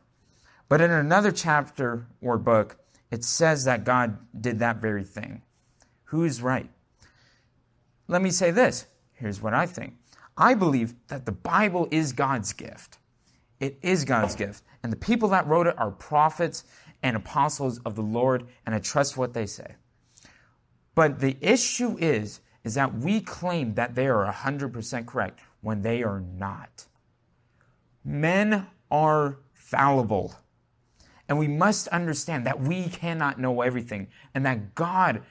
But 0.69 0.79
in 0.79 0.91
another 0.91 1.31
chapter 1.31 2.05
or 2.21 2.37
book, 2.37 2.77
it 3.09 3.23
says 3.23 3.63
that 3.63 3.83
God 3.83 4.19
did 4.39 4.59
that 4.59 4.77
very 4.77 5.03
thing. 5.03 5.41
Who 6.05 6.23
is 6.23 6.43
right? 6.43 6.69
Let 8.07 8.21
me 8.21 8.29
say 8.29 8.51
this. 8.51 8.85
Here's 9.13 9.41
what 9.41 9.55
I 9.55 9.65
think. 9.65 9.95
I 10.37 10.53
believe 10.53 10.93
that 11.07 11.25
the 11.25 11.31
Bible 11.31 11.87
is 11.89 12.13
God's 12.13 12.53
gift. 12.53 12.99
It 13.59 13.79
is 13.81 14.05
God's 14.05 14.35
gift. 14.35 14.61
And 14.83 14.91
the 14.91 14.97
people 14.97 15.29
that 15.29 15.47
wrote 15.47 15.65
it 15.65 15.79
are 15.79 15.89
prophets 15.89 16.63
and 17.01 17.15
apostles 17.15 17.79
of 17.79 17.95
the 17.95 18.03
Lord, 18.03 18.45
and 18.67 18.75
I 18.75 18.79
trust 18.79 19.17
what 19.17 19.33
they 19.33 19.47
say. 19.47 19.77
But 20.93 21.21
the 21.21 21.37
issue 21.41 21.97
is, 21.99 22.39
is 22.63 22.73
that 22.75 22.97
we 22.97 23.21
claim 23.21 23.75
that 23.75 23.95
they 23.95 24.07
are 24.07 24.31
100% 24.31 25.05
correct 25.05 25.39
when 25.61 25.81
they 25.81 26.03
are 26.03 26.19
not. 26.19 26.85
Men 28.03 28.67
are 28.89 29.37
fallible. 29.53 30.35
And 31.27 31.37
we 31.37 31.47
must 31.47 31.87
understand 31.89 32.45
that 32.45 32.61
we 32.61 32.87
cannot 32.87 33.39
know 33.39 33.61
everything 33.61 34.07
and 34.33 34.45
that 34.45 34.75
God 34.75 35.23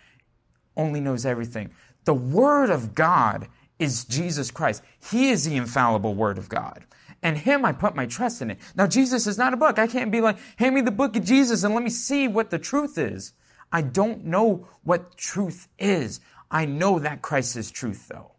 only 0.76 1.00
knows 1.00 1.24
everything. 1.24 1.70
The 2.04 2.14
Word 2.14 2.70
of 2.70 2.94
God 2.94 3.48
is 3.78 4.04
Jesus 4.04 4.50
Christ. 4.50 4.82
He 5.10 5.30
is 5.30 5.44
the 5.44 5.56
infallible 5.56 6.14
Word 6.14 6.38
of 6.38 6.48
God. 6.48 6.84
And 7.22 7.38
Him 7.38 7.64
I 7.64 7.72
put 7.72 7.96
my 7.96 8.06
trust 8.06 8.42
in 8.42 8.50
it. 8.50 8.58
Now, 8.74 8.86
Jesus 8.86 9.26
is 9.26 9.38
not 9.38 9.54
a 9.54 9.56
book. 9.56 9.78
I 9.78 9.86
can't 9.86 10.12
be 10.12 10.20
like, 10.20 10.38
hand 10.56 10.74
me 10.74 10.80
the 10.82 10.90
book 10.90 11.16
of 11.16 11.24
Jesus 11.24 11.64
and 11.64 11.74
let 11.74 11.82
me 11.82 11.90
see 11.90 12.28
what 12.28 12.50
the 12.50 12.58
truth 12.58 12.98
is. 12.98 13.32
I 13.72 13.82
don't 13.82 14.24
know 14.24 14.68
what 14.84 15.16
truth 15.16 15.68
is. 15.78 16.20
I 16.50 16.64
know 16.64 16.98
that 16.98 17.22
Christ 17.22 17.56
is 17.56 17.70
truth, 17.70 18.08
though. 18.08 18.32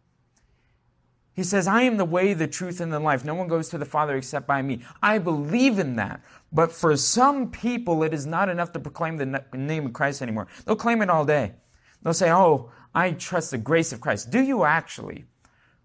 He 1.37 1.43
says, 1.43 1.67
I 1.67 1.83
am 1.83 1.97
the 1.97 2.05
way, 2.05 2.33
the 2.33 2.47
truth, 2.47 2.81
and 2.81 2.91
the 2.91 2.99
life. 2.99 3.23
No 3.23 3.35
one 3.35 3.47
goes 3.47 3.69
to 3.69 3.77
the 3.77 3.85
Father 3.85 4.15
except 4.15 4.47
by 4.47 4.63
me. 4.63 4.81
I 5.03 5.19
believe 5.19 5.77
in 5.77 5.95
that. 5.97 6.21
But 6.51 6.71
for 6.71 6.97
some 6.97 7.51
people, 7.51 8.01
it 8.01 8.11
is 8.11 8.25
not 8.25 8.49
enough 8.49 8.71
to 8.73 8.79
proclaim 8.79 9.17
the 9.17 9.43
name 9.53 9.85
of 9.85 9.93
Christ 9.93 10.23
anymore. 10.23 10.47
They'll 10.65 10.75
claim 10.75 11.03
it 11.03 11.11
all 11.11 11.25
day. 11.25 11.53
They'll 12.01 12.15
say, 12.15 12.31
Oh, 12.31 12.71
I 12.95 13.11
trust 13.11 13.51
the 13.51 13.59
grace 13.59 13.93
of 13.93 14.01
Christ. 14.01 14.31
Do 14.31 14.41
you 14.41 14.63
actually? 14.63 15.25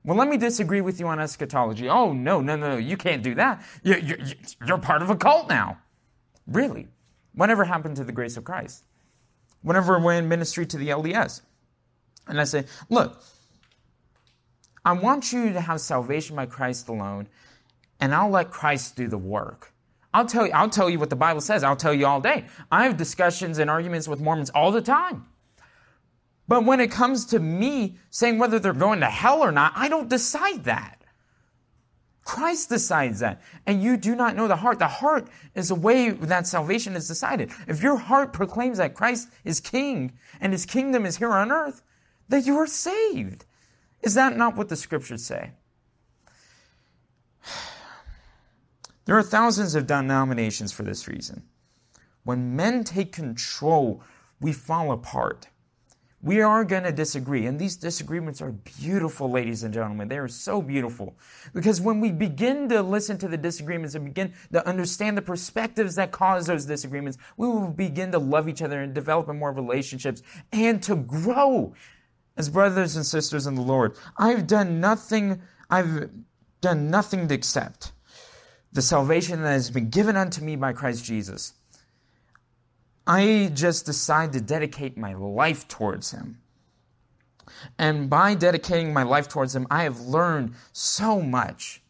Well, 0.04 0.16
let 0.16 0.28
me 0.28 0.38
disagree 0.38 0.80
with 0.80 0.98
you 0.98 1.06
on 1.08 1.20
eschatology. 1.20 1.86
Oh, 1.86 2.14
no, 2.14 2.40
no, 2.40 2.56
no, 2.56 2.78
you 2.78 2.96
can't 2.96 3.22
do 3.22 3.34
that. 3.34 3.62
You're, 3.82 3.98
you're, 3.98 4.18
you're 4.66 4.78
part 4.78 5.02
of 5.02 5.10
a 5.10 5.16
cult 5.16 5.50
now. 5.50 5.78
Really? 6.46 6.88
Whatever 7.34 7.64
happened 7.64 7.96
to 7.96 8.04
the 8.04 8.12
grace 8.12 8.38
of 8.38 8.44
Christ? 8.44 8.84
Whenever 9.60 9.98
we're 9.98 10.14
in 10.14 10.28
ministry 10.28 10.64
to 10.66 10.78
the 10.78 10.88
LDS, 10.88 11.42
and 12.26 12.40
I 12.40 12.44
say, 12.44 12.64
look, 12.88 13.22
I 14.84 14.92
want 14.92 15.32
you 15.32 15.52
to 15.52 15.60
have 15.60 15.80
salvation 15.80 16.36
by 16.36 16.46
Christ 16.46 16.88
alone, 16.88 17.28
and 18.00 18.14
I'll 18.14 18.30
let 18.30 18.50
Christ 18.50 18.96
do 18.96 19.06
the 19.08 19.18
work. 19.18 19.72
I'll 20.14 20.26
tell 20.26 20.46
you, 20.46 20.52
I'll 20.52 20.68
tell 20.68 20.90
you 20.90 20.98
what 20.98 21.10
the 21.10 21.16
Bible 21.16 21.40
says. 21.40 21.64
I'll 21.64 21.76
tell 21.76 21.94
you 21.94 22.06
all 22.06 22.20
day. 22.20 22.44
I 22.70 22.84
have 22.84 22.96
discussions 22.96 23.58
and 23.58 23.70
arguments 23.70 24.08
with 24.08 24.20
Mormons 24.20 24.50
all 24.50 24.70
the 24.70 24.82
time. 24.82 25.26
But 26.48 26.64
when 26.64 26.80
it 26.80 26.90
comes 26.90 27.26
to 27.26 27.38
me 27.38 27.96
saying 28.10 28.38
whether 28.38 28.58
they're 28.58 28.74
going 28.74 29.00
to 29.00 29.06
hell 29.06 29.40
or 29.40 29.52
not, 29.52 29.72
I 29.74 29.88
don't 29.88 30.10
decide 30.10 30.64
that. 30.64 31.02
Christ 32.24 32.68
decides 32.68 33.20
that. 33.20 33.42
And 33.66 33.82
you 33.82 33.96
do 33.96 34.14
not 34.14 34.36
know 34.36 34.48
the 34.48 34.56
heart. 34.56 34.78
The 34.78 34.86
heart 34.86 35.28
is 35.54 35.68
the 35.68 35.74
way 35.74 36.10
that 36.10 36.46
salvation 36.46 36.94
is 36.94 37.08
decided. 37.08 37.50
If 37.66 37.82
your 37.82 37.96
heart 37.96 38.32
proclaims 38.32 38.78
that 38.78 38.94
Christ 38.94 39.28
is 39.44 39.60
king 39.60 40.12
and 40.40 40.52
his 40.52 40.66
kingdom 40.66 41.06
is 41.06 41.16
here 41.16 41.32
on 41.32 41.50
earth, 41.50 41.82
that 42.32 42.46
you 42.46 42.56
are 42.56 42.66
saved. 42.66 43.44
Is 44.00 44.14
that 44.14 44.38
not 44.38 44.56
what 44.56 44.70
the 44.70 44.76
scriptures 44.76 45.24
say? 45.24 45.52
There 49.04 49.18
are 49.18 49.22
thousands 49.24 49.74
of 49.74 49.88
denominations 49.88 50.70
for 50.70 50.84
this 50.84 51.08
reason. 51.08 51.42
When 52.22 52.54
men 52.54 52.84
take 52.84 53.10
control, 53.12 54.00
we 54.40 54.52
fall 54.52 54.92
apart. 54.92 55.48
We 56.22 56.40
are 56.40 56.64
going 56.64 56.84
to 56.84 56.92
disagree. 56.92 57.46
And 57.46 57.58
these 57.58 57.74
disagreements 57.74 58.40
are 58.40 58.52
beautiful, 58.52 59.28
ladies 59.28 59.64
and 59.64 59.74
gentlemen. 59.74 60.06
They 60.06 60.18
are 60.18 60.28
so 60.28 60.62
beautiful. 60.62 61.16
Because 61.52 61.80
when 61.80 61.98
we 61.98 62.12
begin 62.12 62.68
to 62.68 62.80
listen 62.80 63.18
to 63.18 63.28
the 63.28 63.36
disagreements 63.36 63.96
and 63.96 64.04
begin 64.04 64.34
to 64.52 64.64
understand 64.68 65.18
the 65.18 65.22
perspectives 65.22 65.96
that 65.96 66.12
cause 66.12 66.46
those 66.46 66.64
disagreements, 66.64 67.18
we 67.36 67.48
will 67.48 67.66
begin 67.66 68.12
to 68.12 68.20
love 68.20 68.48
each 68.48 68.62
other 68.62 68.80
and 68.80 68.94
develop 68.94 69.26
more 69.34 69.52
relationships 69.52 70.22
and 70.52 70.80
to 70.84 70.94
grow 70.94 71.74
as 72.36 72.48
brothers 72.48 72.96
and 72.96 73.04
sisters 73.04 73.46
in 73.46 73.54
the 73.54 73.62
Lord. 73.62 73.96
I've 74.16 74.46
done 74.46 74.80
nothing, 74.80 75.42
I've 75.68 76.10
done 76.60 76.90
nothing 76.90 77.28
to 77.28 77.34
accept 77.34 77.92
the 78.72 78.82
salvation 78.82 79.42
that 79.42 79.52
has 79.52 79.70
been 79.70 79.90
given 79.90 80.16
unto 80.16 80.42
me 80.42 80.56
by 80.56 80.72
Christ 80.72 81.04
Jesus. 81.04 81.52
I 83.06 83.50
just 83.52 83.84
decide 83.86 84.32
to 84.32 84.40
dedicate 84.40 84.96
my 84.96 85.14
life 85.14 85.68
towards 85.68 86.12
Him. 86.12 86.38
And 87.78 88.08
by 88.08 88.34
dedicating 88.34 88.94
my 88.94 89.02
life 89.02 89.28
towards 89.28 89.54
Him, 89.54 89.66
I 89.70 89.82
have 89.82 90.00
learned 90.00 90.54
so 90.72 91.20
much. 91.20 91.82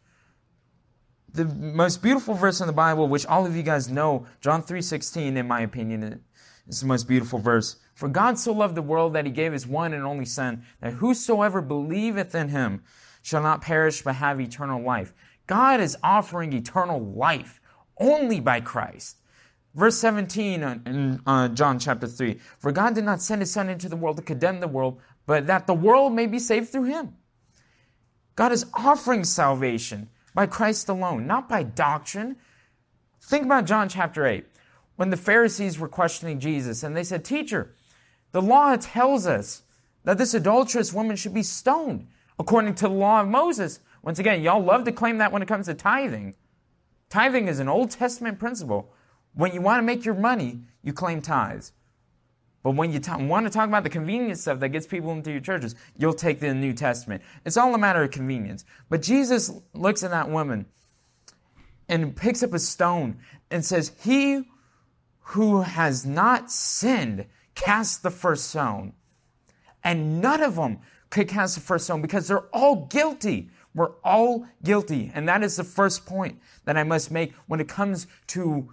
The 1.32 1.44
most 1.44 2.02
beautiful 2.02 2.34
verse 2.34 2.60
in 2.60 2.66
the 2.66 2.72
Bible, 2.72 3.08
which 3.08 3.26
all 3.26 3.46
of 3.46 3.56
you 3.56 3.62
guys 3.62 3.88
know, 3.88 4.26
John 4.40 4.62
3.16, 4.62 5.36
in 5.36 5.46
my 5.46 5.60
opinion, 5.60 6.24
is 6.72 6.80
the 6.80 6.86
most 6.86 7.08
beautiful 7.08 7.38
verse. 7.38 7.76
For 7.94 8.08
God 8.08 8.38
so 8.38 8.52
loved 8.52 8.74
the 8.74 8.82
world 8.82 9.12
that 9.14 9.26
He 9.26 9.30
gave 9.30 9.52
His 9.52 9.66
one 9.66 9.92
and 9.92 10.04
only 10.04 10.24
Son, 10.24 10.64
that 10.80 10.94
whosoever 10.94 11.60
believeth 11.60 12.34
in 12.34 12.48
Him 12.48 12.82
shall 13.22 13.42
not 13.42 13.62
perish 13.62 14.02
but 14.02 14.16
have 14.16 14.40
eternal 14.40 14.82
life. 14.82 15.12
God 15.46 15.80
is 15.80 15.96
offering 16.02 16.52
eternal 16.52 17.00
life 17.00 17.60
only 17.98 18.40
by 18.40 18.60
Christ. 18.60 19.18
Verse 19.74 19.96
17 19.98 20.62
in 20.62 21.20
uh, 21.26 21.48
John 21.48 21.78
chapter 21.78 22.06
3 22.06 22.38
For 22.58 22.72
God 22.72 22.94
did 22.94 23.04
not 23.04 23.22
send 23.22 23.40
his 23.40 23.50
Son 23.50 23.68
into 23.68 23.88
the 23.88 23.96
world 23.96 24.16
to 24.16 24.22
condemn 24.22 24.60
the 24.60 24.68
world, 24.68 25.00
but 25.26 25.46
that 25.46 25.66
the 25.66 25.74
world 25.74 26.12
may 26.12 26.26
be 26.26 26.38
saved 26.38 26.68
through 26.68 26.84
him. 26.84 27.16
God 28.36 28.52
is 28.52 28.66
offering 28.74 29.24
salvation 29.24 30.10
by 30.34 30.46
Christ 30.46 30.88
alone, 30.88 31.26
not 31.26 31.48
by 31.48 31.62
doctrine. 31.62 32.36
Think 33.22 33.44
about 33.44 33.66
John 33.66 33.88
chapter 33.88 34.26
8, 34.26 34.46
when 34.96 35.10
the 35.10 35.16
Pharisees 35.16 35.78
were 35.78 35.88
questioning 35.88 36.40
Jesus 36.40 36.82
and 36.82 36.96
they 36.96 37.04
said, 37.04 37.24
Teacher, 37.24 37.74
the 38.32 38.42
law 38.42 38.76
tells 38.76 39.26
us 39.26 39.62
that 40.04 40.18
this 40.18 40.34
adulterous 40.34 40.92
woman 40.92 41.16
should 41.16 41.34
be 41.34 41.42
stoned 41.42 42.08
according 42.38 42.74
to 42.76 42.84
the 42.84 42.94
law 42.94 43.20
of 43.20 43.28
Moses. 43.28 43.80
Once 44.02 44.18
again, 44.18 44.42
y'all 44.42 44.62
love 44.62 44.84
to 44.84 44.92
claim 44.92 45.18
that 45.18 45.32
when 45.32 45.42
it 45.42 45.48
comes 45.48 45.66
to 45.66 45.74
tithing. 45.74 46.34
Tithing 47.08 47.48
is 47.48 47.60
an 47.60 47.68
Old 47.68 47.90
Testament 47.90 48.38
principle 48.38 48.92
when 49.34 49.52
you 49.52 49.60
want 49.60 49.78
to 49.78 49.82
make 49.82 50.04
your 50.04 50.14
money, 50.14 50.62
you 50.82 50.92
claim 50.92 51.22
tithes. 51.22 51.72
But 52.62 52.72
when 52.72 52.92
you 52.92 53.00
want 53.26 53.46
to 53.46 53.52
talk 53.52 53.68
about 53.68 53.82
the 53.82 53.90
convenience 53.90 54.42
stuff 54.42 54.60
that 54.60 54.68
gets 54.68 54.86
people 54.86 55.10
into 55.12 55.32
your 55.32 55.40
churches, 55.40 55.74
you'll 55.96 56.14
take 56.14 56.38
the 56.38 56.54
New 56.54 56.74
Testament. 56.74 57.22
It's 57.44 57.56
all 57.56 57.74
a 57.74 57.78
matter 57.78 58.02
of 58.02 58.12
convenience. 58.12 58.64
But 58.88 59.02
Jesus 59.02 59.50
looks 59.74 60.04
at 60.04 60.10
that 60.10 60.30
woman 60.30 60.66
and 61.88 62.14
picks 62.14 62.42
up 62.42 62.52
a 62.52 62.60
stone 62.60 63.18
and 63.50 63.64
says, 63.64 63.92
He 64.02 64.48
who 65.22 65.62
has 65.62 66.04
not 66.04 66.50
sinned 66.50 67.26
cast 67.54 68.02
the 68.02 68.10
first 68.10 68.50
stone. 68.50 68.92
And 69.84 70.20
none 70.20 70.42
of 70.42 70.56
them 70.56 70.78
could 71.10 71.28
cast 71.28 71.54
the 71.54 71.60
first 71.60 71.84
stone 71.84 72.02
because 72.02 72.28
they're 72.28 72.48
all 72.54 72.86
guilty. 72.86 73.50
We're 73.74 73.92
all 74.04 74.46
guilty. 74.62 75.10
And 75.14 75.28
that 75.28 75.42
is 75.42 75.56
the 75.56 75.64
first 75.64 76.06
point 76.06 76.40
that 76.64 76.76
I 76.76 76.84
must 76.84 77.10
make 77.10 77.34
when 77.46 77.60
it 77.60 77.68
comes 77.68 78.06
to 78.28 78.70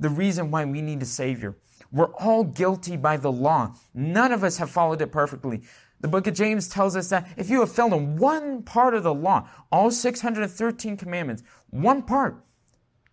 the 0.00 0.08
reason 0.08 0.50
why 0.50 0.64
we 0.64 0.80
need 0.80 1.02
a 1.02 1.06
Savior. 1.06 1.56
We're 1.90 2.12
all 2.14 2.44
guilty 2.44 2.96
by 2.96 3.16
the 3.16 3.32
law. 3.32 3.74
None 3.94 4.32
of 4.32 4.44
us 4.44 4.58
have 4.58 4.70
followed 4.70 5.00
it 5.00 5.12
perfectly. 5.12 5.62
The 6.00 6.08
book 6.08 6.26
of 6.26 6.34
James 6.34 6.68
tells 6.68 6.94
us 6.94 7.08
that 7.08 7.28
if 7.36 7.50
you 7.50 7.60
have 7.60 7.72
failed 7.72 7.92
in 7.92 8.16
one 8.16 8.62
part 8.62 8.94
of 8.94 9.02
the 9.02 9.14
law, 9.14 9.48
all 9.72 9.90
613 9.90 10.96
commandments, 10.96 11.42
one 11.70 12.02
part, 12.02 12.44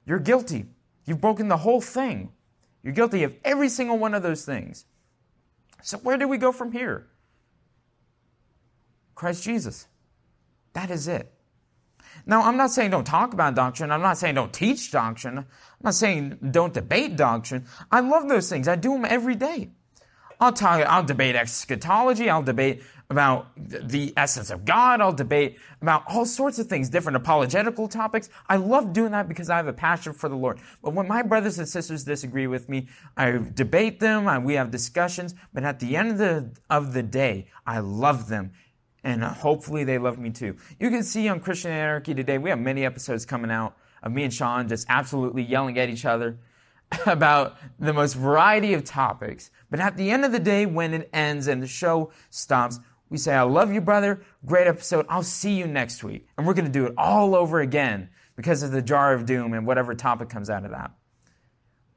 you're 0.06 0.20
guilty. 0.20 0.66
You've 1.06 1.22
broken 1.22 1.48
the 1.48 1.58
whole 1.58 1.82
thing. 1.82 2.32
You're 2.86 2.94
guilty 2.94 3.24
of 3.24 3.34
every 3.44 3.68
single 3.68 3.98
one 3.98 4.14
of 4.14 4.22
those 4.22 4.46
things. 4.46 4.86
So 5.82 5.98
where 5.98 6.18
do 6.18 6.28
we 6.28 6.38
go 6.38 6.52
from 6.52 6.72
here? 6.72 7.08
Christ 9.16 9.44
Jesus. 9.44 9.88
That 10.74 10.92
is 10.92 11.08
it. 11.08 11.34
Now, 12.28 12.44
I'm 12.44 12.58
not 12.58 12.70
saying 12.70 12.92
don't 12.92 13.04
talk 13.04 13.34
about 13.34 13.56
doctrine. 13.56 13.92
I'm 13.92 14.04
not 14.04 14.20
saying 14.20 14.36
don't 14.36 14.54
teach 14.54 14.92
doctrine. 14.92 15.40
I'm 15.40 15.46
not 15.82 15.96
saying 15.96 16.38
don't 16.52 16.76
debate 16.76 17.16
doctrine. 17.16 17.66
I 17.92 18.02
love 18.02 18.30
those 18.30 18.50
things. 18.50 18.68
I 18.68 18.76
do 18.76 18.92
them 18.92 19.06
every 19.06 19.36
day. 19.36 19.72
I'll 20.40 20.54
talk, 20.54 20.86
I'll 20.86 21.04
debate 21.04 21.36
eschatology. 21.36 22.30
I'll 22.30 22.44
debate 22.44 22.84
about 23.10 23.48
the 23.56 24.14
essence 24.18 24.50
of 24.50 24.66
God. 24.66 25.00
I'll 25.00 25.14
debate 25.14 25.58
about 25.82 26.04
all 26.08 26.26
sorts 26.26 26.58
of 26.58 26.68
things, 26.68 26.90
different 26.90 27.16
apologetical 27.16 27.88
topics. 27.88 28.30
I 28.50 28.56
love 28.56 28.94
doing 28.94 29.12
that 29.12 29.28
because 29.28 29.50
I 29.50 29.58
have 29.58 29.68
a 29.68 29.74
passion 29.74 30.14
for 30.14 30.28
the 30.28 30.36
Lord. 30.36 30.60
But 30.82 30.94
when 30.94 31.08
my 31.08 31.22
brothers 31.22 31.60
and 31.60 31.68
sisters 31.68 32.04
disagree 32.04 32.48
with 32.48 32.68
me, 32.68 32.88
I 33.16 33.40
debate 33.54 34.00
them. 34.00 34.44
we 34.44 34.56
have 34.56 34.72
discussions. 34.72 35.36
But 35.54 35.64
at 35.64 35.80
the 35.80 35.96
end 35.96 36.12
of 36.12 36.18
the, 36.18 36.50
of 36.70 36.94
the 36.94 37.04
day, 37.04 37.48
I 37.66 37.80
love 37.80 38.28
them 38.28 38.52
and 39.06 39.24
uh, 39.24 39.30
hopefully 39.30 39.84
they 39.84 40.00
love 40.00 40.18
me 40.18 40.32
too. 40.32 40.58
You 40.80 40.90
can 40.90 41.04
see 41.04 41.30
on 41.30 41.40
Christian 41.40 41.72
Anarchy 41.72 42.16
today, 42.16 42.40
we 42.40 42.50
have 42.50 42.60
many 42.60 42.84
episodes 42.84 43.24
coming 43.24 43.52
out 43.52 43.78
of 44.02 44.12
me 44.12 44.24
and 44.24 44.34
Sean 44.34 44.68
just 44.68 44.86
absolutely 44.90 45.44
yelling 45.44 45.78
at 45.78 45.90
each 45.90 46.06
other 46.06 46.38
about 47.06 47.58
the 47.80 47.94
most 47.94 48.14
variety 48.14 48.74
of 48.74 48.84
topics. 48.84 49.52
But 49.70 49.80
at 49.80 49.98
the 49.98 50.12
end 50.12 50.26
of 50.26 50.32
the 50.32 50.40
day, 50.40 50.66
when 50.66 50.94
it 50.94 51.10
ends 51.14 51.48
and 51.48 51.62
the 51.62 51.68
show 51.68 52.12
stops, 52.30 52.80
we 53.10 53.18
say, 53.18 53.34
I 53.34 53.44
love 53.44 53.72
you, 53.72 53.82
brother. 53.82 54.22
Great 54.46 54.68
episode. 54.68 55.06
I'll 55.10 55.24
see 55.24 55.54
you 55.54 55.68
next 55.68 56.04
week. 56.04 56.28
And 56.38 56.46
we're 56.46 56.54
going 56.54 56.66
to 56.66 56.72
do 56.72 56.86
it 56.86 56.94
all 56.98 57.36
over 57.36 57.60
again 57.60 58.10
because 58.36 58.64
of 58.64 58.72
the 58.72 58.82
jar 58.82 59.14
of 59.14 59.26
doom 59.26 59.54
and 59.54 59.66
whatever 59.66 59.94
topic 59.94 60.30
comes 60.30 60.50
out 60.50 60.66
of 60.66 60.72
that. 60.72 60.92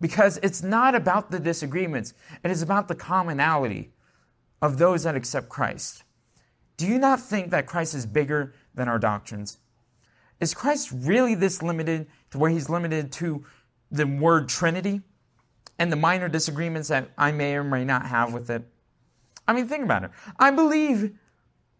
Because 0.01 0.39
it's 0.43 0.63
not 0.63 0.95
about 0.95 1.31
the 1.31 1.41
disagreements. 1.41 2.15
It 2.45 2.51
is 2.51 2.63
about 2.63 2.89
the 2.89 2.95
commonality 2.95 3.93
of 4.63 4.79
those 4.79 5.05
that 5.05 5.17
accept 5.17 5.49
Christ. 5.49 6.05
Do 6.77 6.87
you 6.87 6.99
not 6.99 7.21
think 7.21 7.51
that 7.51 7.67
Christ 7.67 7.95
is 7.95 8.07
bigger 8.07 8.55
than 8.75 8.89
our 8.89 8.99
doctrines? 8.99 9.59
Is 10.41 10.55
Christ 10.55 10.91
really 10.93 11.35
this 11.35 11.63
limited 11.63 12.07
to 12.31 12.39
where 12.39 12.51
he's 12.51 12.71
limited 12.71 13.11
to 13.13 13.45
the 13.91 14.07
word 14.07 14.49
Trinity 14.49 15.03
and 15.78 15.93
the 15.93 15.97
minor 15.97 16.28
disagreements 16.28 16.89
that 16.89 17.11
I 17.16 17.32
may 17.32 17.55
or 17.55 17.64
may 17.64 17.84
not 17.84 18.07
have 18.07 18.32
with 18.32 18.51
it? 18.51 18.62
I 19.47 19.53
mean, 19.53 19.66
think 19.66 19.84
about 19.84 20.05
it. 20.05 20.11
I 20.39 20.51
believe 20.51 21.16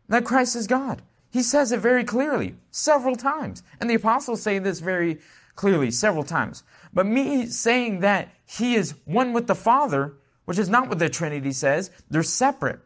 that 0.09 0.25
Christ 0.25 0.57
is 0.57 0.67
God. 0.67 1.03
He 1.31 1.43
says 1.43 1.73
it 1.73 1.81
very 1.81 2.05
clearly 2.05 2.55
several 2.71 3.15
times. 3.15 3.63
And 3.81 3.91
the 3.91 3.95
apostles 3.95 4.41
say 4.41 4.59
this 4.59 4.81
very 4.81 5.19
clearly 5.55 5.91
several 5.91 6.25
times. 6.25 6.63
But 6.95 7.07
me 7.07 7.47
saying 7.47 8.01
that 8.01 8.31
he 8.47 8.75
is 8.75 8.95
one 9.05 9.33
with 9.33 9.47
the 9.47 9.55
Father, 9.55 10.15
which 10.47 10.59
is 10.59 10.71
not 10.71 10.89
what 10.89 10.99
the 10.99 11.11
Trinity 11.11 11.53
says, 11.53 11.91
they're 12.09 12.23
separate. 12.23 12.81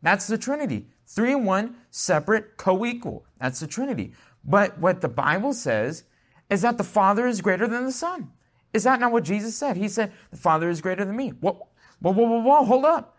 That's 0.00 0.26
the 0.26 0.38
Trinity. 0.38 0.86
Three 1.06 1.32
and 1.32 1.44
one, 1.44 1.76
separate, 1.90 2.56
co-equal. 2.56 3.26
That's 3.38 3.60
the 3.60 3.66
Trinity. 3.66 4.12
But 4.44 4.78
what 4.78 5.00
the 5.00 5.08
Bible 5.08 5.52
says 5.52 6.04
is 6.48 6.62
that 6.62 6.78
the 6.78 6.84
Father 6.84 7.26
is 7.26 7.40
greater 7.40 7.66
than 7.66 7.84
the 7.84 7.92
Son. 7.92 8.32
Is 8.76 8.84
that 8.84 9.00
not 9.00 9.10
what 9.10 9.24
Jesus 9.24 9.56
said? 9.56 9.78
He 9.78 9.88
said, 9.88 10.12
the 10.30 10.36
Father 10.36 10.68
is 10.68 10.82
greater 10.82 11.02
than 11.02 11.16
me. 11.16 11.30
Whoa, 11.30 11.66
whoa, 12.00 12.12
whoa, 12.12 12.42
whoa, 12.42 12.64
hold 12.66 12.84
up. 12.84 13.16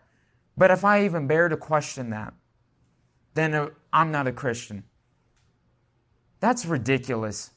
But 0.56 0.70
if 0.70 0.84
I 0.84 1.04
even 1.04 1.26
bear 1.26 1.48
to 1.48 1.56
question 1.56 2.10
that, 2.10 2.32
then 3.34 3.54
uh, 3.54 3.70
I'm 3.92 4.12
not 4.12 4.28
a 4.28 4.32
Christian. 4.32 4.84
That's 6.38 6.64
ridiculous. 6.64 7.50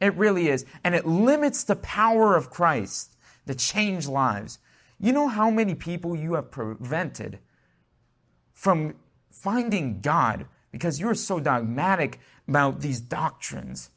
It 0.00 0.14
really 0.14 0.48
is. 0.48 0.64
And 0.84 0.94
it 0.94 1.04
limits 1.04 1.64
the 1.64 1.74
power 1.74 2.36
of 2.36 2.48
Christ 2.48 3.16
to 3.48 3.56
change 3.56 4.06
lives. 4.06 4.60
You 5.00 5.12
know 5.12 5.26
how 5.26 5.50
many 5.50 5.74
people 5.74 6.14
you 6.14 6.34
have 6.34 6.52
prevented 6.52 7.40
from 8.52 8.94
finding 9.30 10.00
God 10.00 10.46
because 10.70 11.00
you're 11.00 11.14
so 11.16 11.40
dogmatic 11.40 12.20
about 12.46 12.82
these 12.82 13.00
doctrines. 13.00 13.90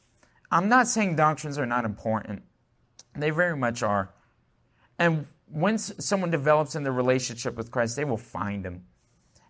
I'm 0.50 0.68
not 0.68 0.88
saying 0.88 1.14
doctrines 1.14 1.58
are 1.58 1.66
not 1.66 1.84
important, 1.84 2.42
they 3.16 3.30
very 3.30 3.56
much 3.56 3.82
are. 3.82 4.10
And 4.98 5.26
once 5.48 5.92
someone 5.98 6.30
develops 6.30 6.74
in 6.74 6.84
their 6.84 6.92
relationship 6.92 7.56
with 7.56 7.70
Christ, 7.70 7.96
they 7.96 8.04
will 8.04 8.16
find 8.16 8.64
Him. 8.64 8.84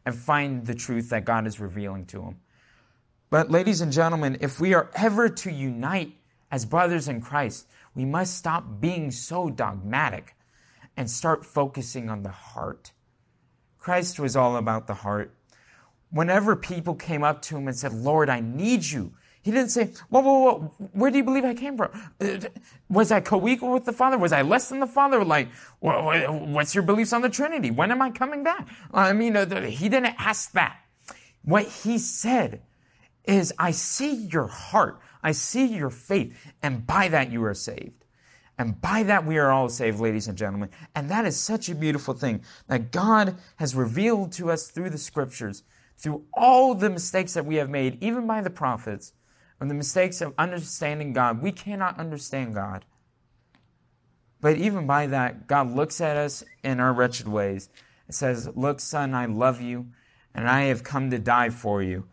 and 0.05 0.15
find 0.15 0.67
the 0.67 0.75
truth 0.75 1.11
that 1.11 1.25
God 1.25 1.47
is 1.47 1.61
revealing 1.61 2.07
to 2.07 2.21
them. 2.21 2.41
But, 3.29 3.51
ladies 3.51 3.81
and 3.81 3.93
gentlemen, 3.93 4.39
if 4.41 4.59
we 4.59 4.75
are 4.75 4.91
ever 4.95 5.29
to 5.29 5.53
unite 5.53 6.15
as 6.51 6.65
brothers 6.65 7.07
in 7.07 7.21
Christ, 7.21 7.69
we 7.95 8.05
must 8.05 8.37
stop 8.37 8.81
being 8.81 9.11
so 9.11 9.51
dogmatic 9.51 10.35
and 10.97 11.09
start 11.09 11.45
focusing 11.45 12.11
on 12.11 12.23
the 12.23 12.31
heart. 12.31 12.93
Christ 13.79 14.19
was 14.19 14.37
all 14.37 14.57
about 14.57 14.87
the 14.87 14.95
heart. 14.95 15.35
Whenever 16.11 16.57
people 16.57 16.95
came 16.95 17.23
up 17.23 17.41
to 17.43 17.57
him 17.57 17.69
and 17.69 17.77
said, 17.77 17.93
Lord, 17.93 18.29
I 18.29 18.41
need 18.41 18.85
you, 18.85 19.13
he 19.43 19.51
didn't 19.51 19.71
say, 19.71 19.93
whoa, 20.11 20.21
whoa, 20.21 20.39
whoa, 20.39 20.59
where 20.93 21.11
do 21.11 21.17
you 21.17 21.25
believe 21.25 21.45
I 21.45 21.55
came 21.55 21.77
from? 21.77 21.91
Uh, 22.21 22.49
was 22.91 23.11
I 23.11 23.21
co-equal 23.21 23.73
with 23.73 23.87
the 23.87 23.93
Father? 23.93 24.19
Was 24.19 24.33
I 24.33 24.43
less 24.43 24.69
than 24.69 24.81
the 24.81 24.87
Father? 24.87 25.25
Like, 25.25 25.49
what's 25.81 26.75
your 26.75 26.83
beliefs 26.83 27.13
on 27.13 27.23
the 27.23 27.31
Trinity? 27.31 27.71
When 27.71 27.91
am 27.91 28.03
I 28.03 28.11
coming 28.11 28.43
back? 28.43 28.69
I 28.93 29.13
mean, 29.15 29.37
uh, 29.37 29.63
he 29.63 29.89
didn't 29.89 30.15
ask 30.19 30.53
that. 30.53 30.79
What 31.43 31.65
he 31.65 31.97
said 31.97 32.61
is, 33.25 33.53
I 33.59 33.71
see 33.71 34.15
your 34.15 34.47
heart. 34.47 35.01
I 35.23 35.33
see 35.33 35.67
your 35.67 35.91
faith. 35.91 36.37
And 36.63 36.87
by 36.87 37.09
that 37.09 37.33
you 37.33 37.43
are 37.45 37.55
saved. 37.55 38.05
And 38.59 38.79
by 38.79 39.05
that 39.05 39.25
we 39.25 39.39
are 39.39 39.51
all 39.51 39.71
saved, 39.71 40.01
ladies 40.01 40.29
and 40.29 40.37
gentlemen. 40.37 40.69
And 40.95 41.11
that 41.11 41.25
is 41.25 41.41
such 41.41 41.71
a 41.71 41.75
beautiful 41.75 42.13
thing 42.13 42.43
that 42.67 42.93
God 42.93 43.37
has 43.57 43.75
revealed 43.75 44.33
to 44.33 44.51
us 44.51 44.69
through 44.69 44.91
the 44.91 44.99
scriptures, 44.99 45.63
through 45.97 46.25
all 46.35 46.75
the 46.75 46.91
mistakes 46.91 47.33
that 47.33 47.47
we 47.47 47.55
have 47.57 47.71
made, 47.71 48.03
even 48.03 48.27
by 48.27 48.43
the 48.43 48.51
prophets, 48.51 49.15
and 49.61 49.71
the 49.71 49.75
mistakes 49.75 50.21
of 50.21 50.35
understanding 50.39 51.13
God. 51.13 51.43
We 51.43 51.53
cannot 51.53 51.99
understand 51.99 52.55
God. 52.55 52.85
But 54.41 54.57
even 54.57 54.87
by 54.87 55.07
that, 55.09 55.47
God 55.47 55.71
looks 55.71 56.01
at 56.01 56.17
us 56.17 56.43
in 56.65 56.81
our 56.81 56.93
wretched 56.93 57.29
ways 57.29 57.69
and 58.07 58.15
says, 58.15 58.49
Look, 58.57 58.81
son, 58.81 59.15
I 59.15 59.27
love 59.27 59.61
you, 59.61 59.89
and 60.35 60.49
I 60.49 60.63
have 60.63 60.83
come 60.83 61.11
to 61.11 61.19
die 61.19 61.51
for 61.51 61.83
you. 61.83 62.07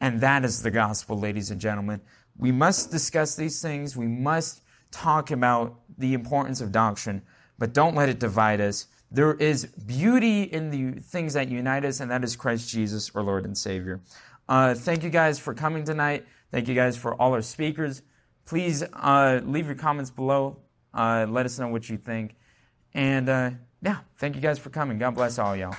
And 0.00 0.20
that 0.20 0.44
is 0.44 0.62
the 0.62 0.70
gospel, 0.70 1.18
ladies 1.18 1.50
and 1.50 1.60
gentlemen. 1.60 2.00
We 2.38 2.52
must 2.52 2.90
discuss 2.90 3.34
these 3.34 3.60
things. 3.60 3.96
We 3.96 4.06
must 4.06 4.62
talk 4.90 5.30
about 5.30 5.80
the 5.98 6.14
importance 6.14 6.60
of 6.60 6.72
doctrine, 6.72 7.22
but 7.58 7.74
don't 7.74 7.94
let 7.94 8.08
it 8.08 8.18
divide 8.18 8.60
us. 8.60 8.86
There 9.10 9.34
is 9.34 9.66
beauty 9.66 10.42
in 10.42 10.70
the 10.70 11.00
things 11.00 11.34
that 11.34 11.48
unite 11.48 11.84
us, 11.84 12.00
and 12.00 12.10
that 12.10 12.24
is 12.24 12.36
Christ 12.36 12.68
Jesus, 12.68 13.10
our 13.14 13.22
Lord 13.22 13.44
and 13.44 13.56
Savior. 13.56 14.00
Uh, 14.48 14.74
thank 14.74 15.02
you 15.02 15.10
guys 15.10 15.38
for 15.38 15.54
coming 15.54 15.84
tonight. 15.84 16.26
Thank 16.56 16.68
you 16.68 16.74
guys 16.74 16.96
for 16.96 17.14
all 17.20 17.34
our 17.34 17.42
speakers. 17.42 18.00
Please 18.46 18.82
uh, 18.82 19.42
leave 19.44 19.66
your 19.66 19.74
comments 19.74 20.10
below. 20.10 20.56
Uh, 20.94 21.26
let 21.28 21.44
us 21.44 21.58
know 21.58 21.68
what 21.68 21.90
you 21.90 21.98
think. 21.98 22.34
And 22.94 23.28
uh, 23.28 23.50
yeah, 23.82 23.98
thank 24.16 24.36
you 24.36 24.40
guys 24.40 24.58
for 24.58 24.70
coming. 24.70 24.96
God 24.96 25.14
bless 25.14 25.38
all 25.38 25.54
y'all. 25.54 25.76